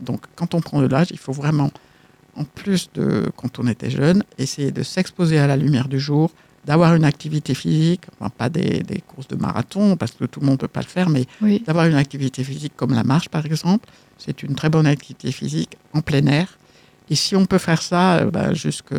Donc, 0.00 0.22
quand 0.34 0.54
on 0.54 0.60
prend 0.60 0.80
de 0.80 0.86
l'âge, 0.86 1.08
il 1.10 1.18
faut 1.18 1.32
vraiment, 1.32 1.70
en 2.34 2.44
plus 2.44 2.90
de 2.94 3.30
quand 3.36 3.60
on 3.60 3.68
était 3.68 3.90
jeune, 3.90 4.24
essayer 4.36 4.72
de 4.72 4.82
s'exposer 4.82 5.38
à 5.38 5.46
la 5.46 5.56
lumière 5.56 5.88
du 5.88 6.00
jour, 6.00 6.32
d'avoir 6.68 6.94
une 6.94 7.04
activité 7.04 7.54
physique, 7.54 8.02
enfin, 8.20 8.28
pas 8.30 8.50
des, 8.50 8.80
des 8.90 9.00
courses 9.00 9.26
de 9.28 9.36
marathon, 9.36 9.96
parce 9.96 10.12
que 10.12 10.26
tout 10.26 10.40
le 10.40 10.46
monde 10.46 10.56
ne 10.56 10.64
peut 10.66 10.68
pas 10.78 10.82
le 10.88 10.92
faire, 10.96 11.08
mais 11.08 11.24
oui. 11.40 11.62
d'avoir 11.66 11.86
une 11.86 11.94
activité 11.96 12.44
physique 12.44 12.74
comme 12.76 12.92
la 12.94 13.04
marche, 13.04 13.30
par 13.30 13.44
exemple. 13.46 13.88
C'est 14.18 14.42
une 14.42 14.54
très 14.54 14.68
bonne 14.68 14.86
activité 14.86 15.32
physique 15.32 15.72
en 15.94 16.02
plein 16.02 16.26
air. 16.26 16.58
Et 17.10 17.16
si 17.16 17.34
on 17.34 17.46
peut 17.46 17.56
faire 17.68 17.80
ça, 17.80 18.16
euh, 18.18 18.30
bah, 18.30 18.52
jusque, 18.52 18.92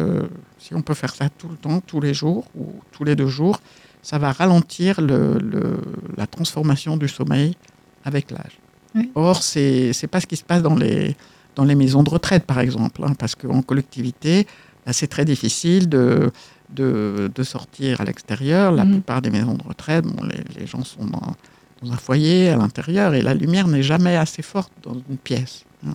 si 0.58 0.74
on 0.74 0.82
peut 0.82 0.96
faire 0.96 1.14
ça 1.14 1.30
tout 1.30 1.48
le 1.48 1.58
temps, 1.58 1.80
tous 1.92 2.02
les 2.02 2.16
jours 2.16 2.46
ou 2.56 2.66
tous 2.92 3.04
les 3.04 3.16
deux 3.16 3.28
jours, 3.28 3.62
ça 4.02 4.18
va 4.18 4.32
ralentir 4.32 5.00
le, 5.00 5.38
le- 5.38 5.80
la 6.18 6.26
transformation 6.26 6.98
du 6.98 7.08
sommeil 7.08 7.56
avec 8.04 8.32
l'âge. 8.32 8.56
Oui. 8.96 9.12
Or, 9.14 9.44
c'est 9.44 9.92
n'est 10.02 10.08
pas 10.08 10.20
ce 10.22 10.26
qui 10.26 10.38
se 10.38 10.44
passe 10.44 10.64
dans 10.64 10.76
les, 10.76 11.16
dans 11.56 11.66
les 11.66 11.76
maisons 11.76 12.02
de 12.02 12.10
retraite, 12.10 12.46
par 12.46 12.60
exemple, 12.60 13.04
hein, 13.06 13.14
parce 13.20 13.36
qu'en 13.36 13.62
collectivité, 13.62 14.48
bah, 14.88 14.94
c'est 14.94 15.08
très 15.16 15.26
difficile 15.26 15.88
de, 15.88 16.32
de, 16.76 17.30
de 17.34 17.44
sortir 17.44 18.02
à 18.02 18.06
l'extérieur. 18.06 18.72
La 18.72 18.86
Mhm. 18.86 18.92
plupart 18.94 19.22
des 19.22 19.30
maisons 19.30 19.54
de 19.56 19.64
retraite, 19.64 20.06
bon, 20.06 20.24
les, 20.24 20.42
les 20.60 20.68
gens 20.68 20.84
sont 20.84 21.06
dans, 21.06 21.36
dans 21.82 21.92
un 21.94 21.98
foyer 21.98 22.50
à 22.50 22.58
l'intérieur 22.58 23.14
et 23.14 23.22
la 23.22 23.34
lumière 23.34 23.68
n'est 23.68 23.84
jamais 23.84 24.16
assez 24.16 24.42
forte 24.42 24.72
dans 24.84 24.96
une 25.10 25.18
pièce. 25.18 25.64
hein. 25.88 25.94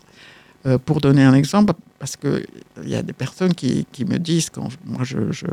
Euh, 0.67 0.79
pour 0.79 1.03
donner 1.03 1.23
un 1.23 1.35
exemple, 1.35 1.75
parce 1.99 2.17
qu'il 2.17 2.47
y 2.87 2.95
a 2.95 3.03
des 3.03 3.13
personnes 3.13 3.53
qui, 3.53 3.87
qui 3.93 4.07
me 4.07 4.19
disent, 4.19 4.49
quand 4.49 4.71
je- 4.71 4.79
moi 4.87 5.05
je, 5.05 5.31
je 5.31 5.45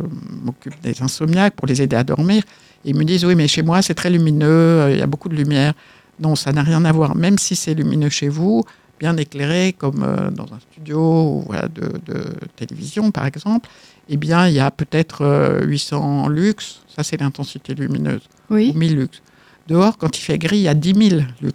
m'occupe 0.45 0.79
des 0.81 1.01
insomniaques 1.01 1.53
pour 1.55 1.67
les 1.67 1.81
aider 1.81 1.97
à 1.97 2.05
dormir, 2.05 2.43
ils 2.85 2.95
me 2.95 3.03
disent 3.03 3.25
oui 3.25 3.35
mais 3.35 3.49
chez 3.49 3.61
moi 3.61 3.81
c'est 3.81 3.93
très 3.93 4.09
lumineux, 4.09 4.47
euh, 4.47 4.91
il 4.93 4.99
y 4.99 5.01
a 5.01 5.07
beaucoup 5.07 5.27
de 5.27 5.35
lumière. 5.35 5.73
Non, 6.19 6.35
ça 6.37 6.53
n'a 6.53 6.63
rien 6.63 6.85
à 6.85 6.91
voir, 6.93 7.13
même 7.15 7.37
si 7.37 7.57
c'est 7.57 7.73
lumineux 7.73 8.07
chez 8.09 8.29
vous, 8.29 8.63
bien 9.01 9.17
éclairé 9.17 9.73
comme 9.77 10.01
euh, 10.03 10.31
dans 10.31 10.45
un 10.53 10.59
studio 10.71 10.99
ou, 10.99 11.43
voilà, 11.45 11.67
de, 11.67 11.91
de 12.05 12.23
télévision 12.55 13.11
par 13.11 13.25
exemple, 13.25 13.69
eh 14.09 14.17
bien 14.17 14.47
il 14.47 14.53
y 14.53 14.59
a 14.59 14.71
peut-être 14.71 15.21
euh, 15.23 15.63
800 15.65 16.27
lux, 16.27 16.81
ça 16.93 17.03
c'est 17.03 17.17
l'intensité 17.19 17.73
lumineuse, 17.73 18.21
Oui. 18.49 18.71
ou 18.75 18.77
1000 18.77 18.95
lux. 18.95 19.21
Dehors, 19.67 19.97
quand 19.97 20.17
il 20.17 20.21
fait 20.21 20.37
gris, 20.37 20.57
il 20.57 20.63
y 20.63 20.67
a 20.67 20.73
10 20.73 21.09
000 21.09 21.21
lux. 21.41 21.53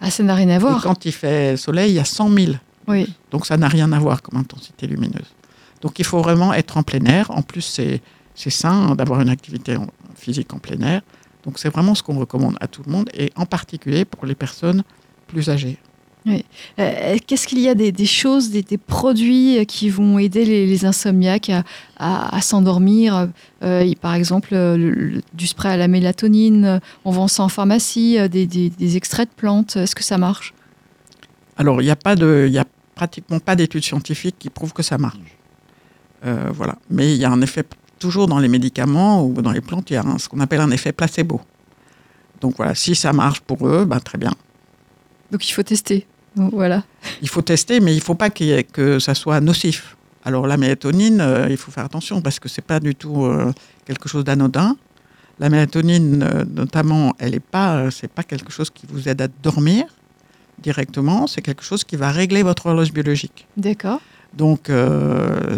Ah, 0.00 0.10
ça 0.10 0.22
n'a 0.22 0.34
rien 0.34 0.48
à 0.50 0.56
Et 0.56 0.58
voir. 0.58 0.82
quand 0.82 1.04
il 1.06 1.12
fait 1.12 1.56
soleil, 1.56 1.92
il 1.92 1.94
y 1.94 1.98
a 1.98 2.04
100 2.04 2.28
000. 2.30 2.52
Oui. 2.88 3.14
Donc 3.30 3.46
ça 3.46 3.56
n'a 3.56 3.68
rien 3.68 3.90
à 3.92 3.98
voir 3.98 4.20
comme 4.20 4.38
intensité 4.38 4.86
lumineuse. 4.86 5.32
Donc 5.80 5.98
il 5.98 6.04
faut 6.04 6.20
vraiment 6.20 6.52
être 6.52 6.76
en 6.76 6.82
plein 6.82 7.04
air. 7.06 7.30
En 7.30 7.42
plus, 7.42 7.62
c'est 7.62 8.02
c'est 8.34 8.50
sain 8.50 8.94
d'avoir 8.96 9.20
une 9.20 9.28
activité 9.28 9.76
physique 10.16 10.52
en 10.52 10.58
plein 10.58 10.80
air. 10.80 11.02
Donc 11.44 11.58
c'est 11.58 11.68
vraiment 11.70 11.94
ce 11.94 12.02
qu'on 12.02 12.18
recommande 12.18 12.56
à 12.60 12.66
tout 12.66 12.82
le 12.84 12.90
monde, 12.92 13.08
et 13.14 13.30
en 13.36 13.46
particulier 13.46 14.04
pour 14.04 14.26
les 14.26 14.34
personnes 14.34 14.82
plus 15.28 15.48
âgées. 15.50 15.78
Euh, 16.26 17.16
Qu'est-ce 17.26 17.46
qu'il 17.46 17.58
y 17.60 17.68
a 17.68 17.74
des, 17.74 17.92
des 17.92 18.06
choses, 18.06 18.50
des, 18.50 18.62
des 18.62 18.78
produits 18.78 19.58
euh, 19.58 19.64
qui 19.64 19.90
vont 19.90 20.18
aider 20.18 20.44
les, 20.46 20.66
les 20.66 20.84
insomniaques 20.86 21.50
à, 21.50 21.64
à- 21.98 22.34
à 22.36 22.40
s'endormir 22.40 23.28
Euh, 23.62 23.92
Par 24.00 24.14
exemple, 24.14 24.48
le- 24.52 24.76
le- 24.90 25.22
du 25.34 25.46
spray 25.46 25.72
à 25.72 25.76
la 25.76 25.88
mélatonine, 25.88 26.80
on 27.04 27.10
vend 27.10 27.28
ça 27.28 27.42
en 27.42 27.48
pharmacie, 27.48 28.16
des, 28.28 28.96
extraits 28.96 29.28
de 29.28 29.34
plantes. 29.34 29.76
Est-ce 29.76 29.94
que 29.94 30.02
ça 30.04 30.16
marche? 30.18 30.54
Alors 31.56 31.80
il 31.82 31.84
n'y 31.84 31.90
a 31.90 31.96
pas 31.96 32.16
de, 32.16 32.48
y 32.50 32.58
a 32.58 32.64
pratiquement 32.94 33.38
pas 33.38 33.54
d'études 33.54 33.84
scientifiques 33.84 34.36
qui 34.38 34.50
prouvent 34.50 34.72
que 34.72 34.82
ça 34.82 34.98
marche. 34.98 35.18
Euh, 36.24 36.50
voilà. 36.52 36.76
Mais 36.90 37.14
il 37.14 37.20
y 37.20 37.24
a 37.24 37.30
un 37.30 37.42
effet 37.42 37.64
toujours 37.98 38.26
dans 38.26 38.38
les 38.38 38.48
médicaments 38.48 39.24
ou 39.24 39.40
dans 39.40 39.52
les 39.52 39.60
plantes, 39.60 39.90
il 39.90 39.94
y 39.94 39.96
a 39.96 40.02
un- 40.02 40.18
ce 40.18 40.28
qu'on 40.28 40.40
appelle 40.40 40.60
un 40.60 40.70
effet 40.70 40.92
placebo. 40.92 41.40
Donc 42.40 42.56
voilà, 42.56 42.74
si 42.74 42.94
ça 42.94 43.12
marche 43.12 43.40
pour 43.40 43.68
eux, 43.68 43.84
ben, 43.84 44.00
très 44.00 44.18
bien. 44.18 44.32
Donc 45.30 45.48
il 45.48 45.52
faut 45.52 45.62
tester. 45.62 46.06
Donc, 46.36 46.52
voilà. 46.52 46.82
Il 47.22 47.28
faut 47.28 47.42
tester, 47.42 47.80
mais 47.80 47.92
il 47.92 47.98
ne 47.98 48.02
faut 48.02 48.14
pas 48.14 48.28
ait- 48.40 48.64
que 48.64 48.98
ça 48.98 49.14
soit 49.14 49.40
nocif. 49.40 49.96
Alors 50.24 50.46
la 50.46 50.56
mélatonine, 50.56 51.20
euh, 51.20 51.46
il 51.50 51.56
faut 51.58 51.70
faire 51.70 51.84
attention 51.84 52.22
parce 52.22 52.38
que 52.40 52.48
c'est 52.48 52.62
pas 52.64 52.80
du 52.80 52.94
tout 52.94 53.24
euh, 53.26 53.52
quelque 53.84 54.08
chose 54.08 54.24
d'anodin. 54.24 54.76
La 55.38 55.50
mélatonine, 55.50 56.22
euh, 56.22 56.44
notamment, 56.44 57.14
elle 57.18 57.34
est 57.34 57.40
pas, 57.40 57.90
c'est 57.90 58.08
pas 58.08 58.22
quelque 58.22 58.50
chose 58.50 58.70
qui 58.70 58.86
vous 58.88 59.06
aide 59.08 59.20
à 59.20 59.28
dormir 59.42 59.84
directement. 60.62 61.26
C'est 61.26 61.42
quelque 61.42 61.62
chose 61.62 61.84
qui 61.84 61.96
va 61.96 62.10
régler 62.10 62.42
votre 62.42 62.66
horloge 62.66 62.92
biologique. 62.92 63.46
D'accord. 63.56 64.00
Donc 64.32 64.68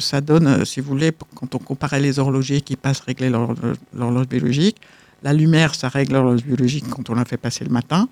ça 0.00 0.20
donne, 0.20 0.64
si 0.66 0.80
vous 0.80 0.88
voulez, 0.90 1.10
quand 1.34 1.54
on 1.54 1.58
comparait 1.58 1.98
les 2.00 2.18
horlogers 2.18 2.60
qui 2.60 2.76
passent 2.76 3.00
régler 3.00 3.30
l'horloge 3.30 3.56
l'horloge 3.94 4.26
biologique, 4.28 4.76
la 5.22 5.32
lumière, 5.32 5.74
ça 5.74 5.88
règle 5.88 6.12
l'horloge 6.12 6.44
biologique 6.44 6.84
quand 6.90 7.08
on 7.08 7.14
la 7.14 7.24
fait 7.24 7.38
passer 7.38 7.64
le 7.64 7.70
matin. 7.70 8.06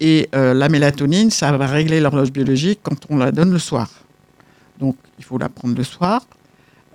Et 0.00 0.28
euh, 0.34 0.54
la 0.54 0.68
mélatonine, 0.68 1.30
ça 1.30 1.56
va 1.56 1.66
régler 1.66 2.00
l'horloge 2.00 2.32
biologique 2.32 2.80
quand 2.82 2.96
on 3.08 3.16
la 3.16 3.30
donne 3.30 3.52
le 3.52 3.58
soir. 3.58 3.88
Donc 4.78 4.96
il 5.18 5.24
faut 5.24 5.38
la 5.38 5.48
prendre 5.48 5.76
le 5.76 5.84
soir. 5.84 6.22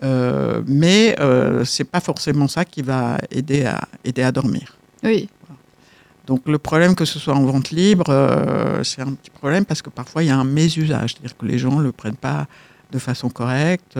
Euh, 0.03 0.61
mais 0.67 1.15
euh, 1.19 1.65
c'est 1.65 1.83
pas 1.83 1.99
forcément 1.99 2.47
ça 2.47 2.65
qui 2.65 2.81
va 2.81 3.17
aider 3.31 3.65
à, 3.65 3.81
aider 4.03 4.21
à 4.21 4.31
dormir. 4.31 4.77
Oui. 5.03 5.29
Donc 6.27 6.47
le 6.47 6.57
problème 6.57 6.93
que 6.93 7.05
ce 7.05 7.19
soit 7.19 7.33
en 7.33 7.43
vente 7.45 7.71
libre, 7.71 8.05
euh, 8.09 8.83
c'est 8.83 9.01
un 9.01 9.13
petit 9.13 9.29
problème 9.29 9.65
parce 9.65 9.81
que 9.81 9.89
parfois 9.89 10.23
il 10.23 10.27
y 10.27 10.29
a 10.29 10.37
un 10.37 10.43
mésusage, 10.43 11.13
c'est-à-dire 11.13 11.37
que 11.37 11.45
les 11.45 11.57
gens 11.57 11.79
ne 11.79 11.83
le 11.83 11.91
prennent 11.91 12.17
pas 12.17 12.47
de 12.91 12.99
façon 12.99 13.29
correcte. 13.29 13.97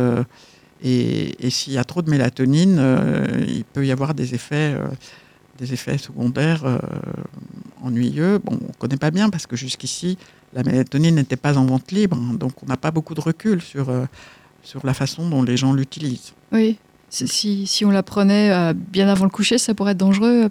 et 0.84 1.46
et 1.46 1.50
s'il 1.50 1.74
y 1.74 1.78
a 1.78 1.84
trop 1.84 2.02
de 2.02 2.10
mélatonine, 2.10 2.82
il 3.48 3.64
peut 3.64 3.86
y 3.86 3.92
avoir 3.92 4.14
des 4.14 4.36
effets, 4.36 4.76
des 5.58 5.74
effets 5.74 5.98
secondaires 5.98 6.66
euh, 6.66 6.78
ennuyeux. 7.84 8.40
Bon, 8.40 8.58
on 8.62 8.68
ne 8.68 8.74
connaît 8.78 8.98
pas 8.98 9.12
bien 9.12 9.30
parce 9.30 9.48
que 9.48 9.56
jusqu'ici, 9.56 10.18
la 10.54 10.64
mélatonine 10.64 11.16
n'était 11.16 11.36
pas 11.36 11.58
en 11.58 11.66
vente 11.66 11.92
libre, 11.92 12.18
hein, 12.18 12.34
donc 12.36 12.64
on 12.64 12.66
n'a 12.68 12.78
pas 12.78 12.92
beaucoup 12.92 13.14
de 13.14 13.22
recul 13.22 13.62
sur, 13.62 13.90
euh, 13.90 14.06
sur 14.64 14.86
la 14.86 14.94
façon 14.94 15.30
dont 15.30 15.44
les 15.44 15.58
gens 15.58 15.74
l'utilisent. 15.74 16.34
Oui. 16.52 16.78
Si, 17.10 17.66
si, 17.66 17.86
on 17.86 17.92
la 17.92 18.04
prenait 18.04 18.52
euh, 18.52 18.74
bien 18.74 19.08
avant 19.08 19.24
le 19.24 19.32
coucher, 19.32 19.58
ça 19.58 19.74
pourrait 19.74 19.94
être 19.94 19.98
dangereux? 19.98 20.50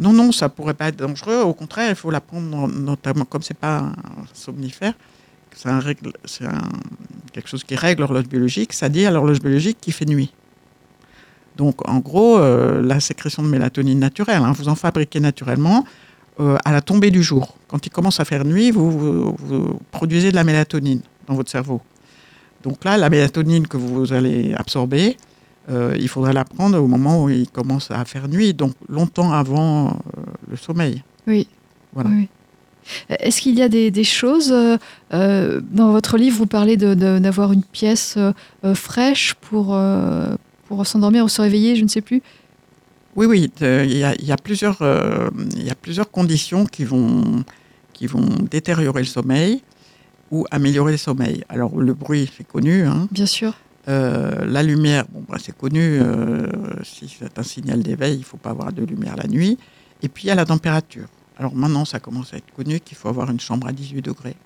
Non, 0.00 0.12
non, 0.12 0.32
ça 0.32 0.48
pourrait 0.48 0.74
pas 0.74 0.88
être 0.88 0.96
dangereux. 0.96 1.42
Au 1.42 1.54
contraire, 1.54 1.88
il 1.90 1.94
faut 1.94 2.10
la 2.10 2.20
prendre, 2.20 2.68
notamment 2.68 3.24
comme 3.24 3.42
c'est 3.42 3.54
pas 3.54 3.78
un 3.78 3.94
somnifère, 4.34 4.94
c'est 5.54 6.44
quelque 7.32 7.48
chose 7.48 7.64
qui 7.64 7.76
règle 7.76 8.00
l'horloge 8.00 8.26
biologique. 8.26 8.72
Ça 8.72 8.88
dit 8.88 9.06
à 9.06 9.10
l'horloge 9.10 9.40
biologique 9.40 9.78
qu'il 9.80 9.92
fait 9.92 10.04
nuit. 10.04 10.32
Donc, 11.56 11.88
en 11.88 11.98
gros, 12.00 12.38
euh, 12.38 12.82
la 12.82 13.00
sécrétion 13.00 13.42
de 13.42 13.48
mélatonine 13.48 13.98
naturelle, 13.98 14.42
hein, 14.44 14.52
vous 14.52 14.68
en 14.68 14.74
fabriquez 14.74 15.20
naturellement 15.20 15.84
euh, 16.38 16.56
à 16.64 16.72
la 16.72 16.82
tombée 16.82 17.10
du 17.10 17.22
jour. 17.22 17.56
Quand 17.68 17.86
il 17.86 17.90
commence 17.90 18.20
à 18.20 18.24
faire 18.26 18.44
nuit, 18.44 18.70
vous, 18.70 18.90
vous- 18.90 19.36
vous 19.38 19.78
produisez 19.90 20.30
de 20.30 20.36
la 20.36 20.44
mélatonine 20.44 21.00
dans 21.26 21.34
votre 21.34 21.50
cerveau. 21.50 21.80
Donc 22.62 22.84
là, 22.84 22.98
la 22.98 23.08
mélatonine 23.08 23.66
que 23.66 23.76
vous 23.78 24.12
allez 24.12 24.52
absorber, 24.54 25.16
euh, 25.70 25.96
il 25.98 26.08
faudra 26.08 26.32
la 26.32 26.44
prendre 26.44 26.78
au 26.78 26.86
moment 26.86 27.22
où 27.24 27.30
il 27.30 27.48
commence 27.48 27.90
à 27.90 28.04
faire 28.04 28.28
nuit, 28.28 28.52
donc 28.54 28.72
longtemps 28.88 29.32
avant 29.32 29.98
le 30.50 30.56
sommeil. 30.56 31.02
Oui. 31.26 31.48
Voilà. 31.94 32.10
Oui. 32.10 32.28
Est-ce 33.08 33.40
qu'il 33.40 33.56
y 33.58 33.62
a 33.62 33.68
des, 33.68 33.90
des 33.90 34.04
choses 34.04 34.52
euh, 34.52 35.60
dans 35.72 35.90
votre 35.90 36.16
livre 36.18 36.36
Vous 36.38 36.46
parlez 36.46 36.76
de- 36.76 36.94
de- 36.94 37.18
d'avoir 37.18 37.52
une 37.52 37.64
pièce 37.64 38.16
euh, 38.16 38.74
fraîche 38.74 39.34
pour 39.40 39.74
euh, 39.74 40.36
pour 40.68 40.86
s'endormir 40.86 41.24
ou 41.24 41.28
se 41.28 41.40
réveiller, 41.42 41.76
je 41.76 41.82
ne 41.82 41.88
sais 41.88 42.00
plus. 42.00 42.22
Oui, 43.14 43.26
oui, 43.26 43.50
euh, 43.62 43.84
il 43.88 43.96
y, 43.96 44.04
a, 44.04 44.14
il 44.16 44.26
y 44.26 44.32
a 44.32 44.36
plusieurs, 44.36 44.82
euh, 44.82 45.30
il 45.54 45.64
y 45.64 45.70
a 45.70 45.74
plusieurs 45.74 46.10
conditions 46.10 46.66
qui 46.66 46.84
vont, 46.84 47.44
qui 47.94 48.06
vont 48.06 48.26
détériorer 48.50 49.00
le 49.00 49.06
sommeil 49.06 49.62
ou 50.30 50.44
améliorer 50.50 50.92
le 50.92 50.98
sommeil. 50.98 51.42
Alors, 51.48 51.78
le 51.78 51.94
bruit, 51.94 52.30
c'est 52.36 52.46
connu. 52.46 52.82
hein. 52.84 53.08
Bien 53.10 53.26
sûr. 53.26 53.54
Euh, 53.88 54.44
la 54.44 54.62
lumière, 54.62 55.04
bon, 55.10 55.24
bah, 55.28 55.38
c'est 55.40 55.56
connu. 55.56 55.80
euh, 56.02 56.46
si 56.82 57.08
c'est 57.08 57.38
un 57.38 57.42
signal 57.42 57.82
d'éveil, 57.82 58.14
il 58.16 58.18
ne 58.18 58.24
faut 58.24 58.36
pas 58.36 58.50
avoir 58.50 58.72
de 58.72 58.84
lumière 58.84 59.16
la 59.16 59.28
nuit. 59.28 59.56
Et 60.02 60.08
puis, 60.08 60.24
il 60.24 60.26
y 60.26 60.30
a 60.30 60.34
la 60.34 60.44
température. 60.44 61.06
Alors 61.38 61.54
maintenant, 61.54 61.84
ça 61.84 62.00
commence 62.00 62.34
à 62.34 62.38
être 62.38 62.52
connu 62.54 62.80
qu'il 62.80 62.96
faut 62.96 63.08
avoir 63.08 63.30
une 63.30 63.40
chambre 63.40 63.66
à 63.66 63.72
18 63.72 64.02
degrés. 64.02 64.36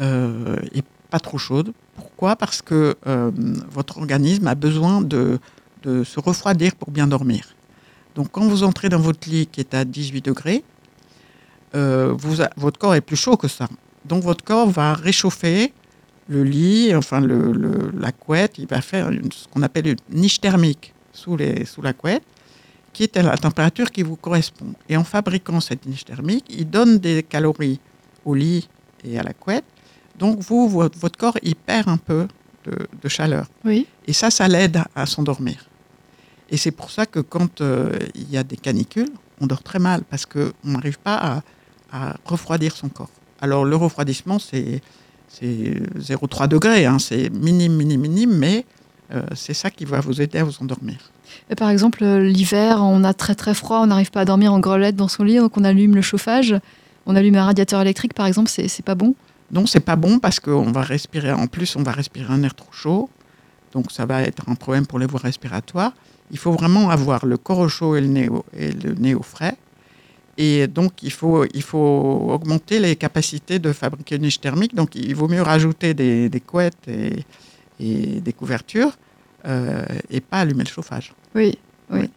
Euh, 0.00 0.56
et 0.74 0.82
pas 1.12 1.20
trop 1.20 1.38
chaude. 1.38 1.72
Pourquoi? 1.94 2.36
Parce 2.36 2.62
que 2.62 2.96
euh, 3.06 3.30
votre 3.70 3.98
organisme 3.98 4.46
a 4.46 4.54
besoin 4.54 5.02
de, 5.02 5.38
se 5.84 6.18
refroidir 6.20 6.70
pour 6.76 6.90
bien 6.90 7.06
dormir. 7.06 7.42
Donc 8.14 8.28
quand 8.32 8.46
vous 8.52 8.62
entrez 8.62 8.88
dans 8.88 9.00
votre 9.08 9.28
lit 9.28 9.46
qui 9.52 9.60
est 9.60 9.74
à 9.74 9.84
18 9.84 10.24
degrés, 10.24 10.62
euh, 11.74 12.14
vous 12.16 12.40
a- 12.40 12.50
votre 12.56 12.78
corps 12.78 12.94
est 12.94 13.00
plus 13.10 13.16
chaud 13.24 13.36
que 13.36 13.48
ça. 13.48 13.68
Donc 14.04 14.22
votre 14.22 14.44
corps 14.44 14.70
va 14.70 14.94
réchauffer 14.94 15.72
le 16.28 16.44
lit, 16.44 16.94
enfin 16.94 17.20
la 17.20 18.12
couette, 18.12 18.54
il 18.58 18.66
va 18.68 18.80
faire 18.80 19.10
ce 19.32 19.48
qu'on 19.48 19.62
appelle 19.62 19.88
une 19.88 19.96
niche 20.20 20.40
thermique 20.40 20.94
sous, 21.12 21.36
les, 21.36 21.64
sous 21.64 21.82
la 21.82 21.92
couette, 21.92 22.22
qui 22.92 23.02
est 23.02 23.16
à 23.16 23.22
la 23.22 23.36
température 23.36 23.90
qui 23.90 24.02
vous 24.02 24.16
correspond. 24.16 24.72
Et 24.88 24.96
en 24.96 25.04
fabriquant 25.04 25.60
cette 25.60 25.84
niche 25.84 26.04
thermique, 26.04 26.46
il 26.48 26.70
donne 26.70 26.98
des 26.98 27.22
calories 27.22 27.80
au 28.24 28.34
lit 28.34 28.68
et 29.04 29.18
à 29.18 29.22
la 29.24 29.32
couette. 29.34 29.64
Donc 30.18 30.40
vous, 30.40 30.68
votre, 30.68 31.16
corps, 31.16 31.38
il 31.42 31.56
perd 31.56 31.88
un 31.88 31.96
peu 31.96 32.28
de, 32.64 32.76
de 33.02 33.08
chaleur. 33.08 33.46
Oui. 33.64 33.86
Et 34.06 34.12
ça, 34.12 34.30
ça 34.30 34.48
l'aide 34.48 34.82
à, 34.94 35.06
s'endormir. 35.06 35.66
Et 36.50 36.56
c'est 36.56 36.70
pour 36.70 36.90
ça 36.90 37.06
que 37.06 37.20
quand 37.20 37.60
euh, 37.60 37.98
il 38.14 38.30
y 38.30 38.36
a 38.36 38.44
des 38.44 38.56
canicules, 38.56 39.10
on 39.40 39.46
dort 39.46 39.62
très 39.62 39.78
mal 39.78 40.02
parce 40.08 40.26
qu'on 40.26 40.52
n'arrive 40.64 40.98
pas 40.98 41.16
à, 41.16 41.42
à 41.92 42.16
refroidir 42.24 42.76
son 42.76 42.88
corps. 42.88 43.10
Alors 43.40 43.64
le 43.64 43.74
refroidissement, 43.74 44.38
c'est 44.38 44.80
c'est 45.32 45.46
0,3 45.98 46.46
degrés, 46.46 46.84
hein, 46.84 46.98
c'est 46.98 47.30
minime, 47.30 47.74
minime, 47.74 48.02
minime, 48.02 48.36
mais 48.36 48.66
euh, 49.14 49.22
c'est 49.34 49.54
ça 49.54 49.70
qui 49.70 49.86
va 49.86 50.00
vous 50.00 50.20
aider 50.20 50.38
à 50.38 50.44
vous 50.44 50.52
endormir. 50.60 50.98
Et 51.48 51.54
par 51.54 51.70
exemple, 51.70 52.04
euh, 52.04 52.22
l'hiver, 52.22 52.80
on 52.82 53.02
a 53.02 53.14
très 53.14 53.34
très 53.34 53.54
froid, 53.54 53.80
on 53.80 53.86
n'arrive 53.86 54.10
pas 54.10 54.20
à 54.20 54.24
dormir 54.26 54.52
en 54.52 54.60
grelette 54.60 54.96
dans 54.96 55.08
son 55.08 55.24
lit, 55.24 55.38
donc 55.38 55.56
on 55.56 55.64
allume 55.64 55.94
le 55.94 56.02
chauffage, 56.02 56.54
on 57.06 57.16
allume 57.16 57.36
un 57.36 57.46
radiateur 57.46 57.80
électrique, 57.80 58.12
par 58.12 58.26
exemple, 58.26 58.50
c'est 58.50 58.84
pas 58.84 58.94
bon. 58.94 59.14
Donc 59.52 59.68
c'est 59.68 59.80
pas 59.80 59.96
bon 59.96 60.18
parce 60.18 60.40
qu'on 60.40 60.72
va 60.72 60.82
respirer, 60.82 61.32
en 61.32 61.46
plus 61.46 61.76
on 61.76 61.82
va 61.82 61.92
respirer 61.92 62.32
un 62.32 62.42
air 62.42 62.54
trop 62.54 62.72
chaud, 62.72 63.10
donc 63.72 63.92
ça 63.92 64.06
va 64.06 64.22
être 64.22 64.48
un 64.48 64.54
problème 64.54 64.86
pour 64.86 64.98
les 64.98 65.06
voies 65.06 65.20
respiratoires. 65.20 65.92
Il 66.30 66.38
faut 66.38 66.52
vraiment 66.52 66.88
avoir 66.88 67.26
le 67.26 67.36
corps 67.36 67.58
au 67.58 67.68
chaud 67.68 67.94
et 67.94 68.00
le 68.00 68.06
nez 68.06 68.28
au, 68.28 68.44
et 68.56 68.72
le 68.72 68.94
nez 68.94 69.14
au 69.14 69.22
frais. 69.22 69.56
Et 70.38 70.66
donc 70.66 71.02
il 71.02 71.12
faut, 71.12 71.44
il 71.52 71.62
faut 71.62 71.78
augmenter 72.30 72.78
les 72.78 72.96
capacités 72.96 73.58
de 73.58 73.70
fabriquer 73.72 74.16
une 74.16 74.22
niche 74.22 74.40
thermique. 74.40 74.74
Donc 74.74 74.94
il 74.94 75.14
vaut 75.14 75.28
mieux 75.28 75.42
rajouter 75.42 75.92
des, 75.92 76.30
des 76.30 76.40
couettes 76.40 76.88
et, 76.88 77.26
et 77.78 78.20
des 78.22 78.32
couvertures 78.32 78.96
euh, 79.44 79.84
et 80.08 80.22
pas 80.22 80.38
allumer 80.38 80.64
le 80.64 80.70
chauffage. 80.70 81.12
Oui, 81.34 81.58
oui. 81.90 82.00
Oui. 82.00 82.10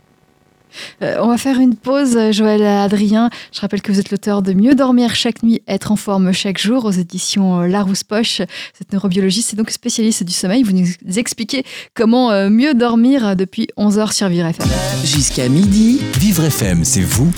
Euh, 1.02 1.18
on 1.22 1.28
va 1.28 1.38
faire 1.38 1.60
une 1.60 1.76
pause, 1.76 2.18
Joël 2.32 2.64
Adrien. 2.64 3.30
Je 3.54 3.62
rappelle 3.62 3.82
que 3.82 3.92
vous 3.92 4.00
êtes 4.00 4.12
l'auteur 4.12 4.42
de 4.42 4.54
Mieux 4.54 4.76
dormir 4.76 5.16
chaque 5.16 5.44
nuit, 5.44 5.62
être 5.68 5.92
en 5.92 5.96
forme 5.96 6.32
chaque 6.32 6.58
jour 6.58 6.86
aux 6.86 6.92
éditions 6.92 7.62
euh, 7.62 7.68
Larousse 7.68 8.04
Poche. 8.04 8.42
Cette 8.74 8.94
neurobiologiste 8.94 9.54
est 9.54 9.58
donc 9.58 9.70
spécialiste 9.70 10.24
du 10.24 10.34
sommeil. 10.34 10.64
Vous 10.64 10.74
nous 10.74 10.88
expliquez 11.18 11.64
comment 11.94 12.32
euh, 12.32 12.50
mieux 12.50 12.74
dormir 12.74 13.36
depuis 13.36 13.68
11 13.78 14.00
heures 14.00 14.14
sur 14.14 14.28
Vivre 14.30 14.48
FM. 14.48 14.68
Jusqu'à 15.04 15.50
midi, 15.50 16.02
Vivre 16.20 16.44
FM, 16.46 16.84
c'est 16.84 17.02
vous, 17.02 17.32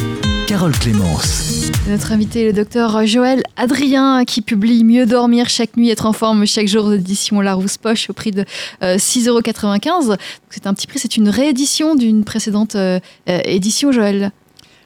Carole 0.48 0.78
Clémence. 0.78 1.72
Notre 1.90 2.12
invité 2.12 2.42
est 2.42 2.48
le 2.48 2.54
docteur 2.54 3.06
Joël 3.06 3.44
Adrien 3.56 4.26
qui 4.26 4.42
publie 4.42 4.84
Mieux 4.84 5.06
dormir 5.06 5.48
chaque 5.50 5.78
nuit, 5.78 5.90
être 5.90 6.06
en 6.06 6.14
forme 6.14 6.46
chaque 6.46 6.68
jour 6.68 6.86
aux 6.86 6.94
éditions 6.94 7.40
Larousse 7.42 7.78
Poche 7.78 8.10
au 8.10 8.14
prix 8.14 8.32
de 8.32 8.46
euh, 8.84 8.98
6,95 8.98 10.08
euros. 10.08 10.16
C'est 10.58 10.66
un 10.66 10.74
petit 10.74 10.88
prix, 10.88 10.98
c'est 10.98 11.18
une 11.18 11.30
réédition 11.30 11.94
d'une 11.94 12.24
précédente 12.24 12.74
euh, 12.74 13.00
euh, 13.30 13.40
édition, 13.46 13.92
Joël. 13.92 14.32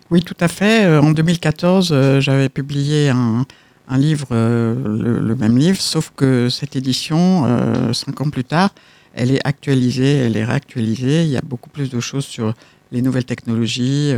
Oui, 0.10 0.22
tout 0.22 0.36
à 0.42 0.50
fait. 0.50 0.84
Euh, 0.84 1.00
En 1.00 1.12
2014, 1.12 1.92
euh, 1.94 2.20
j'avais 2.20 2.50
publié 2.50 3.08
un, 3.08 3.46
livre, 3.90 4.28
le, 4.32 5.36
même 5.36 5.58
livre, 5.58 5.80
sauf 5.80 6.12
que 6.14 6.50
cette 6.50 6.76
édition, 6.76 7.46
cinq 7.94 8.20
ans 8.20 8.30
plus 8.30 8.44
tard, 8.44 8.72
elle 9.14 9.32
est 9.32 9.46
actualisée, 9.46 10.16
elle 10.16 10.36
est 10.36 10.44
réactualisée. 10.44 11.24
Il 11.24 11.30
y 11.30 11.38
a 11.38 11.42
beaucoup 11.42 11.70
plus 11.70 11.90
de 11.90 12.00
choses 12.02 12.26
sur 12.26 12.54
les 12.92 13.02
nouvelles 13.02 13.26
technologies, 13.26 14.14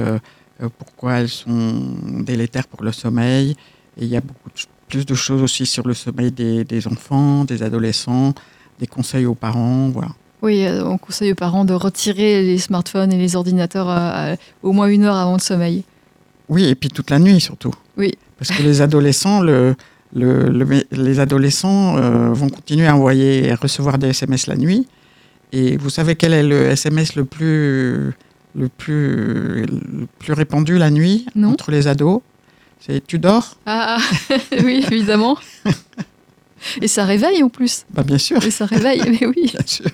pourquoi 0.77 1.13
elles 1.19 1.29
sont 1.29 1.95
délétères 2.19 2.67
pour 2.67 2.83
le 2.83 2.91
sommeil. 2.91 3.55
Et 3.97 4.05
il 4.05 4.07
y 4.07 4.15
a 4.15 4.21
beaucoup 4.21 4.49
plus 4.87 5.05
de 5.07 5.15
choses 5.15 5.41
aussi 5.41 5.65
sur 5.65 5.87
le 5.87 5.95
sommeil 5.95 6.31
des, 6.31 6.63
des 6.63 6.87
enfants, 6.87 7.43
des 7.43 7.63
adolescents, 7.63 8.33
des 8.79 8.87
conseils 8.87 9.25
aux 9.25 9.35
parents, 9.35 9.89
voilà. 9.89 10.09
Oui, 10.43 10.65
euh, 10.65 10.83
on 10.85 10.97
conseille 10.99 11.31
aux 11.31 11.35
parents 11.35 11.65
de 11.65 11.73
retirer 11.73 12.43
les 12.43 12.57
smartphones 12.59 13.11
et 13.13 13.17
les 13.17 13.35
ordinateurs 13.35 13.89
euh, 13.89 14.35
au 14.61 14.71
moins 14.73 14.87
une 14.87 15.03
heure 15.05 15.15
avant 15.15 15.33
le 15.33 15.39
sommeil. 15.39 15.83
Oui, 16.49 16.65
et 16.65 16.75
puis 16.75 16.89
toute 16.89 17.09
la 17.09 17.17
nuit 17.17 17.39
surtout. 17.39 17.73
Oui. 17.97 18.13
Parce 18.37 18.51
que 18.51 18.61
les 18.61 18.81
adolescents, 18.81 19.39
le, 19.41 19.75
le- 20.13 20.49
le- 20.49 20.83
les 20.91 21.19
adolescents 21.19 21.95
euh, 21.97 22.33
vont 22.33 22.49
continuer 22.49 22.85
à 22.87 22.95
envoyer 22.95 23.47
et 23.47 23.53
recevoir 23.55 23.97
des 23.97 24.09
SMS 24.09 24.47
la 24.47 24.55
nuit. 24.57 24.85
Et 25.53 25.77
vous 25.77 25.89
savez 25.89 26.15
quel 26.15 26.33
est 26.33 26.43
le 26.43 26.65
SMS 26.71 27.15
le 27.15 27.23
plus, 27.25 28.11
le 28.55 28.67
plus, 28.69 29.65
le 29.65 30.07
plus 30.19 30.33
répandu 30.33 30.77
la 30.77 30.89
nuit 30.91 31.25
Non. 31.35 31.51
entre 31.51 31.71
les 31.71 31.87
ados? 31.87 32.21
C'est 32.85 33.05
tu 33.07 33.17
dors? 33.17 33.55
Ah, 33.65 33.97
ah, 33.97 34.35
oui, 34.65 34.83
évidemment. 34.91 35.37
Et 36.81 36.87
ça 36.87 37.05
réveille 37.05 37.43
en 37.43 37.49
plus. 37.49 37.85
bah, 37.93 38.03
Bien 38.03 38.17
sûr, 38.17 38.43
Et 38.45 38.51
ça 38.51 38.65
réveille, 38.65 39.01
mais 39.07 39.25
oui. 39.25 39.51
bien 39.53 39.65
sûr. 39.65 39.85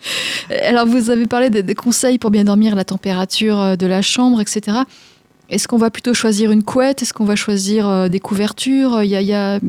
Alors, 0.68 0.86
vous 0.86 1.10
avez 1.10 1.26
parlé 1.26 1.50
des, 1.50 1.62
des 1.62 1.74
conseils 1.74 2.18
pour 2.18 2.30
bien 2.30 2.44
dormir, 2.44 2.74
la 2.74 2.84
température 2.84 3.60
euh, 3.60 3.76
de 3.76 3.86
la 3.86 4.02
chambre, 4.02 4.40
etc. 4.40 4.78
Est-ce 5.48 5.68
qu'on 5.68 5.78
va 5.78 5.90
plutôt 5.90 6.14
choisir 6.14 6.50
une 6.50 6.62
couette? 6.62 7.02
Est-ce 7.02 7.12
qu'on 7.12 7.24
va 7.24 7.36
choisir 7.36 7.88
euh, 7.88 8.08
des 8.08 8.20
couvertures? 8.20 9.02
Il 9.02 9.10
y 9.10 9.16
a, 9.16 9.20
il 9.20 9.26
y 9.28 9.34
a- 9.34 9.60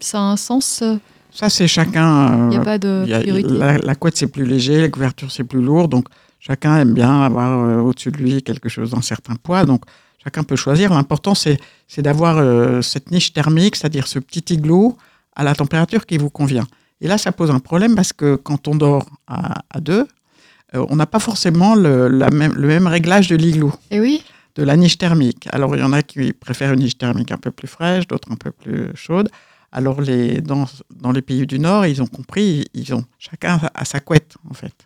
Ça 0.00 0.18
a 0.18 0.22
un 0.22 0.36
sens? 0.36 0.80
Euh, 0.82 0.96
Ça, 1.32 1.48
c'est 1.50 1.68
chacun. 1.68 2.44
Il 2.44 2.48
n'y 2.48 2.56
a 2.56 2.60
euh, 2.60 2.64
pas 2.64 2.78
de 2.78 3.06
a- 3.12 3.20
priorité 3.20 3.52
la, 3.52 3.78
la 3.78 3.94
couette, 3.94 4.16
c'est 4.16 4.26
plus 4.28 4.44
léger, 4.46 4.80
la 4.80 4.88
couverture, 4.88 5.30
c'est 5.30 5.44
plus 5.44 5.60
lourd. 5.62 5.88
Donc, 5.88 6.06
chacun 6.40 6.76
aime 6.78 6.92
bien 6.94 7.22
avoir 7.22 7.64
euh, 7.64 7.80
au-dessus 7.80 8.10
de 8.10 8.16
lui 8.18 8.42
quelque 8.42 8.68
chose 8.68 8.90
d'un 8.92 9.02
certain 9.02 9.36
poids. 9.36 9.64
Donc, 9.64 9.82
chacun 10.22 10.42
peut 10.42 10.56
choisir. 10.56 10.92
L'important, 10.92 11.34
c'est 11.34 11.58
c'est 11.88 12.02
d'avoir 12.02 12.38
euh, 12.38 12.82
cette 12.82 13.10
niche 13.10 13.32
thermique, 13.32 13.76
c'est-à-dire 13.76 14.06
ce 14.08 14.18
petit 14.18 14.54
igloo 14.54 14.96
à 15.34 15.44
la 15.44 15.54
température 15.54 16.06
qui 16.06 16.16
vous 16.18 16.30
convient. 16.30 16.66
Et 17.00 17.08
là, 17.08 17.18
ça 17.18 17.32
pose 17.32 17.50
un 17.50 17.58
problème 17.58 17.94
parce 17.94 18.12
que 18.12 18.36
quand 18.36 18.68
on 18.68 18.74
dort 18.74 19.06
à, 19.26 19.62
à 19.70 19.80
deux, 19.80 20.06
euh, 20.74 20.86
on 20.88 20.96
n'a 20.96 21.06
pas 21.06 21.18
forcément 21.20 21.74
le, 21.74 22.08
la 22.08 22.30
même, 22.30 22.54
le 22.54 22.68
même 22.68 22.86
réglage 22.86 23.28
de 23.28 23.36
l'igloo 23.36 23.72
Eh 23.90 24.00
oui 24.00 24.22
de 24.56 24.62
la 24.62 24.76
niche 24.76 24.98
thermique. 24.98 25.48
Alors, 25.52 25.76
il 25.76 25.80
y 25.80 25.84
en 25.84 25.92
a 25.92 26.02
qui 26.02 26.32
préfèrent 26.32 26.72
une 26.72 26.80
niche 26.80 26.98
thermique 26.98 27.30
un 27.30 27.36
peu 27.36 27.50
plus 27.50 27.68
fraîche, 27.68 28.06
d'autres 28.06 28.32
un 28.32 28.36
peu 28.36 28.50
plus 28.50 28.88
chaude. 28.94 29.28
Alors, 29.70 30.00
les, 30.00 30.40
dans, 30.40 30.64
dans 30.94 31.12
les 31.12 31.20
pays 31.22 31.46
du 31.46 31.58
Nord, 31.58 31.86
ils 31.86 32.00
ont 32.00 32.06
compris, 32.06 32.64
ils 32.72 32.94
ont 32.94 33.04
chacun 33.18 33.60
a 33.74 33.84
sa 33.84 34.00
couette, 34.00 34.36
en 34.48 34.54
fait. 34.54 34.85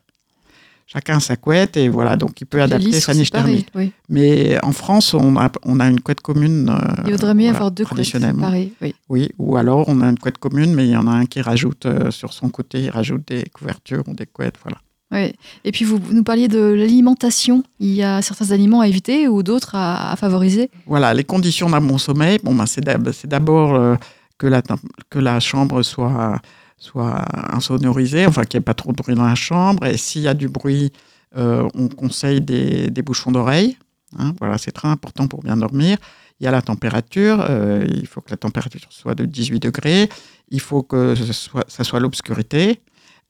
Chacun 0.93 1.21
sa 1.21 1.37
couette, 1.37 1.77
et 1.77 1.89
voilà, 1.89 2.17
donc 2.17 2.41
il 2.41 2.47
peut 2.47 2.61
adapter 2.61 2.87
lits 2.87 3.01
sa 3.01 3.15
niche 3.15 3.31
thermique. 3.31 3.69
oui. 3.77 3.93
Mais 4.09 4.59
en 4.65 4.73
France, 4.73 5.15
on 5.15 5.37
a, 5.37 5.49
on 5.65 5.79
a 5.79 5.87
une 5.89 6.01
couette 6.01 6.21
commune. 6.21 6.69
euh, 6.69 7.03
Il 7.07 7.13
vaudrait 7.13 7.35
mieux 7.35 7.43
voilà, 7.45 7.57
avoir 7.59 7.71
deux 7.71 7.85
couettes 7.85 8.05
séparées. 8.07 8.73
Oui. 8.83 8.95
Oui, 9.09 9.29
ou 9.39 9.57
alors 9.57 9.85
on 9.89 10.01
a 10.01 10.09
une 10.09 10.19
couette 10.19 10.39
commune, 10.39 10.75
mais 10.75 10.87
il 10.87 10.91
y 10.91 10.97
en 10.97 11.07
a 11.07 11.13
un 11.13 11.27
qui 11.27 11.41
rajoute 11.43 11.87
euh, 11.87 12.11
sur 12.11 12.33
son 12.33 12.49
côté, 12.49 12.81
il 12.83 12.91
rajoute 12.91 13.23
des 13.29 13.45
couvertures 13.53 14.03
ou 14.09 14.15
des 14.15 14.27
couettes, 14.27 14.57
voilà. 14.65 14.79
Ouais. 15.13 15.33
Et 15.65 15.71
puis, 15.73 15.85
vous, 15.85 16.01
nous 16.13 16.23
parliez 16.25 16.47
de 16.49 16.59
l'alimentation. 16.61 17.63
Il 17.81 17.93
y 17.95 18.03
a 18.03 18.21
certains 18.23 18.51
aliments 18.53 18.81
à 18.81 18.87
éviter 18.89 19.29
ou 19.29 19.43
d'autres 19.45 19.75
à, 19.75 20.13
à 20.13 20.17
favoriser? 20.17 20.71
Voilà, 20.87 21.15
les 21.15 21.25
conditions 21.25 21.71
d'un 21.71 21.81
bon 21.81 21.99
sommeil, 21.99 22.39
bon, 22.45 22.55
ben, 22.55 22.67
c'est 22.67 22.81
d'ab- 22.81 23.11
c'est 23.13 23.27
d'abord 23.29 23.75
euh, 23.75 23.97
que, 24.39 24.47
la, 24.49 24.63
que 25.09 25.19
la 25.19 25.39
chambre 25.41 25.83
soit, 25.83 26.41
soit 26.81 27.25
insonorisée, 27.55 28.27
enfin 28.27 28.43
qu'il 28.45 28.59
n'y 28.59 28.63
ait 28.63 28.65
pas 28.65 28.75
trop 28.75 28.91
de 28.91 28.97
bruit 28.97 29.15
dans 29.15 29.27
la 29.27 29.37
chambre. 29.37 29.87
Et 29.87 29.97
s'il 29.97 30.23
y 30.23 30.29
a 30.29 30.35
du 30.35 30.49
bruit, 30.49 30.93
euh, 31.37 31.69
on 31.75 31.87
conseille 31.89 32.41
des, 32.41 32.91
des 32.91 33.03
bouchons 33.03 33.31
d'oreille. 33.31 33.77
hein, 34.19 34.35
voilà, 34.41 34.59
c'est 34.59 34.73
très 34.73 34.89
important 34.89 35.29
pour 35.29 35.43
bien 35.45 35.57
dormir. 35.57 35.99
Il 36.41 36.45
y 36.45 36.47
a 36.47 36.51
la 36.51 36.63
température, 36.63 37.45
euh, 37.49 37.87
il 37.89 38.07
faut 38.07 38.23
que 38.23 38.31
la 38.31 38.39
température 38.39 38.81
soit 38.89 39.15
de 39.15 39.27
18 39.27 39.61
degrés. 39.61 40.09
Il 40.49 40.61
faut 40.61 40.83
que 40.83 41.15
ce 41.15 41.33
soit, 41.35 41.65
ça 41.69 41.85
soit 41.85 42.01
l'obscurité. 42.01 42.81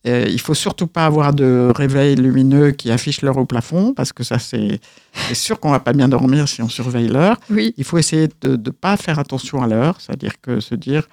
Euh, 0.07 0.25
il 0.31 0.41
faut 0.41 0.55
surtout 0.55 0.87
pas 0.87 1.05
avoir 1.05 1.35
de 1.35 1.71
réveil 1.77 2.15
lumineux 2.15 2.71
qui 2.71 2.91
affiche 2.91 3.21
l'heure 3.21 3.37
au 3.37 3.45
plafond, 3.47 3.93
parce 3.95 4.13
que 4.15 4.23
ça, 4.23 4.39
c'est 4.39 4.81
c'est 5.13 5.35
sûr 5.35 5.59
qu'on 5.61 5.73
va 5.73 5.81
pas 5.81 5.93
bien 5.93 6.09
dormir 6.09 6.49
si 6.49 6.63
on 6.63 6.69
surveille 6.71 7.09
l'heure. 7.09 7.37
Oui. 7.51 7.75
Il 7.77 7.85
faut 7.85 7.99
essayer 7.99 8.29
de 8.41 8.57
ne 8.57 8.71
pas 8.71 8.97
faire 8.97 9.19
attention 9.19 9.61
à 9.61 9.67
l'heure, 9.67 10.01
c'est-à-dire 10.01 10.41
que 10.41 10.61
se 10.61 10.75
dire, 10.77 11.07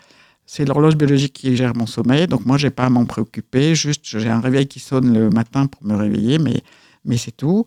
c'est 0.48 0.66
l'horloge 0.66 0.96
biologique 0.96 1.34
qui 1.34 1.56
gère 1.58 1.76
mon 1.76 1.86
sommeil, 1.86 2.26
donc 2.26 2.46
moi, 2.46 2.58
j'ai 2.58 2.70
pas 2.72 2.86
à 2.86 2.90
m'en 2.90 3.06
préoccuper, 3.06 3.76
juste 3.76 4.04
j'ai 4.06 4.30
un 4.30 4.40
réveil 4.40 4.66
qui 4.66 4.80
sonne 4.80 5.14
le 5.14 5.30
matin 5.30 5.68
pour 5.68 5.84
me 5.86 5.96
réveiller, 5.96 6.40
mais, 6.40 6.64
mais 7.06 7.18
c'est 7.18 7.36
tout. 7.36 7.66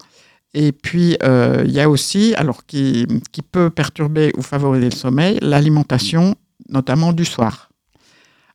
Et 0.54 0.72
puis, 0.72 1.16
euh, 1.22 1.62
il 1.66 1.72
y 1.72 1.78
a 1.78 1.88
aussi, 1.88 2.34
alors 2.36 2.64
qui, 2.66 3.06
qui 3.32 3.42
peut 3.42 3.68
perturber 3.70 4.32
ou 4.36 4.42
favoriser 4.42 4.86
le 4.86 4.96
sommeil, 4.96 5.38
l'alimentation, 5.42 6.34
notamment 6.70 7.12
du 7.12 7.24
soir. 7.26 7.68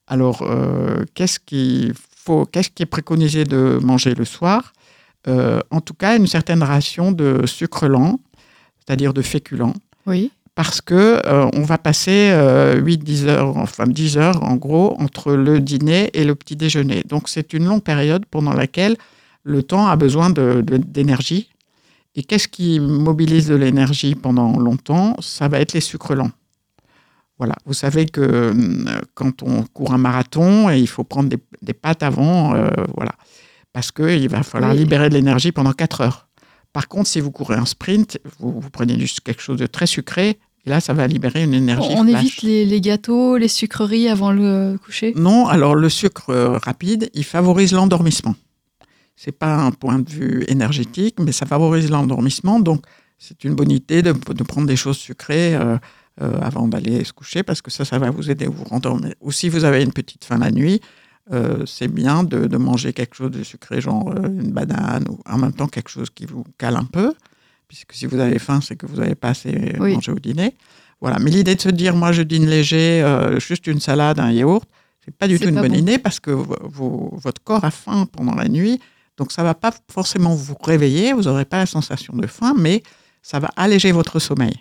Alors, 0.07 0.41
euh, 0.41 1.05
qu'est-ce 1.13 1.39
qu'il 1.39 1.93
faut, 2.15 2.45
qu'est-ce 2.45 2.71
qui 2.71 2.81
est 2.83 2.87
préconisé 2.87 3.43
de 3.43 3.79
manger 3.81 4.15
le 4.15 4.25
soir? 4.25 4.73
Euh, 5.27 5.59
En 5.69 5.81
tout 5.81 5.93
cas, 5.93 6.17
une 6.17 6.27
certaine 6.27 6.63
ration 6.63 7.11
de 7.11 7.45
sucre 7.45 7.87
lent, 7.87 8.19
c'est-à-dire 8.79 9.13
de 9.13 9.21
féculents 9.21 9.73
Oui. 10.07 10.31
Parce 10.55 10.79
que 10.81 11.21
euh, 11.25 11.49
on 11.53 11.61
va 11.63 11.77
passer 11.77 12.31
8-10 12.31 13.27
heures, 13.27 13.57
enfin 13.57 13.85
10 13.85 14.17
heures 14.17 14.43
en 14.43 14.55
gros, 14.55 14.95
entre 14.99 15.33
le 15.33 15.59
dîner 15.59 16.09
et 16.13 16.23
le 16.23 16.33
petit 16.35 16.55
déjeuner. 16.55 17.03
Donc 17.07 17.27
c'est 17.29 17.53
une 17.53 17.65
longue 17.65 17.83
période 17.83 18.25
pendant 18.25 18.53
laquelle 18.53 18.95
le 19.43 19.61
temps 19.63 19.87
a 19.87 19.95
besoin 19.95 20.29
d'énergie. 20.31 21.49
et 22.15 22.23
qu'est-ce 22.23 22.47
qui 22.47 22.79
mobilise 22.79 23.47
de 23.47 23.55
l'énergie 23.55 24.15
pendant 24.15 24.57
longtemps? 24.57 25.15
Ça 25.19 25.47
va 25.49 25.59
être 25.59 25.73
les 25.73 25.81
sucres 25.81 26.15
lents. 26.15 26.31
Voilà, 27.37 27.55
vous 27.65 27.73
savez 27.73 28.05
que 28.05 28.21
euh, 28.21 28.53
quand 29.13 29.43
on 29.43 29.63
court 29.63 29.93
un 29.93 29.97
marathon, 29.97 30.69
il 30.69 30.87
faut 30.87 31.03
prendre 31.03 31.27
des, 31.27 31.37
des 31.61 31.73
pâtes 31.73 32.01
avant, 32.01 32.55
euh, 32.55 32.69
voilà, 32.95 33.11
parce 33.73 33.91
qu'il 33.91 34.29
va 34.29 34.41
falloir 34.43 34.71
Oui. 34.71 34.77
libérer 34.77 35.09
de 35.09 35.15
l'énergie 35.15 35.51
pendant 35.51 35.73
4 35.73 35.99
heures. 36.01 36.27
Par 36.71 36.87
contre, 36.87 37.07
si 37.09 37.19
vous 37.19 37.31
courez 37.31 37.55
un 37.55 37.65
sprint, 37.65 38.17
vous, 38.39 38.61
vous 38.61 38.69
prenez 38.69 38.97
juste 38.97 39.19
quelque 39.19 39.41
chose 39.41 39.57
de 39.59 39.67
très 39.67 39.85
sucré, 39.85 40.39
et 40.65 40.69
là, 40.69 40.79
ça 40.79 40.93
va 40.93 41.07
libérer 41.07 41.43
une 41.43 41.53
énergie. 41.53 41.89
On 41.91 42.03
flash. 42.03 42.23
évite 42.23 42.41
les, 42.41 42.65
les 42.65 42.81
gâteaux, 42.81 43.37
les 43.37 43.47
sucreries 43.47 44.09
avant 44.09 44.31
le 44.31 44.77
coucher? 44.83 45.13
Non, 45.15 45.47
alors 45.47 45.75
le 45.75 45.89
sucre 45.89 46.29
euh, 46.29 46.57
rapide, 46.57 47.09
il 47.13 47.23
favorise 47.23 47.71
l'endormissement. 47.73 48.35
C'est 49.15 49.31
pas 49.31 49.55
un 49.55 49.71
point 49.71 49.99
de 49.99 50.09
vue 50.09 50.43
énergétique, 50.47 51.15
mais 51.19 51.31
ça 51.31 51.45
favorise 51.45 51.89
l'endormissement. 51.89 52.59
Donc, 52.59 52.83
c'est 53.17 53.45
une 53.45 53.55
bonne 53.55 53.71
idée 53.71 54.01
de, 54.01 54.11
de 54.11 54.43
prendre 54.43 54.67
des 54.67 54.75
choses 54.75 54.97
sucrées 54.97 55.55
euh, 55.55 55.77
euh, 56.21 56.37
avant 56.41 56.67
d'aller 56.67 57.03
se 57.05 57.13
coucher, 57.13 57.43
parce 57.43 57.61
que 57.61 57.71
ça, 57.71 57.85
ça 57.85 57.97
va 57.97 58.09
vous 58.09 58.29
aider 58.29 58.45
à 58.45 58.49
vous 58.49 58.65
rendormir. 58.65 59.13
Ou 59.21 59.31
si 59.31 59.47
vous 59.47 59.63
avez 59.63 59.81
une 59.83 59.93
petite 59.93 60.25
faim 60.25 60.39
la 60.39 60.51
nuit, 60.51 60.81
euh, 61.31 61.65
c'est 61.65 61.87
bien 61.87 62.23
de, 62.23 62.45
de 62.45 62.57
manger 62.57 62.91
quelque 62.91 63.15
chose 63.15 63.31
de 63.31 63.41
sucré, 63.43 63.79
genre 63.79 64.13
une 64.25 64.51
banane, 64.51 65.05
ou 65.09 65.19
en 65.25 65.37
même 65.37 65.53
temps 65.53 65.67
quelque 65.67 65.89
chose 65.89 66.09
qui 66.09 66.25
vous 66.25 66.43
cale 66.57 66.75
un 66.75 66.83
peu, 66.83 67.13
puisque 67.67 67.93
si 67.93 68.05
vous 68.05 68.19
avez 68.19 68.39
faim, 68.39 68.59
c'est 68.61 68.75
que 68.75 68.85
vous 68.85 68.97
n'avez 68.97 69.15
pas 69.15 69.29
assez 69.29 69.75
Oui. 69.79 69.93
mangé 69.93 70.11
au 70.11 70.19
dîner. 70.19 70.55
Voilà. 71.01 71.17
Mais 71.19 71.29
l'idée 71.31 71.55
de 71.55 71.61
se 71.61 71.69
dire, 71.69 71.95
moi, 71.95 72.11
je 72.11 72.21
dîne 72.21 72.45
léger, 72.47 73.01
euh, 73.03 73.39
juste 73.39 73.67
une 73.67 73.79
salade, 73.79 74.19
un 74.19 74.31
yaourt, 74.31 74.67
c'est 75.03 75.13
pas 75.15 75.27
du 75.27 75.39
tout 75.39 75.49
une 75.49 75.55
bonne 75.55 75.67
bon. 75.71 75.77
idée 75.77 75.97
parce 75.99 76.19
que 76.19 76.31
vo- 76.31 76.55
vo- 76.63 77.13
votre 77.17 77.43
corps 77.43 77.63
a 77.65 77.71
faim 77.71 78.07
pendant 78.11 78.33
la 78.35 78.47
nuit. 78.47 78.79
Donc, 79.17 79.31
ça 79.31 79.43
va 79.43 79.53
pas 79.53 79.71
forcément 79.91 80.33
vous 80.33 80.55
réveiller, 80.63 81.13
vous 81.13 81.23
n'aurez 81.23 81.45
pas 81.45 81.57
la 81.57 81.65
sensation 81.65 82.15
de 82.15 82.27
faim, 82.27 82.53
mais 82.57 82.81
ça 83.21 83.39
va 83.39 83.49
alléger 83.55 83.91
votre 83.91 84.19
sommeil. 84.19 84.53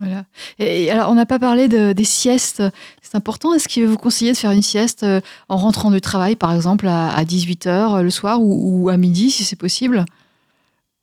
Voilà. 0.00 0.24
Et, 0.58 0.90
alors, 0.90 1.10
on 1.10 1.14
n'a 1.14 1.26
pas 1.26 1.38
parlé 1.38 1.68
de- 1.68 1.92
des 1.92 2.04
siestes. 2.04 2.62
C'est 3.02 3.16
important. 3.16 3.52
Est-ce 3.52 3.68
qu'il 3.68 3.86
vous 3.86 3.98
conseillez 3.98 4.32
de 4.32 4.36
faire 4.36 4.52
une 4.52 4.62
sieste 4.62 5.02
euh, 5.02 5.20
en 5.50 5.56
rentrant 5.58 5.90
du 5.90 6.00
travail, 6.00 6.36
par 6.36 6.54
exemple, 6.54 6.86
à, 6.88 7.22
18h 7.24 8.02
le 8.02 8.10
soir 8.10 8.40
ou, 8.40 8.84
ou 8.84 8.88
à 8.88 8.96
midi, 8.96 9.30
si 9.30 9.44
c'est 9.44 9.56
possible? 9.56 10.04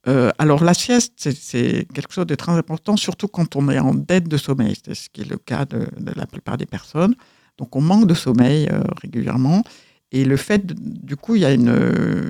Euh, 0.07 0.31
alors, 0.39 0.63
la 0.63 0.73
sieste, 0.73 1.13
c'est- 1.33 1.87
quelque 1.93 2.11
chose 2.13 2.25
de 2.25 2.35
très 2.35 2.51
important, 2.53 2.97
surtout 2.97 3.27
quand 3.27 3.55
on 3.55 3.69
est 3.69 3.79
en 3.79 3.93
dette 3.93 4.27
de 4.27 4.37
sommeil. 4.37 4.75
C'est 4.83 4.95
ce 4.95 5.09
qui 5.09 5.21
est 5.21 5.29
le 5.29 5.37
cas 5.37 5.65
de, 5.65 5.87
de 5.99 6.11
la 6.15 6.25
plupart 6.25 6.57
des 6.57 6.65
personnes. 6.65 7.13
Donc, 7.57 7.75
on 7.75 7.81
manque 7.81 8.07
de 8.07 8.13
sommeil 8.15 8.67
euh, 8.71 8.81
régulièrement. 9.01 9.63
Et 10.11 10.25
le 10.25 10.37
fait, 10.37 10.65
de- 10.65 10.75
du 10.77 11.15
coup, 11.15 11.35
il 11.35 11.41
y 11.41 11.45
a 11.45 11.51
une, 11.53 11.73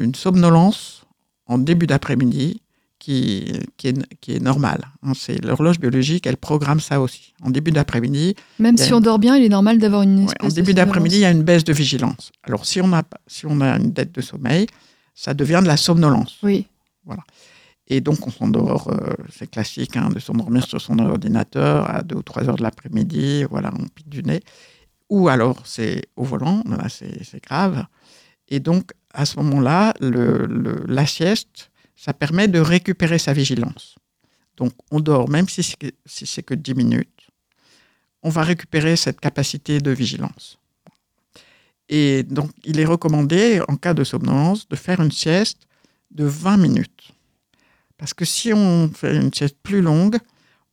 une 0.02 0.14
somnolence 0.16 1.04
en 1.46 1.58
début 1.58 1.88
d'après-midi 1.88 2.62
qui, 3.00 3.52
qui, 3.78 3.88
est, 3.88 4.16
qui 4.20 4.34
est 4.36 4.40
normale. 4.40 4.84
hein. 5.02 5.14
C'est 5.16 5.44
l'horloge 5.44 5.80
biologique, 5.80 6.28
elle 6.28 6.38
programme 6.38 6.80
ça 6.82 7.00
aussi. 7.02 7.34
En 7.42 7.50
début 7.50 7.72
d'après-midi, 7.72 8.36
Même 8.60 8.78
si 8.78 8.94
on 8.94 9.00
dort 9.00 9.18
bien, 9.18 9.36
il 9.38 9.44
est 9.46 9.50
normal 9.50 9.80
d'avoir 9.80 10.02
une 10.04 10.26
Ouais, 10.26 10.34
en 10.42 10.50
début 10.50 10.74
d'après-midi, 10.76 11.16
il 11.16 11.22
y 11.22 11.26
a 11.26 11.32
une 11.32 11.42
baisse 11.44 11.64
de 11.64 11.74
vigilance. 11.74 12.32
Alors, 12.44 12.66
si 12.66 12.80
on 12.82 12.92
a, 12.94 13.02
si 13.28 13.46
on 13.48 13.60
a 13.62 13.78
une 13.78 13.92
dette 13.92 14.14
de 14.14 14.22
sommeil, 14.22 14.68
ça 15.16 15.34
devient 15.34 15.60
de 15.64 15.68
la 15.68 15.78
somnolence. 15.78 16.38
Oui. 16.44 16.68
Et 17.94 18.00
donc, 18.00 18.26
on 18.26 18.32
s'endort, 18.32 18.88
euh, 18.88 19.14
c'est 19.30 19.52
classique, 19.52 19.98
hein, 19.98 20.08
de 20.08 20.20
s'endormir 20.20 20.66
sur 20.66 20.80
son 20.80 20.98
ordinateur 21.00 21.94
à 21.94 22.04
2 22.04 22.16
ou 22.16 22.22
3 22.22 22.48
heures 22.48 22.56
de 22.56 22.64
l'après-midi, 22.64 23.44
voilà, 23.44 23.70
on 23.78 23.86
pique 23.89 24.08
du 24.08 24.24
nez. 24.24 24.39
Ou 25.10 25.28
alors, 25.28 25.64
c'est 25.66 26.04
au 26.16 26.24
volant, 26.24 26.64
c'est 26.88 27.44
grave. 27.44 27.86
Et 28.48 28.62
donc, 28.62 28.94
à 29.14 29.26
ce 29.26 29.36
moment-là, 29.39 29.94
la 30.00 31.06
sieste, 31.06 31.70
ça 31.98 32.14
permet 32.14 32.48
de 32.48 32.62
récupérer 32.62 33.20
sa 33.20 33.34
vigilance. 33.34 33.96
Donc, 34.56 34.72
on 34.89 35.02
dort, 35.02 35.30
même 35.30 35.50
si 35.50 35.62
c'est 35.62 36.26
si 36.26 36.44
que 36.44 36.54
10 36.54 36.76
minutes, 36.76 37.28
on 38.24 38.30
va 38.30 38.44
récupérer 38.44 38.96
cette 38.96 39.20
capacité 39.20 39.80
de 39.80 39.92
vigilance. 39.92 40.58
Et 41.89 42.24
donc, 42.24 42.52
il 42.64 42.80
est 42.80 42.86
recommandé, 42.86 43.60
en 43.68 43.76
cas 43.76 43.94
de 43.94 44.06
somnolence, 44.06 44.70
de 44.70 44.78
faire 44.78 45.02
une 45.02 45.12
sieste 45.12 45.68
de 46.10 46.24
20 46.24 46.56
minutes. 46.56 47.12
Parce 48.02 48.16
que 48.16 48.26
si 48.26 48.52
on 48.52 48.89
fait 48.93 49.16
une 49.16 49.32
sieste 49.32 49.56
plus 49.62 49.80
longue, 49.82 50.18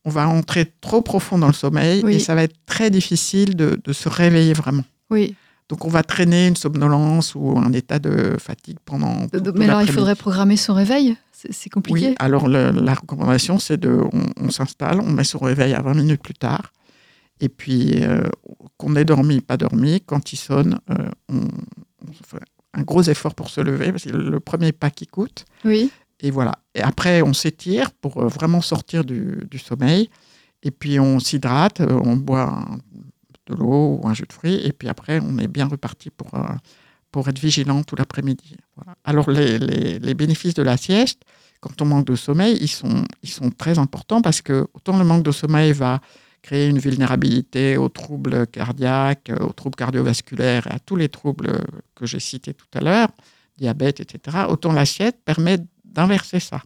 on 0.03 0.09
va 0.09 0.27
entrer 0.27 0.73
trop 0.81 1.01
profond 1.03 1.37
dans 1.37 1.45
le 1.47 1.53
sommeil 1.53 2.01
Oui. 2.03 2.15
et 2.15 2.19
ça 2.19 2.33
va 2.33 2.41
être 2.43 2.55
très 2.65 2.89
difficile 2.89 3.55
de, 3.55 3.79
de 3.83 3.93
se 3.93 4.09
réveiller 4.09 4.53
vraiment. 4.53 4.83
Oui. 5.11 5.35
Donc 5.69 5.85
on 5.85 5.89
va 5.89 6.01
traîner 6.01 6.47
une 6.47 6.55
somnolence 6.55 7.35
ou 7.35 7.53
un 7.59 7.71
état 7.73 7.99
de 7.99 8.35
fatigue 8.39 8.77
pendant. 8.83 9.27
tout- 9.27 9.39
tout 9.41 9.53
Mais 9.55 9.65
alors, 9.65 9.83
il 9.83 9.91
faudrait 9.91 10.15
programmer 10.15 10.57
son 10.57 10.73
réveil? 10.73 11.15
C'est 11.31 11.69
compliqué. 11.69 12.07
Oui, 12.09 12.15
alors 12.17 12.47
le- 12.47 12.71
la 12.71 12.95
recommandation, 12.95 13.59
c'est 13.59 13.77
de, 13.79 14.01
on, 14.11 14.23
on 14.47 14.49
s'installe, 14.49 14.99
on 14.99 15.11
met 15.11 15.23
son 15.23 15.37
réveil 15.37 15.75
à 15.75 15.81
20 15.83 15.93
minutes 15.93 16.23
plus 16.23 16.33
tard, 16.33 16.73
et 17.39 17.47
puis 17.49 18.01
euh, 18.03 18.23
qu'on 18.77 18.95
ait 18.95 19.05
dormi, 19.05 19.39
pas 19.41 19.57
dormi, 19.57 20.01
quand 20.03 20.33
il 20.33 20.37
sonne, 20.37 20.79
euh, 20.89 20.95
on, 21.31 21.41
on 22.07 22.11
fait 22.27 22.39
un 22.73 22.81
gros 22.81 23.03
effort 23.03 23.35
pour 23.35 23.49
se 23.51 23.61
lever, 23.61 23.91
parce 23.91 24.03
que 24.05 24.09
c'est 24.09 24.15
le 24.17 24.39
premier 24.39 24.71
pas 24.71 24.89
qui 24.89 25.05
coûte, 25.05 25.45
Oui. 25.65 25.91
Et 26.21 26.31
voilà. 26.31 26.53
Et 26.75 26.81
après, 26.81 27.21
on 27.21 27.33
s'étire 27.33 27.91
pour 27.91 28.17
euh, 28.17 28.27
vraiment 28.27 28.61
sortir 28.61 29.03
du, 29.03 29.47
sommeil, 29.57 30.09
et 30.63 30.71
puis 30.71 30.99
on 30.99 31.19
s'hydrate, 31.19 31.81
euh, 31.81 31.99
on 32.03 32.15
boit 32.15 32.65
de 33.47 33.55
l'eau 33.55 33.99
ou 34.01 34.07
un 34.07 34.13
jus 34.13 34.25
de 34.27 34.33
fruits, 34.33 34.59
et 34.63 34.73
puis 34.73 34.87
après, 34.89 35.19
on 35.21 35.37
est 35.37 35.47
bien 35.47 35.67
reparti 35.67 36.09
pour, 36.09 36.33
euh, 36.35 36.43
pour 37.11 37.27
être 37.29 37.39
vigilant 37.39 37.83
tout 37.83 37.95
l'après-midi. 37.95 38.55
Voilà. 38.75 38.95
Alors, 39.03 39.29
les, 39.31 39.57
les- 39.59 40.13
bénéfices 40.13 40.53
de 40.53 40.63
la 40.63 40.77
sieste, 40.77 41.21
quand 41.61 41.81
on 41.81 41.85
manque 41.85 42.05
de 42.05 42.15
sommeil, 42.15 42.57
ils 42.61 42.67
sont, 42.67 43.05
ils 43.23 43.29
sont 43.29 43.49
très 43.49 43.79
importants 43.79 44.21
parce 44.21 44.41
que 44.41 44.67
autant 44.73 44.97
le 44.97 45.05
manque 45.05 45.23
de 45.23 45.31
sommeil 45.31 45.71
va 45.71 45.99
créer 46.41 46.69
une 46.69 46.79
vulnérabilité 46.79 47.75
aux 47.75 47.89
troubles 47.89 48.47
cardiaques, 48.47 49.31
aux 49.41 49.51
troubles 49.51 49.75
cardiovasculaires 49.75 50.67
à 50.71 50.79
tous 50.79 50.95
les 50.95 51.09
troubles 51.09 51.59
que 51.95 52.05
j'ai 52.05 52.21
cités 52.21 52.53
tout 52.53 52.67
à 52.73 52.79
l'heure, 52.79 53.09
diabète, 53.57 53.99
etc., 53.99 54.45
autant 54.47 54.71
la 54.71 54.85
sieste 54.85 55.17
permet 55.25 55.57
d'inverser 55.91 56.39
ça. 56.39 56.61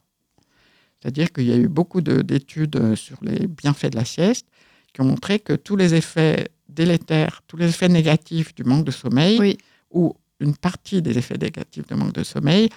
C'est-à-dire 1.02 1.32
qu'il 1.32 1.46
y 1.46 1.52
a 1.52 1.58
eu 1.58 1.68
beaucoup 1.68 2.02
de- 2.02 2.22
d'études 2.22 2.76
euh, 2.78 2.96
sur 2.96 3.18
les 3.22 3.48
bienfaits 3.48 3.92
de 3.92 3.98
la 3.98 4.06
sieste 4.06 4.48
qui 4.94 5.02
ont 5.02 5.06
montré 5.06 5.40
que 5.40 5.54
tous 5.54 5.76
les 5.76 5.96
effets 5.96 6.48
délétères, 6.70 7.42
tous 7.48 7.58
les 7.58 7.68
effets 7.70 7.90
négatifs 7.90 8.56
du 8.56 8.64
manque 8.64 8.86
de 8.86 8.92
sommeil, 8.92 9.38
Oui. 9.40 9.58
ou 9.92 10.16
une 10.40 10.56
partie 10.56 11.02
des 11.02 11.18
effets 11.18 11.38
négatifs 11.38 11.86
du 11.88 11.96
manque 11.96 12.14
de 12.14 12.24
sommeil, 12.24 12.70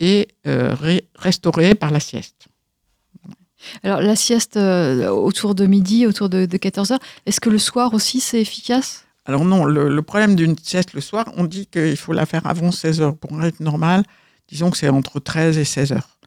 est 0.00 0.28
euh, 0.46 0.74
ré- 0.74 1.06
restaurée 1.14 1.74
par 1.74 1.90
la 1.90 2.00
sieste. 2.00 2.46
Alors, 3.82 4.00
la 4.00 4.16
sieste 4.16 4.56
euh, 4.56 5.08
autour 5.10 5.54
de 5.54 5.66
midi, 5.66 6.06
autour 6.06 6.28
de, 6.30 6.46
14 6.46 6.92
heures, 6.92 6.98
est-ce 7.26 7.40
que 7.40 7.50
le 7.50 7.58
soir 7.58 7.92
aussi 7.92 8.20
c'est 8.20 8.40
efficace? 8.40 9.04
Alors 9.26 9.44
non, 9.44 9.64
le, 9.66 9.88
le 9.94 10.02
problème 10.02 10.34
d'une 10.34 10.56
sieste 10.58 10.94
le 10.94 11.02
soir, 11.02 11.26
on 11.36 11.44
dit 11.44 11.66
qu'il 11.66 11.96
faut 11.98 12.14
la 12.14 12.24
faire 12.24 12.46
avant 12.46 12.72
16 12.72 13.00
heures. 13.02 13.16
Pour 13.16 13.34
un 13.34 13.42
rythme 13.42 13.64
normal, 13.64 14.02
disons 14.50 14.70
que 14.70 14.76
c'est 14.76 14.88
entre 14.88 15.20
13 15.20 15.58
et 15.58 15.64
16 15.64 15.92
heures. 15.92 16.18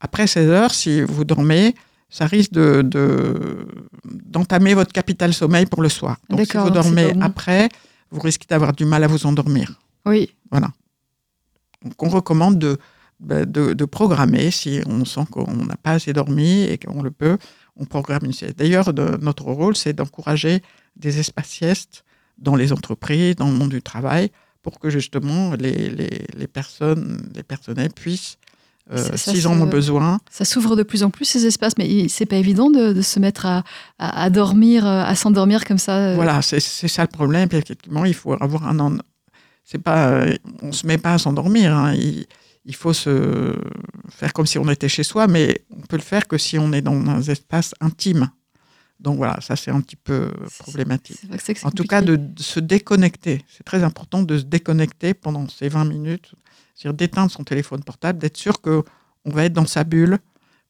Après 0.00 0.26
16 0.26 0.48
heures, 0.50 0.74
si 0.74 1.00
vous 1.02 1.24
dormez, 1.24 1.74
ça 2.10 2.26
risque 2.26 2.52
de- 2.52 2.82
de- 2.82 3.66
d'entamer 4.04 4.74
votre 4.74 4.92
capital 4.92 5.32
sommeil 5.32 5.66
pour 5.66 5.82
le 5.82 5.88
soir. 5.88 6.16
Donc 6.28 6.40
si 6.40 6.56
vous 6.64 6.70
dormez 6.70 7.04
après, 7.22 7.68
vous 8.10 8.20
risquez 8.20 8.46
d'avoir 8.48 8.72
du 8.72 8.84
mal 8.84 9.02
à 9.04 9.06
vous 9.06 9.24
endormir. 9.26 9.80
Oui. 10.04 10.34
Donc 11.84 12.00
on 12.02 12.08
recommande 12.08 12.58
de, 12.58 12.78
bah, 13.20 13.44
de, 13.44 13.72
de 13.72 13.84
programmer 13.84 14.50
si 14.50 14.80
on 14.86 15.04
sent 15.04 15.24
qu'on 15.30 15.54
n'a 15.64 15.76
pas 15.76 15.92
assez 15.92 16.12
dormi 16.12 16.62
et 16.62 16.78
qu'on 16.78 17.02
le 17.02 17.10
peut, 17.10 17.38
on 17.76 17.84
programme 17.86 18.24
une 18.24 18.32
sieste. 18.32 18.58
D'ailleurs, 18.58 18.92
notre 19.20 19.44
rôle, 19.44 19.74
c'est 19.76 19.92
d'encourager 19.94 20.62
des 20.96 21.18
espaces 21.18 21.48
siestes 21.48 22.04
dans 22.38 22.54
les 22.56 22.72
entreprises, 22.72 23.36
dans 23.36 23.46
le 23.48 23.54
monde 23.56 23.70
du 23.70 23.80
travail, 23.82 24.30
pour 24.62 24.78
que 24.78 24.90
justement 24.90 25.54
les, 25.54 25.90
les, 25.90 26.26
les 26.36 26.46
personnes, 26.46 27.30
les 27.34 27.42
personnels 27.42 27.92
puissent, 27.92 28.38
euh, 28.92 28.96
s'ils 29.16 29.46
en 29.48 29.52
ont 29.60 29.66
besoin, 29.70 30.18
Ça 30.30 30.44
s'ouvre 30.44 30.74
de 30.76 30.82
plus 30.82 31.02
en 31.04 31.10
plus 31.10 31.24
ces 31.24 31.46
espaces, 31.46 31.74
mais 31.78 32.08
c'est 32.08 32.26
pas 32.26 32.36
évident 32.36 32.68
de, 32.70 32.92
de 32.92 33.02
se 33.02 33.20
mettre 33.20 33.46
à, 33.46 33.64
à- 33.98 34.22
à 34.24 34.30
dormir, 34.30 34.86
euh, 34.86 35.02
à 35.04 35.14
s'endormir 35.14 35.64
comme 35.64 35.78
ça. 35.78 35.96
euh. 35.96 36.14
Voilà, 36.16 36.42
c'est 36.42 36.60
ça 36.60 37.02
le 37.02 37.08
problème. 37.08 37.48
Puis 37.48 37.58
effectivement, 37.58 38.04
il 38.04 38.14
faut 38.14 38.32
avoir 38.40 38.66
un. 38.66 38.98
C'est 39.64 39.78
pas, 39.82 40.08
euh, 40.08 40.34
on 40.62 40.72
se 40.72 40.86
met 40.86 40.98
pas 40.98 41.14
à 41.14 41.18
s'endormir. 41.18 41.74
hein. 41.76 41.94
Il, 41.94 42.26
il 42.64 42.74
faut 42.74 42.92
se 42.92 43.54
faire 44.08 44.32
comme 44.32 44.46
si 44.46 44.58
on 44.58 44.68
était 44.68 44.88
chez 44.88 45.02
soi, 45.04 45.26
mais 45.28 45.62
on 45.70 45.80
peut 45.82 45.96
le 45.96 46.02
faire 46.02 46.26
que 46.28 46.36
si 46.38 46.58
on 46.58 46.72
est 46.72 46.82
dans 46.82 46.94
un 47.08 47.20
espace 47.22 47.74
intime. 47.80 48.30
Donc 49.02 49.16
voilà, 49.16 49.40
ça 49.40 49.56
c'est 49.56 49.70
un 49.70 49.80
petit 49.80 49.96
peu 49.96 50.30
C'est- 50.48 50.62
problématique. 50.62 51.16
c'est 51.20 51.40
c'est 51.40 51.58
c'est 51.58 51.66
En 51.66 51.70
tout 51.72 51.84
cas, 51.84 52.00
de, 52.02 52.16
de 52.16 52.42
se 52.42 52.60
déconnecter. 52.60 53.44
C'est 53.48 53.64
très 53.64 53.82
important 53.82 54.22
de 54.22 54.38
se 54.38 54.44
déconnecter 54.44 55.12
pendant 55.12 55.48
ces 55.48 55.68
20 55.68 55.84
minutes, 55.84 56.32
c'est-à-dire 56.74 56.96
d'éteindre 56.96 57.30
son 57.30 57.42
téléphone 57.44 57.82
portable, 57.82 58.18
d'être 58.20 58.36
sûr 58.36 58.60
que 58.60 58.82
on 59.24 59.30
va 59.30 59.44
être 59.44 59.52
dans 59.52 59.66
sa 59.66 59.84
bulle 59.84 60.18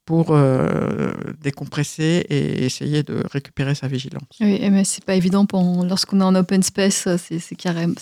pour 0.05 0.29
euh, 0.31 1.13
décompresser 1.43 2.25
et 2.29 2.65
essayer 2.65 3.03
de 3.03 3.23
récupérer 3.31 3.75
sa 3.75 3.87
vigilance. 3.87 4.25
Oui, 4.41 4.59
mais 4.71 4.85
c'est 4.85 5.05
pas 5.05 5.15
évident 5.15 5.47
pour- 5.47 5.85
lorsqu'on 5.85 6.21
est 6.21 6.25
en 6.25 6.35
open 6.35 6.63
space, 6.63 7.07
c'est 7.19 7.55
carrément, 7.57 7.95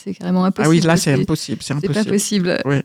impossible. 0.45 0.57
Ah 0.59 0.68
oui, 0.68 0.81
là 0.81 0.97
c'est 0.97 1.14
C'est 1.14 1.20
impossible, 1.22 1.62
c'est 1.62 1.74
pas 1.74 1.78
impossible. 2.01 2.11
possible. 2.11 2.59
Oui, 2.64 2.76
impossible. 2.76 2.78
Euh, 2.78 2.83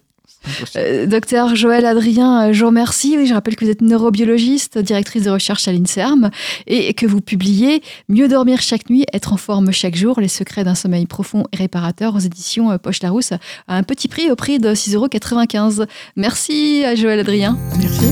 docteur 1.07 1.55
Joël 1.55 1.85
Adrien, 1.85 2.49
euh, 2.49 2.53
je 2.53 2.61
vous 2.61 2.67
remercie. 2.67 3.15
Oui, 3.17 3.27
je 3.27 3.33
rappelle 3.33 3.55
que 3.55 3.65
vous 3.65 3.71
êtes 3.71 3.81
neurobiologiste, 3.81 4.77
directrice 4.77 5.23
de 5.23 5.31
recherche 5.31 5.67
à 5.67 5.71
l'INSERM 5.71 6.29
et 6.67 6.93
que 6.93 7.05
vous 7.05 7.21
publiez 7.21 7.81
Mieux 8.09 8.27
dormir 8.27 8.61
chaque 8.61 8.89
nuit, 8.89 9.05
être 9.13 9.33
en 9.33 9.37
forme 9.37 9.71
chaque 9.71 9.95
jour, 9.95 10.19
les 10.19 10.27
secrets 10.27 10.63
d'un 10.63 10.75
sommeil 10.75 11.05
profond 11.05 11.43
et 11.51 11.57
réparateur 11.57 12.15
aux 12.15 12.19
éditions 12.19 12.71
euh, 12.71 12.77
Poche 12.77 13.01
Larousse 13.01 13.31
à 13.31 13.77
un 13.77 13.83
petit 13.83 14.07
prix 14.07 14.31
au 14.31 14.35
prix 14.35 14.59
de 14.59 14.69
6,95 14.69 15.77
euros. 15.79 15.87
Merci 16.15 16.83
à 16.85 16.95
Joël 16.95 17.19
Adrien. 17.19 17.57
Merci. 17.79 18.11